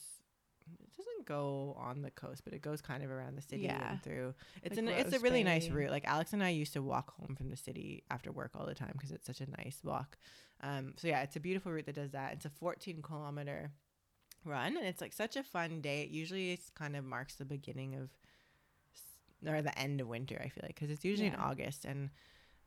[0.81, 3.90] It doesn't go on the coast, but it goes kind of around the city Yeah.
[3.93, 4.35] and through.
[4.62, 5.90] It's Like an it's a really nice route.
[5.90, 8.74] Like Alex and I used to walk home from the city after work all the
[8.74, 10.16] time because it's such a nice walk.
[10.61, 12.32] Um, so yeah, it's a beautiful route that does that.
[12.35, 13.70] It's a 14 kilometer
[14.45, 16.03] run, and it's like such a fun day.
[16.03, 18.11] It usually it's kind of marks the beginning of
[19.47, 20.36] or the end of winter.
[20.45, 22.11] I feel like because it's usually in August, and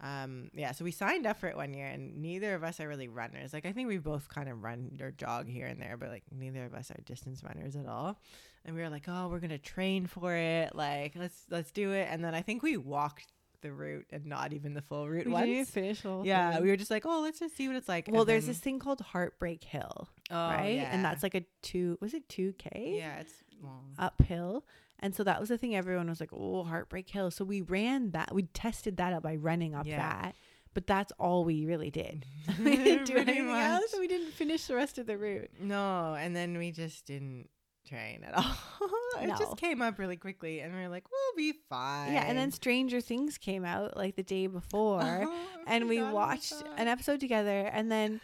[0.01, 0.71] um, yeah.
[0.71, 3.53] So we signed up for it one year, and neither of us are really runners.
[3.53, 6.23] Like I think we both kind of run or jog here and there, but like
[6.31, 8.19] neither of us are distance runners at all.
[8.65, 10.75] And we were like, oh, we're gonna train for it.
[10.75, 12.07] Like let's let's do it.
[12.09, 13.27] And then I think we walked
[13.61, 15.69] the route and not even the full route We once.
[15.69, 16.63] finish Yeah, thing.
[16.63, 18.07] we were just like, oh, let's just see what it's like.
[18.11, 20.77] well, and there's this thing called Heartbreak Hill, oh, right?
[20.77, 20.89] yeah.
[20.91, 21.97] And that's like a two.
[22.01, 22.95] Was it two k?
[22.97, 23.33] yeah, it's
[23.63, 23.93] long.
[23.99, 24.65] uphill.
[25.01, 27.31] And so that was the thing everyone was like, oh, Heartbreak Hill.
[27.31, 28.33] So we ran that.
[28.35, 29.97] We tested that out by running up Yeah.
[29.97, 30.35] that.
[30.73, 32.25] But that's all we really did.
[32.63, 33.57] we didn't do anything much.
[33.81, 33.95] else.
[33.99, 35.49] We didn't finish the rest of the route.
[35.59, 37.49] No, and then we just didn't
[37.85, 38.55] train at all.
[39.21, 39.35] it No.
[39.37, 42.13] just came up really quickly, and we are like, we'll be fine.
[42.13, 42.23] Yeah.
[42.25, 45.01] And then Stranger Things came out like the day before.
[45.03, 45.35] Oh,
[45.67, 47.69] and we watched an episode together.
[47.73, 48.21] And then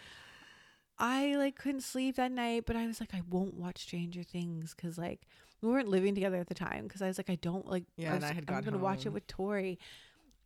[1.00, 2.64] I like couldn't sleep that night.
[2.66, 5.22] But I was like, I won't watch Stranger Things because like
[5.62, 6.84] we weren't living together at the time.
[6.84, 7.84] Because I was like, I don't like.
[7.98, 9.80] Yeah, and was- I had I'm gone gonna watch it with Tori.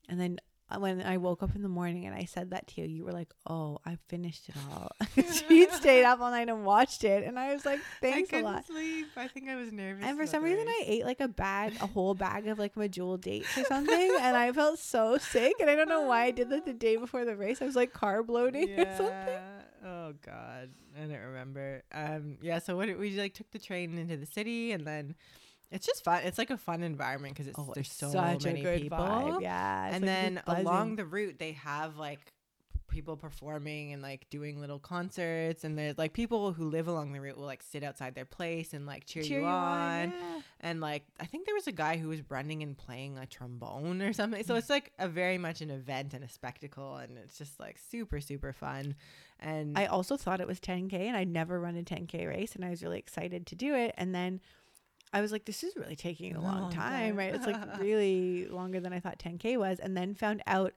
[0.09, 0.39] And then
[0.79, 3.11] when I woke up in the morning and I said that to you, you were
[3.11, 7.37] like, "Oh, I finished it all." she stayed up all night and watched it, and
[7.37, 9.07] I was like, "Thanks I a couldn't lot." sleep.
[9.17, 10.05] I think I was nervous.
[10.05, 10.67] And for some reason.
[10.67, 14.37] I ate like a bag, a whole bag of like Medjool dates or something, and
[14.37, 15.53] I felt so sick.
[15.59, 17.61] And I don't know why I did that the day before the race.
[17.61, 19.39] I was like carb loading or something.
[19.83, 21.81] Oh God, I don't remember.
[21.91, 22.59] Um, yeah.
[22.59, 25.15] So what we like took the train into the city, and then
[25.71, 26.21] it's just fun.
[26.23, 28.97] It's like a fun environment because it's Oh, there's so many people.
[28.97, 29.41] vibe.
[29.41, 32.33] Yeah, and like then along the route they have like
[32.91, 37.21] people performing and like doing little concerts and there's like people who live along the
[37.21, 40.41] route will like sit outside their place and like cheer, you, on, yeah.
[40.59, 44.01] and like i think there was a guy who was running and playing a trombone
[44.01, 47.37] or something so it's like a very much an event and a spectacle and it's
[47.37, 48.93] just like super super fun
[49.41, 52.63] and I also thought it was 10k, and I'd never run a 10k race, and
[52.63, 53.93] I was really excited to do it.
[53.97, 54.39] And then
[55.13, 57.15] I was like, "This is really taking a long long time, time.
[57.17, 57.33] right?
[57.35, 60.73] It's like really longer than I thought 10k was." And then found out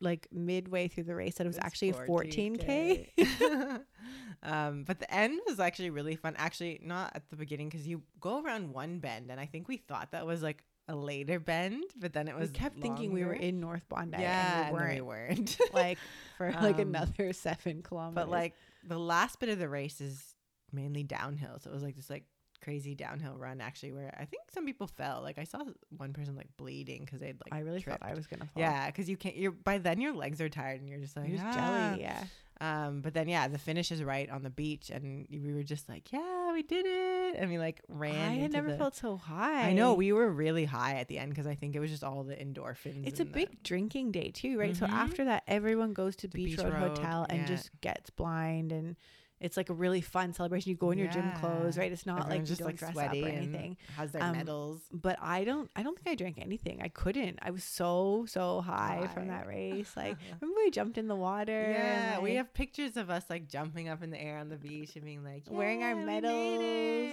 [0.00, 3.08] like midway through the race that it was It's actually 14k.
[3.18, 3.80] 14K.
[4.42, 6.34] um, but the end was actually really fun.
[6.38, 9.76] Actually, not at the beginning because you go around one bend, and I think we
[9.76, 12.50] thought that was like a later bend, but then it we was.
[12.50, 14.94] kept thinking we were in North Bondi, yeah, and we weren't.
[14.94, 15.60] we weren't.
[15.72, 15.98] like
[16.38, 18.14] for like Um, another seven kilometers.
[18.14, 18.54] but like
[18.88, 20.34] the last bit of the race is
[20.72, 22.24] mainly downhill, so it was like this like
[22.62, 25.22] crazy downhill run actually where I think some people fell.
[25.22, 25.60] Like I saw
[25.96, 28.00] one person like bleeding because they'd like I really tripped.
[28.00, 28.62] thought I was gonna fall.
[28.62, 29.36] Yeah, because you can't.
[29.36, 31.52] You're by then your legs are tired and you're just like You're "Ah."
[31.92, 32.02] jelly.
[32.02, 32.24] Yeah.
[32.62, 35.88] Um, but then yeah, the finish is right on the beach, and we were just
[35.88, 38.32] like, yeah, we did it, and we like ran.
[38.32, 39.62] I had never the- felt so high.
[39.66, 42.04] I know we were really high at the end because I think it was just
[42.04, 43.06] all the endorphins.
[43.06, 44.76] It's a the- big drinking day too, right?
[44.76, 44.90] So Mhm.
[44.92, 47.46] after that, everyone goes to To Beach, Beach Road, Road, Hotel and yeah.
[47.46, 48.94] just gets blind, and
[49.40, 50.68] it's like a really fun celebration.
[50.70, 51.90] You go in your gym clothes, right?
[51.90, 53.76] It's not Everyone's like you just don't like dress sweaty up or and anything.
[53.96, 54.80] has their Um, medals.
[54.92, 55.70] But I don't.
[55.74, 56.80] I don't think I drank anything.
[56.82, 57.38] I couldn't.
[57.40, 59.92] I was so so high, from that race.
[59.96, 61.52] Like remember we jumped in the water.
[61.58, 64.48] and, Yeah, we like, have pictures of us like jumping up in the air on
[64.50, 66.60] the beach and being like wearing our "Yeah, we medals.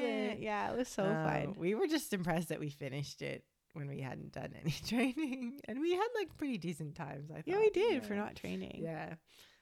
[0.02, 1.56] And, it." yeah, it was so Um, fun.
[1.58, 5.80] We were just impressed that we finished it when we hadn't done any training, and
[5.80, 7.30] we had like pretty decent times.
[7.32, 7.44] I thought.
[7.48, 8.82] Yeah, we did for not training.
[8.84, 9.14] Yeah.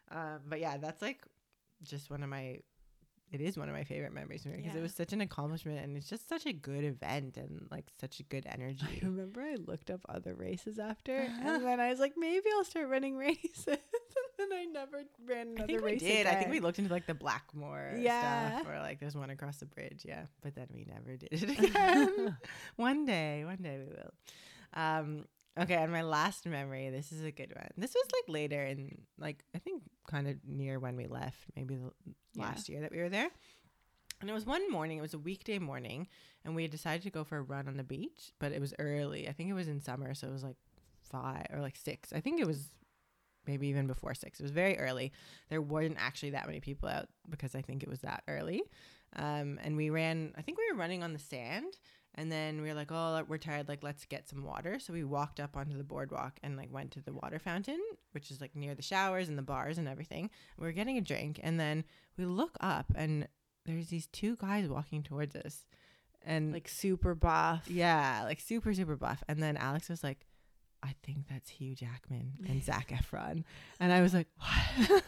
[0.09, 1.19] Um, but yeah, that's like
[1.83, 2.59] just one of my.
[3.31, 4.77] It is one of my favorite memories because Yeah.
[4.77, 8.19] it was such an accomplishment and it's just such a good event and like such
[8.19, 8.85] a good energy.
[8.85, 11.11] I remember I looked up other races after,
[11.43, 13.65] and then I was like, maybe I'll start running races.
[13.67, 13.77] and
[14.37, 16.01] then I never ran another I think we race.
[16.01, 16.27] did.
[16.27, 18.59] I think we looked into like the Blackmore Yeah.
[18.59, 20.03] stuff or like there's one across the bridge.
[20.07, 20.25] Yeah.
[20.43, 22.37] But then we never did it again.
[22.75, 24.13] one day, one day we will.
[24.75, 25.25] Um,
[25.57, 25.75] okay.
[25.75, 27.69] And my last memory, this is a good one.
[27.77, 31.75] This was like later in like, I think kind of near when we left, maybe
[31.75, 31.91] the
[32.33, 32.43] Yeah.
[32.45, 33.29] last year that we were there.
[34.21, 36.07] And it was one morning, it was a weekday morning,
[36.45, 38.73] and we had decided to go for a run on the beach, but it was
[38.79, 39.27] early.
[39.27, 40.55] I think it was in summer, so it was like
[41.01, 42.13] five or like six.
[42.13, 42.69] I think it was
[43.45, 44.39] maybe even before six.
[44.39, 45.11] It was very early.
[45.49, 48.63] There weren't actually that many people out because I think it was that early.
[49.17, 50.33] Um, and we ran.
[50.37, 51.77] I think we were running on the sand,
[52.15, 53.67] and then we were like, "Oh, we're tired.
[53.67, 56.91] Like, let's get some water." So we walked up onto the boardwalk and like went
[56.91, 57.79] to the water fountain,
[58.13, 60.29] which is like near the showers and the bars and everything.
[60.57, 61.83] We are getting a drink, and then
[62.17, 63.27] we look up, and
[63.65, 65.65] there's these two guys walking towards us,
[66.25, 67.67] and Like super buff.
[67.69, 69.23] yeah, like super super buff.
[69.27, 70.25] And then Alex was like,
[70.85, 73.43] "I think that's Hugh Jackman and Zac Efron,"
[73.79, 75.03] and I was like, "What?"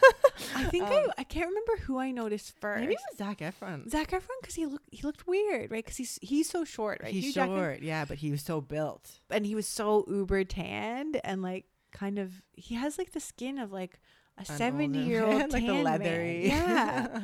[0.56, 2.82] I think Um, I, I can't remember who I noticed first.
[2.82, 3.90] Maybe it was Zac Efron.
[3.90, 5.84] Zac Efron because he looked he looked weird, right?
[5.84, 7.12] Because he's he's so short, right?
[7.14, 9.20] He's Hugh short, Jackman- yeah, but he was so built.
[9.30, 13.58] and he was so uber tanned and like kind of he has like the skin
[13.58, 14.00] of like
[14.38, 15.84] a An seventy year old like the tan man.
[15.84, 16.48] leathery.
[16.48, 17.22] Yeah,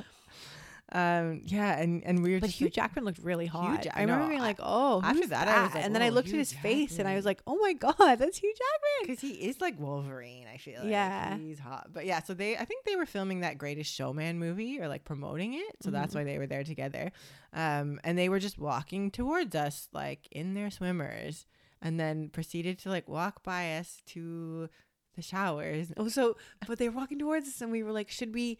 [0.93, 3.83] um, yeah, and and we were but Hugh like, Jackman looked really hot.
[3.83, 6.01] Ja- I remember no, being like, "Oh, after that, that?" I was like, and then
[6.03, 8.37] I "Oh, looked at Hugh his face and I was like, "Oh my god, that's
[8.37, 10.45] Hugh Jackman." because he is like Wolverine.
[10.53, 11.35] I feel like Yeah.
[11.37, 11.87] he's hot.
[11.91, 15.03] But yeah, so they I think they were filming that Greatest Showman movie or like
[15.03, 16.17] promoting it, so that's Mhm.
[16.17, 17.11] why they were there together.
[17.53, 21.45] Um, and they were just walking towards us like in their swimmers,
[21.81, 24.69] and then proceeded to like walk by us to
[25.15, 25.91] the showers.
[25.97, 26.37] Oh, so
[26.67, 28.57] but they were walking towards us and we were like, "Should we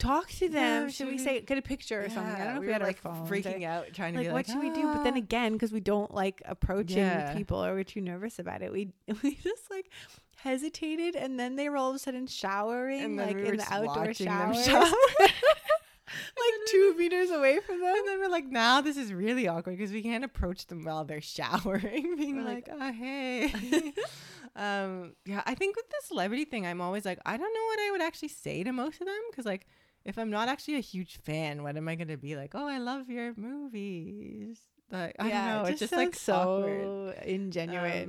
[0.00, 0.82] talk to them?
[0.82, 2.60] Yeah, should, should we we- say get a picture or something?" I don't know if
[2.60, 4.70] we, were had like our freaking out, trying to like be what like, should we
[4.70, 7.34] do but then "Ah." again because we don't like approaching Yeah.
[7.34, 8.88] people or we're too nervous about it we
[9.22, 9.88] we just like
[10.36, 14.12] hesitated and then they were all of a sudden showering like we in the outdoor
[14.14, 14.54] shower.
[16.10, 19.76] like two meters away from them And then we're like, now this is really awkward
[19.78, 23.92] because we can't approach them while they're showering, being We're like, like- oh, hey.
[24.56, 27.78] um, yeah, I think with the celebrity thing, I'm always like, I don't know what
[27.80, 29.66] I would actually say to most of them because, like,
[30.04, 32.52] if I'm not actually a huge fan, what am I going to be like?
[32.54, 34.58] Oh, I love your movies.
[34.90, 35.68] Like, I yeah don't know.
[35.68, 37.24] it It's just like so awkward.
[37.26, 38.08] ingenuine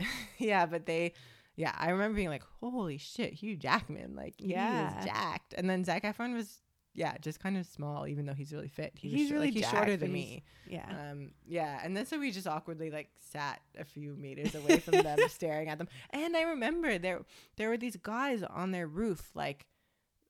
[0.00, 0.06] Um,
[0.38, 1.12] yeah, but they,
[1.56, 4.92] yeah, I remember being like, holy shit, Hugh Jackman, like, yeah.
[4.92, 5.54] he is jacked.
[5.56, 6.60] And then Zac Efron was,
[6.94, 8.92] yeah, just kind of small, even though he's really fit.
[8.94, 10.44] He He's short- really like, he's jacked, shorter than me.
[10.68, 14.78] yeah Um, yeah, and then so we just awkwardly like sat a few meters away
[14.78, 15.88] from them, staring at them.
[16.10, 17.22] And I remember there
[17.56, 19.66] there were these guys on their roof, like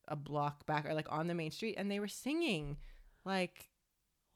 [0.08, 2.76] a block back or like on the main street, and they were singing
[3.24, 3.70] like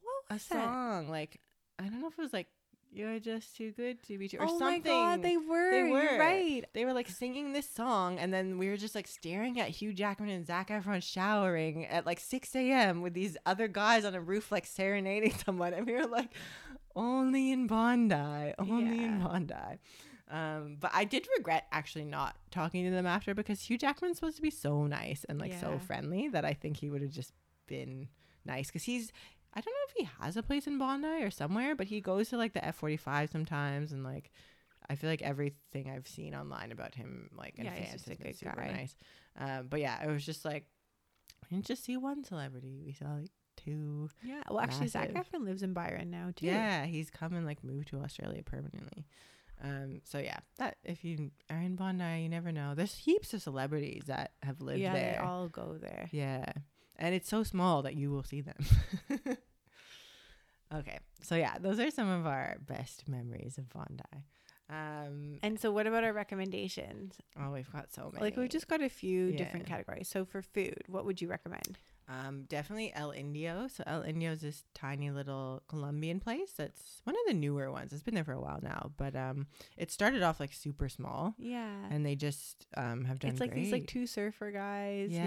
[0.03, 0.65] what a was that?
[0.65, 1.09] song.
[1.09, 1.41] Like
[1.79, 2.49] I don't know if it was like
[2.93, 4.83] "You're Just Too Good to Be True" or oh something.
[4.83, 6.19] my god they were They you're were.
[6.19, 9.69] right They were like singing this song, and then we were just like staring at
[9.71, 13.01] Hugh Jackman and Zac Efron showering at like 6 a.m.
[13.03, 15.73] with these other guys on a roof, like serenading someone.
[15.75, 16.31] And we were like,
[16.95, 19.27] only in Bondi, only in Yeah.
[19.27, 19.79] Bondi.
[20.33, 24.37] Um, but I did regret actually not talking to them after because Hugh Jackman's supposed
[24.37, 27.33] to be so nice and like so friendly that I think he would have just
[27.69, 28.09] been
[28.45, 29.13] nice because he's.
[29.55, 32.31] I don't know if he has a place in Bondi or somewhere, but he goes
[32.31, 34.31] to like the F forty five sometimes, and like
[34.89, 38.15] I feel like everything I've seen online about him, like and Yeah, he's fans, has
[38.15, 38.73] a been good super guy.
[38.73, 38.97] nice.
[39.39, 40.65] Um, but yeah, it was just like
[41.51, 43.29] we didn't just see one celebrity; we saw like
[43.59, 44.09] two.
[44.25, 45.31] yeah well actually Zac Massive.
[45.31, 49.05] Efron lives in Byron now too Yeah, he's come and like moved to Australia permanently.
[49.65, 52.75] Um, so yeah, that if you are in Bondi, you never know.
[52.75, 56.45] There's heaps of celebrities that have lived yeah they all go there Yeah.
[56.97, 58.57] And it's so small that you will see them.
[60.75, 60.99] okay.
[61.23, 64.25] So yeah, those are some of our best memories of Bondi.
[64.71, 68.25] Um and so what about our recommendations oh we've got so many.
[68.25, 69.37] Like we've just got a few Yeah.
[69.37, 70.09] different categories.
[70.09, 71.79] So for food, what would you recommend?
[72.09, 73.69] Um, definitely El Indio.
[73.69, 76.53] So El Indio is this tiny little Colombian place.
[76.57, 77.93] That's one of the newer ones.
[77.93, 79.47] It's been there for a while now, but um,
[79.77, 81.73] it started off like super small, Yeah.
[81.91, 83.63] and they just um have done it's like great.
[83.63, 85.19] these like two surfer guys who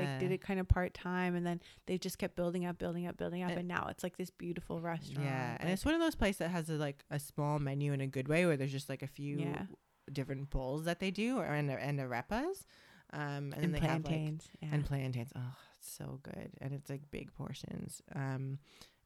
[0.00, 3.06] like did it kind of part time and then they just kept building up, building
[3.06, 5.24] up, building up And- and now it's like this beautiful restaurant.
[5.24, 8.00] yeah, and it's one of those places that has a, like a small menu in
[8.00, 9.66] a good way, where there's just like a few Yeah.
[10.12, 12.66] different bowls that they do, or and and arepas,
[13.12, 14.48] um, and, then and they have like plantains.
[14.60, 14.68] yeah.
[14.72, 15.32] and plantains.
[15.36, 15.56] Oh,
[15.86, 18.02] so good, and it's like big portions.
[18.14, 18.58] Um,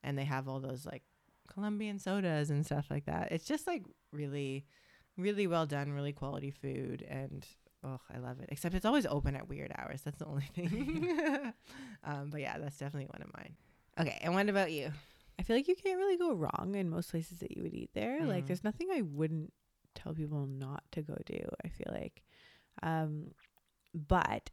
[0.03, 1.03] and they have all those like
[1.47, 3.31] Colombian sodas and stuff like that.
[3.31, 4.65] It's just like really,
[5.17, 7.45] really well done, really quality food, and
[7.83, 8.49] oh, I love it.
[8.51, 10.01] Except it's always open at weird hours.
[10.01, 11.53] That's the only thing.
[12.03, 13.55] um, but yeah, that's definitely one of mine.
[13.99, 14.91] Okay, and what about you?
[15.37, 17.91] I feel like you can't really go wrong in most places that you would eat
[17.93, 18.25] there.
[18.25, 18.47] Like Mm.
[18.47, 19.53] there's nothing I wouldn't
[19.95, 22.21] tell people not to go do, I feel like.
[22.83, 23.31] Um
[23.93, 24.49] but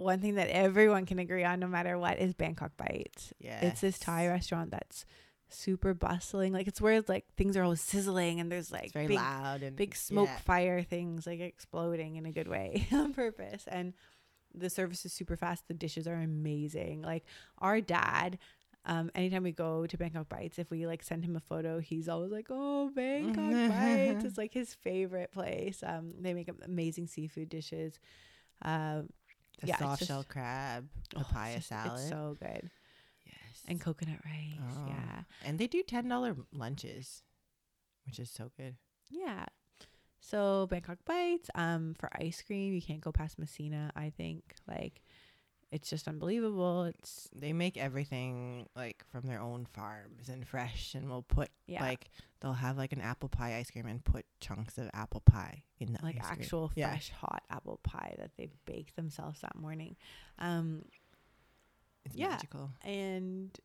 [0.00, 3.32] one thing that everyone can agree on no matter what is Bangkok Bites.
[3.38, 5.04] Yeah, It's this Thai restaurant that's
[5.48, 6.52] super bustling.
[6.52, 9.62] Like it's where like things are always sizzling and there's like It's very big loud
[9.62, 10.38] and big smoke yeah.
[10.38, 13.64] fire things like exploding in a good way on purpose.
[13.66, 13.94] And
[14.54, 15.68] the service is super fast.
[15.68, 17.02] The dishes are amazing.
[17.02, 17.24] Like
[17.58, 18.38] our dad,
[18.84, 22.08] um, anytime we go to Bangkok Bites, if we like send him a photo, he's
[22.08, 23.36] always like, "Oh, Bangkok
[23.70, 25.82] Bites!" It's like his favorite place.
[25.86, 28.00] Um, they make amazing seafood dishes.
[28.62, 29.10] Um,
[29.60, 32.00] The yeah, soft just- shell crab, oh, papaya just- salad.
[32.00, 32.70] It's so good.
[33.26, 33.62] yes.
[33.68, 34.58] and coconut rice.
[34.76, 34.86] Oh.
[34.88, 35.22] Yeah.
[35.44, 37.22] And they do ten dollar lunches,
[38.06, 38.76] which is so good.
[39.10, 39.46] Yeah.
[40.20, 44.54] So Bangkok Bites, um, for ice cream, you can't go past Messina, I think.
[44.68, 45.00] Like
[45.72, 46.84] it's just unbelievable.
[46.84, 51.82] It's They make everything like from their own farms and fresh, and will put yeah.
[51.84, 52.10] like
[52.40, 55.92] they'll have like an apple pie ice cream and put chunks of apple pie in
[55.92, 56.38] the like ice cream.
[56.40, 56.88] actual Yeah.
[56.88, 59.96] fresh hot apple pie that they baked themselves that morning.
[60.38, 60.84] Um
[62.04, 62.28] It's yeah.
[62.30, 62.70] magical.
[62.82, 63.56] and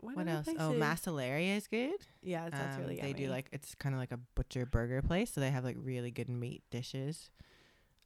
[0.00, 0.46] what, What else?
[0.48, 0.80] Oh, places?
[0.80, 1.98] Macellaria is good.
[2.22, 5.32] Yeah, that's Um, really they do like it's kind of like a butcher burger place,
[5.32, 7.30] so they have like really good meat dishes.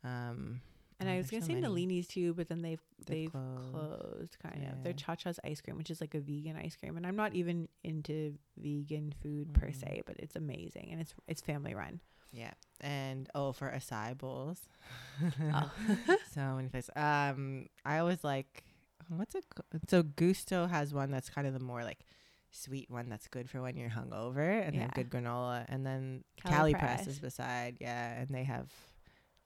[0.03, 0.63] Um,
[1.03, 1.67] and oh, I was gonna so say many.
[1.67, 3.71] Nalini's too, but then they've They've they've closed.
[3.73, 4.83] closed, kind of.
[4.83, 7.35] Their Cha Cha's ice cream, which is like a vegan ice cream, and I'm not
[7.35, 9.75] even into vegan food per Mhm.
[9.77, 12.01] se, but it's amazing and it's it's family run.
[12.33, 14.61] Yeah, and oh, for acai bowls.
[15.53, 15.71] Oh.
[16.35, 16.91] so many places.
[16.97, 18.65] Um, I always like
[19.09, 19.45] what's it?
[19.89, 22.07] So Gusto has one that's kind of the more like
[22.51, 24.89] sweet one that's good for when you're hungover, and Yeah.
[24.95, 27.07] good granola, and then Cali Cali Press Press.
[27.09, 27.77] is beside.
[27.81, 28.71] Yeah, and they have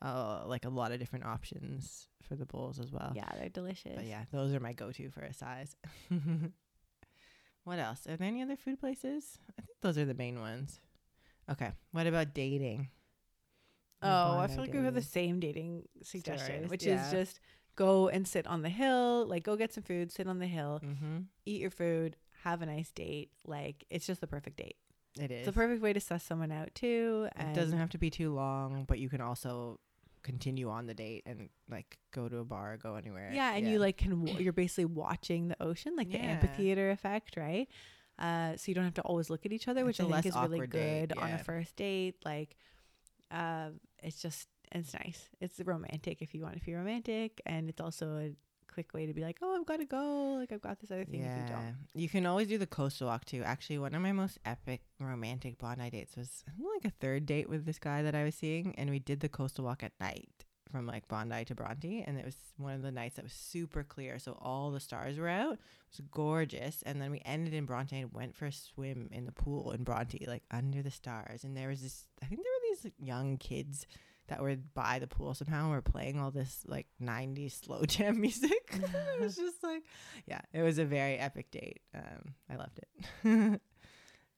[0.03, 3.13] uh like a lot of different options for the bowls as well.
[3.15, 3.93] yeah, they're delicious.
[3.97, 5.77] But yeah, those are my go-to for a size.
[7.65, 8.07] what else?
[8.09, 9.39] Are there any other food places?
[9.59, 10.81] I think those are the main ones.
[11.51, 11.71] Okay.
[11.93, 12.89] What about dating?
[14.03, 17.05] Oh, I feel like we have the same dating suggestion, Stories, which yeah.
[17.05, 17.41] is just
[17.77, 20.81] go and sit on the hill, like go get some food, sit on the hill,
[20.85, 21.19] Mm-hmm.
[21.47, 23.31] eat your food, have a nice date.
[23.47, 24.77] Like it's just the perfect date.
[25.19, 25.39] It is.
[25.39, 27.29] It's the perfect way to suss someone out too.
[27.39, 29.81] it doesn't have to be too long, but you can also
[30.27, 33.31] continue on the date and like go to a bar, go anywhere.
[33.33, 37.37] yeah, and you like can w- you're basically watching the ocean, like the amphitheater effect,
[37.37, 37.69] right?
[38.19, 40.35] Uh, so you don't have to always look at each other, which I think is
[40.49, 42.17] really good on a first date.
[42.25, 42.57] Like,
[43.31, 43.71] uh,
[44.03, 45.29] it's just it's nice.
[45.41, 48.29] It's romantic if you want to be romantic, and it's also a
[48.77, 50.35] quick way to be like, oh, I've got to go.
[50.39, 51.21] Like I've got this other thing.
[51.21, 51.77] You Yeah, don't.
[51.95, 53.43] you can always do the coastal walk too.
[53.43, 56.45] Actually, one of my most epic romantic Bondi dates was
[56.75, 59.31] like a third date with this guy that I was seeing, and we did the
[59.31, 60.29] coastal walk at night
[60.71, 63.83] from like Bondi to Bronte, and it was one of the nights that was super
[63.83, 65.55] clear, so all the stars were out.
[65.55, 65.59] It
[65.93, 69.33] was gorgeous, and then we ended in Bronte and went for a swim in the
[69.33, 72.09] pool in Bronte, like under the stars, and there was this.
[72.23, 73.87] I think there were these like, young kids.
[74.29, 78.21] That were by the pool somehow and were playing all this like 90s slow jam
[78.21, 78.53] music.
[78.73, 79.83] it was just like
[80.27, 81.81] yeah, it was a very epic date.
[81.95, 83.61] Um, I loved it.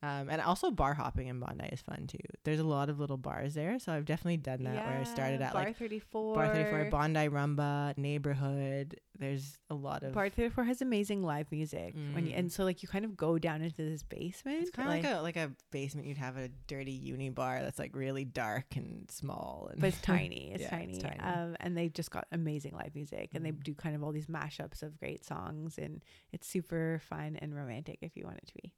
[0.03, 2.19] um, and also bar hopping in Bondi is fun too.
[2.45, 4.87] There's a lot of little bars there, so I've definitely done that.
[4.87, 6.35] where I started at Bar like 34.
[6.35, 9.01] Bar 34, Bondi Rumba, neighborhood.
[9.19, 10.13] There's a lot of.
[10.13, 11.95] Bar 34 has amazing live music.
[12.13, 12.39] When you, Mm.
[12.39, 14.61] and so like you kind of go down into this basement.
[14.63, 17.61] it's kind of like, a like a basement you'd have at a dirty uni bar
[17.63, 20.53] that's like really dark and small and but it's tiny.
[20.55, 20.93] It's Yeah, tiny.
[20.93, 21.19] it's tiny.
[21.19, 23.65] Um, and they've just got amazing live music, and they Mhm.
[23.65, 27.99] do kind of all these mashups of great songs, and it's super fun and romantic
[28.03, 28.73] if you want it to be.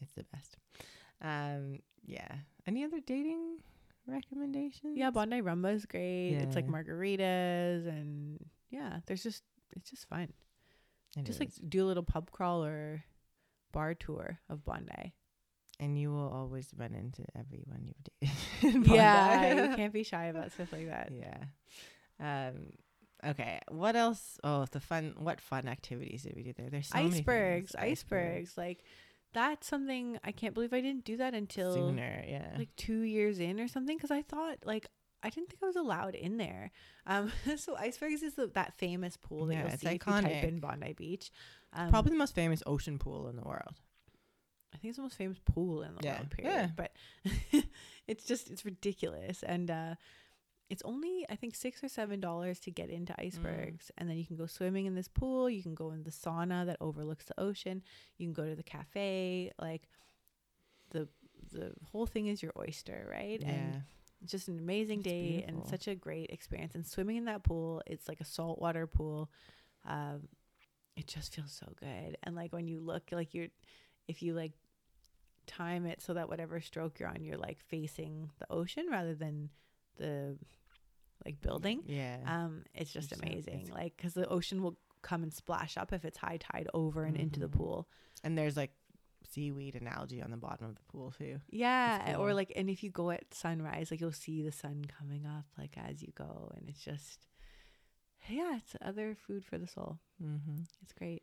[0.00, 0.56] It's the best.
[1.22, 2.28] Um, yeah.
[2.66, 3.58] Any other dating
[4.06, 4.96] recommendations?
[4.96, 6.34] Yeah, Bondi Rumba is great.
[6.34, 8.38] It's like margaritas, and
[8.70, 9.42] yeah, there's just
[9.76, 10.32] it's just fun.
[11.16, 13.02] It just like do a little pub crawl or
[13.72, 15.14] bar tour of Bondi.
[15.80, 18.86] and you will always run into everyone you've dated.
[18.94, 21.10] yeah, you can't be shy about stuff like that.
[21.12, 21.44] yeah.
[22.20, 22.72] Um.
[23.24, 23.60] Okay.
[23.68, 24.38] What else?
[24.44, 25.14] Oh, the fun.
[25.18, 26.70] What fun activities did we do there?
[26.70, 28.84] There's so icebergs, icebergs, like
[29.32, 32.24] that's something I can't believe I didn't do that until Sooner.
[32.26, 32.54] Yeah.
[32.56, 34.86] like two years in or something because I thought like
[35.22, 36.70] I didn't think I was allowed in there.
[37.06, 39.98] Um, so icebergs is the, that famous pool that Yeah, you'll it's see if you
[39.98, 40.42] type iconic.
[40.44, 41.30] in Bondi Beach.
[41.72, 43.74] Um, Probably the most famous ocean pool in the world.
[44.74, 46.34] I think it's the most famous pool in the Yeah, world.
[46.38, 46.66] yeah.
[46.66, 46.72] Period.
[46.76, 46.92] But
[48.06, 49.94] it's just it's ridiculous, and uh,
[50.70, 52.94] it's only I think six or seven dollars to get Mm.
[52.94, 55.48] into icebergs, and then you can go swimming in this pool.
[55.48, 57.82] You can go in the sauna that overlooks the ocean.
[58.18, 59.52] You can go to the cafe.
[59.58, 59.88] Like
[60.90, 61.08] the
[61.52, 63.40] the whole thing is your oyster, right?
[63.40, 63.48] Yeah.
[63.48, 63.82] And
[64.20, 66.74] it's just an amazing It's day and such a great experience.
[66.74, 69.30] And swimming in that pool, it's like a saltwater pool.
[69.86, 70.28] Um,
[70.96, 72.18] it just feels so good.
[72.24, 73.46] And like when you look, like you're,
[74.08, 74.52] if you like
[75.46, 79.50] time it so that whatever stroke you're on, you're like facing the ocean rather than
[79.98, 80.36] the
[81.24, 81.82] like building.
[81.86, 82.18] Yeah.
[82.26, 83.60] Um, it's just It's so- amazing.
[83.62, 87.04] it's- like, cause the ocean will come and splash up if it's high tide over
[87.04, 87.52] and into the Mhm.
[87.52, 87.88] pool.
[88.24, 88.72] and there's like
[89.22, 91.40] seaweed and algae on the bottom of the pool too.
[91.50, 95.24] Yeah, or like, and if you go at sunrise, like you'll see the sun coming
[95.24, 97.28] up like as you go, and it's just,
[98.28, 99.98] yeah, it's other food for the soul.
[100.22, 100.62] Mm-hmm.
[100.82, 101.22] It's great.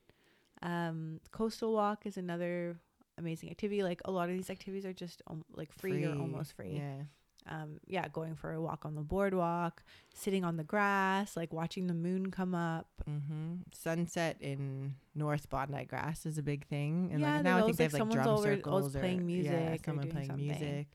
[0.62, 2.80] Um, coastal walk is another
[3.18, 3.84] amazing activity.
[3.84, 6.78] Like a lot of these activities are just um, like free, or almost free.
[6.78, 7.04] Yeah.
[7.48, 11.88] Um, yeah, going for a walk on the boardwalk, sitting on the grass, like watching
[11.88, 12.88] the moon come up.
[13.10, 13.56] Mm-hmm.
[13.72, 17.78] Sunset in North Bondi Grass is a big thing, and Yeah, like now I think
[17.78, 20.48] they have like, drum always circles or playing yeah, music or someone playing something.
[20.48, 20.88] music.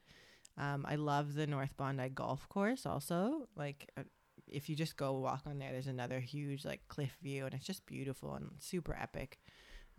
[0.58, 3.48] Um, I love the North Bondi Golf Course also.
[3.56, 4.02] Like, uh,
[4.46, 7.66] if you just go walk on there, there's another huge like cliff view, and it's
[7.66, 9.38] just beautiful and super epic.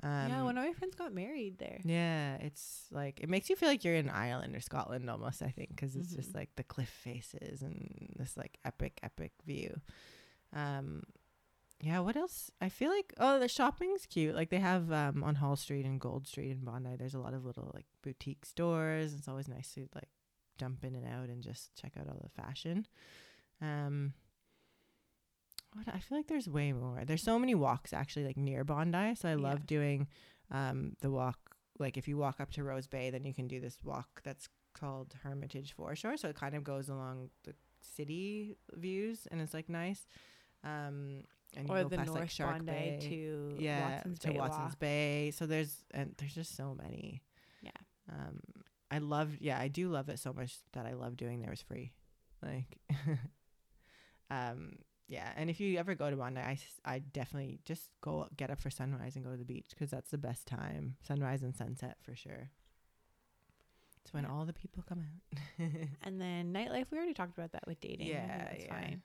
[0.04, 1.80] Um, yeah, one of my friends got married there.
[1.84, 5.42] Yeah, it's like it makes you feel like you're in Ireland or Scotland almost.
[5.44, 6.36] I think because it's just Mhm.
[6.38, 9.80] like the cliff faces and this like epic, epic view.
[10.54, 11.04] Um,
[11.82, 12.00] yeah.
[12.00, 12.50] What else?
[12.60, 14.36] I feel like oh, the shopping's cute.
[14.36, 16.96] Like they have um on Hall Street and Gould Street in Bondi.
[16.98, 19.14] There's a lot of little like boutique stores.
[19.14, 20.10] It's always nice to like
[20.58, 22.88] jump in and out and just check out all the fashion.
[23.62, 24.14] Um.
[25.94, 27.04] I feel like there's way more.
[27.06, 29.42] There's so many walks actually like near Bondi, so I Yeah.
[29.50, 30.08] love doing
[30.52, 31.38] um the walk
[31.80, 34.48] like if you walk up to Rose Bay, then you can do this walk that's
[34.74, 36.18] called Hermitage Foreshore.
[36.18, 40.06] So it kind of goes along the city views, and it's like nice.
[40.64, 41.24] Um,
[41.58, 44.32] and you Or go the past North like Shark Bondi Bay, to yeah, Watson's to
[44.32, 44.80] Bay Watson's Walk.
[44.80, 45.32] Bay.
[45.32, 47.24] So there's and there's just so many.
[47.62, 47.72] Yeah.
[48.12, 48.40] Um,
[48.92, 49.38] I love.
[49.40, 51.94] Yeah, I do love it so much that I love doing there is free.
[52.44, 52.78] Like,
[54.30, 54.74] um,
[55.12, 55.30] yeah.
[55.36, 58.70] And if you ever go to Bondi, I, I definitely just go get up for
[58.70, 60.96] sunrise and go to the beach because that's the best time.
[61.06, 62.50] Sunrise and sunset for sure.
[64.04, 64.32] It's when Yeah.
[64.32, 65.40] all the people come out.
[66.04, 68.08] And then nightlife, we already talked about that with dating.
[68.08, 68.74] Yeah, that's yeah.
[68.74, 69.02] fine.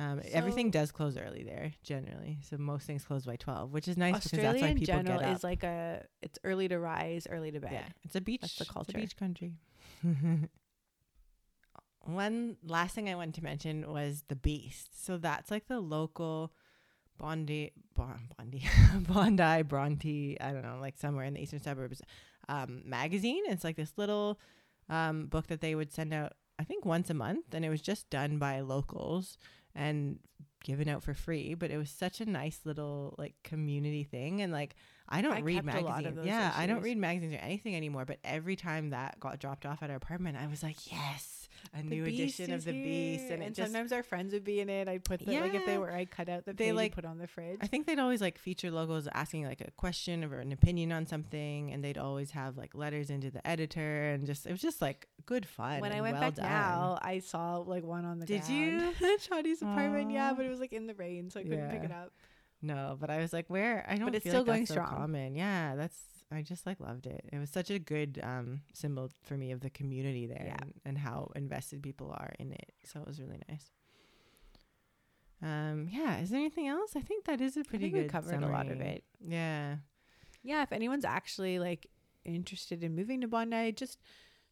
[0.00, 3.96] Um, everything does close early there generally, so most things close by twelve, which is
[3.96, 5.36] nice Australia because that's why in people general get up.
[5.36, 7.72] is like a it's early to rise, early to bed.
[7.72, 8.42] Yeah, it's a beach.
[8.42, 8.92] That's the it's a culture.
[8.98, 9.54] beach country.
[12.04, 15.04] One last thing I wanted to mention was the Beast.
[15.04, 16.52] So that's like the local
[17.18, 18.64] Bondi, Bon- Bondi,
[19.00, 20.36] Bondi, Bronte.
[20.40, 22.00] I don't know, like somewhere in the eastern suburbs.
[22.48, 23.42] Um, magazine.
[23.46, 24.38] It's like this little
[24.88, 26.32] um, book that they would send out.
[26.58, 29.38] I think once a month, and it was just done by locals
[29.74, 30.18] and
[30.64, 31.54] given out for free.
[31.54, 34.76] But it was such a nice little like community thing, and like
[35.08, 36.26] I don't I read kept a lot of magazines.
[36.26, 38.04] Yeah, I don't read magazines or anything anymore.
[38.04, 41.82] But every time that got dropped off at our apartment, I was like, yes, a
[41.82, 43.70] The new edition of the Beast, and and just.
[43.70, 44.88] sometimes our friends would be in it.
[44.88, 47.04] I'd put the like if they were I cut out the They, like- and put
[47.04, 47.58] on the fridge.
[47.60, 51.06] I think they'd always like feature logos asking like a question or an opinion on
[51.06, 54.80] something, and they'd always have like letters into the editor, and just it was just
[54.82, 55.80] like good fun.
[55.80, 56.46] when I went well back done.
[56.46, 58.94] now, I saw like one on the Did ground.
[59.00, 59.16] you?
[59.18, 60.34] Shawty's apartment, yeah, Aw.
[60.34, 62.12] but it was like in the rain, so I couldn't pick it up.
[62.60, 63.86] No, but I was like, where?
[63.88, 64.06] I don't.
[64.06, 64.88] But it's still like going that's so strong.
[64.96, 65.36] common.
[65.36, 65.96] Yeah, that's.
[66.30, 67.24] I just like loved it.
[67.32, 70.56] It was such a good um symbol for me of the community there Yeah.
[70.60, 72.72] and, and how invested people are in it.
[72.84, 73.70] So it was really nice.
[75.42, 75.88] Um.
[75.90, 76.18] Yeah.
[76.18, 76.92] Is there anything else?
[76.96, 78.02] I think that is a pretty good.
[78.04, 79.04] we covered a lot of it.
[79.20, 79.76] Yeah.
[80.42, 81.86] Yeah, if anyone's actually like
[82.24, 83.98] interested in moving to Bondi, just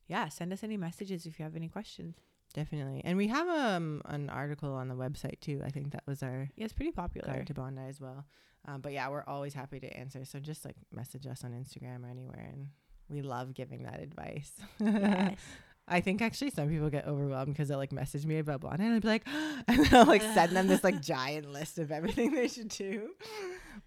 [0.07, 2.17] yeah, send us any messages if you have any questions.
[2.55, 3.03] Definitely.
[3.05, 5.61] And we have um an article on the website too.
[5.65, 7.29] I think that was our Yeah, it's pretty popular.
[7.33, 8.25] guide to Bondi as well.
[8.67, 10.25] Um, but yeah, we're always happy to answer.
[10.25, 12.69] So just like message us on Instagram or anywhere, and
[13.09, 14.53] we love giving that advice.
[14.81, 15.39] Yes.
[15.89, 18.95] I think actually some people get overwhelmed because they'll like message me about Bondi, and
[18.95, 19.27] I'll be like,
[19.69, 23.11] and then I'll like send them this like giant list of everything they should do.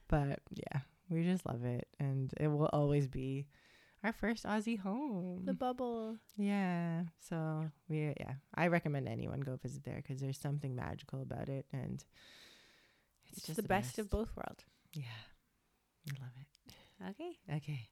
[0.08, 3.48] But yeah, we just love it, and it will always be
[4.02, 5.42] our first Aussie home.
[5.44, 6.16] the bubble.
[6.38, 7.04] Yeah.
[7.20, 11.66] So we yeah, I recommend anyone go visit there because there's something magical about it,
[11.74, 12.02] and
[13.32, 14.00] It's, just the, best.
[14.00, 14.64] of both worlds.
[14.94, 15.04] Yeah,
[16.10, 16.74] I love it.
[17.12, 17.56] Okay.
[17.58, 17.88] Okay,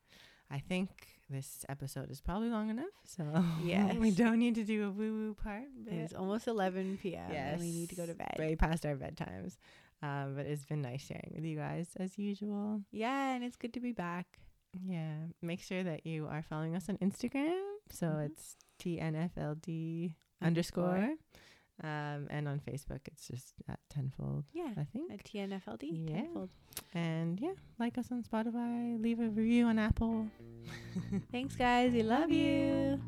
[0.51, 0.89] I think
[1.29, 3.23] this episode is probably long enough, so
[3.63, 3.95] yes.
[3.95, 5.63] we don't need to do a woo woo part.
[5.89, 7.31] It is almost 11 p.m.
[7.31, 8.35] and we need to go to bed.
[8.39, 9.57] Way past our bedtimes.
[10.03, 12.81] Um, but it's been nice sharing with you guys as usual.
[12.91, 14.39] Yeah, and it's good to be back.
[14.85, 15.15] Yeah.
[15.41, 17.59] Make sure that you are following us on Instagram.
[17.91, 18.25] So Mhm.
[18.27, 20.85] it's TNFLD Underscore.
[20.89, 21.15] underscore.
[21.83, 24.73] Um, and on Facebook, it's just at Tenfold, Yeah.
[24.77, 25.11] I think.
[25.13, 26.09] At TNFLD.
[26.09, 26.15] Yeah.
[26.21, 26.49] tenfold.
[26.93, 30.27] And yeah, like us on Spotify, leave a review on Apple.
[31.31, 31.91] Thanks, guys.
[31.93, 32.99] We love you.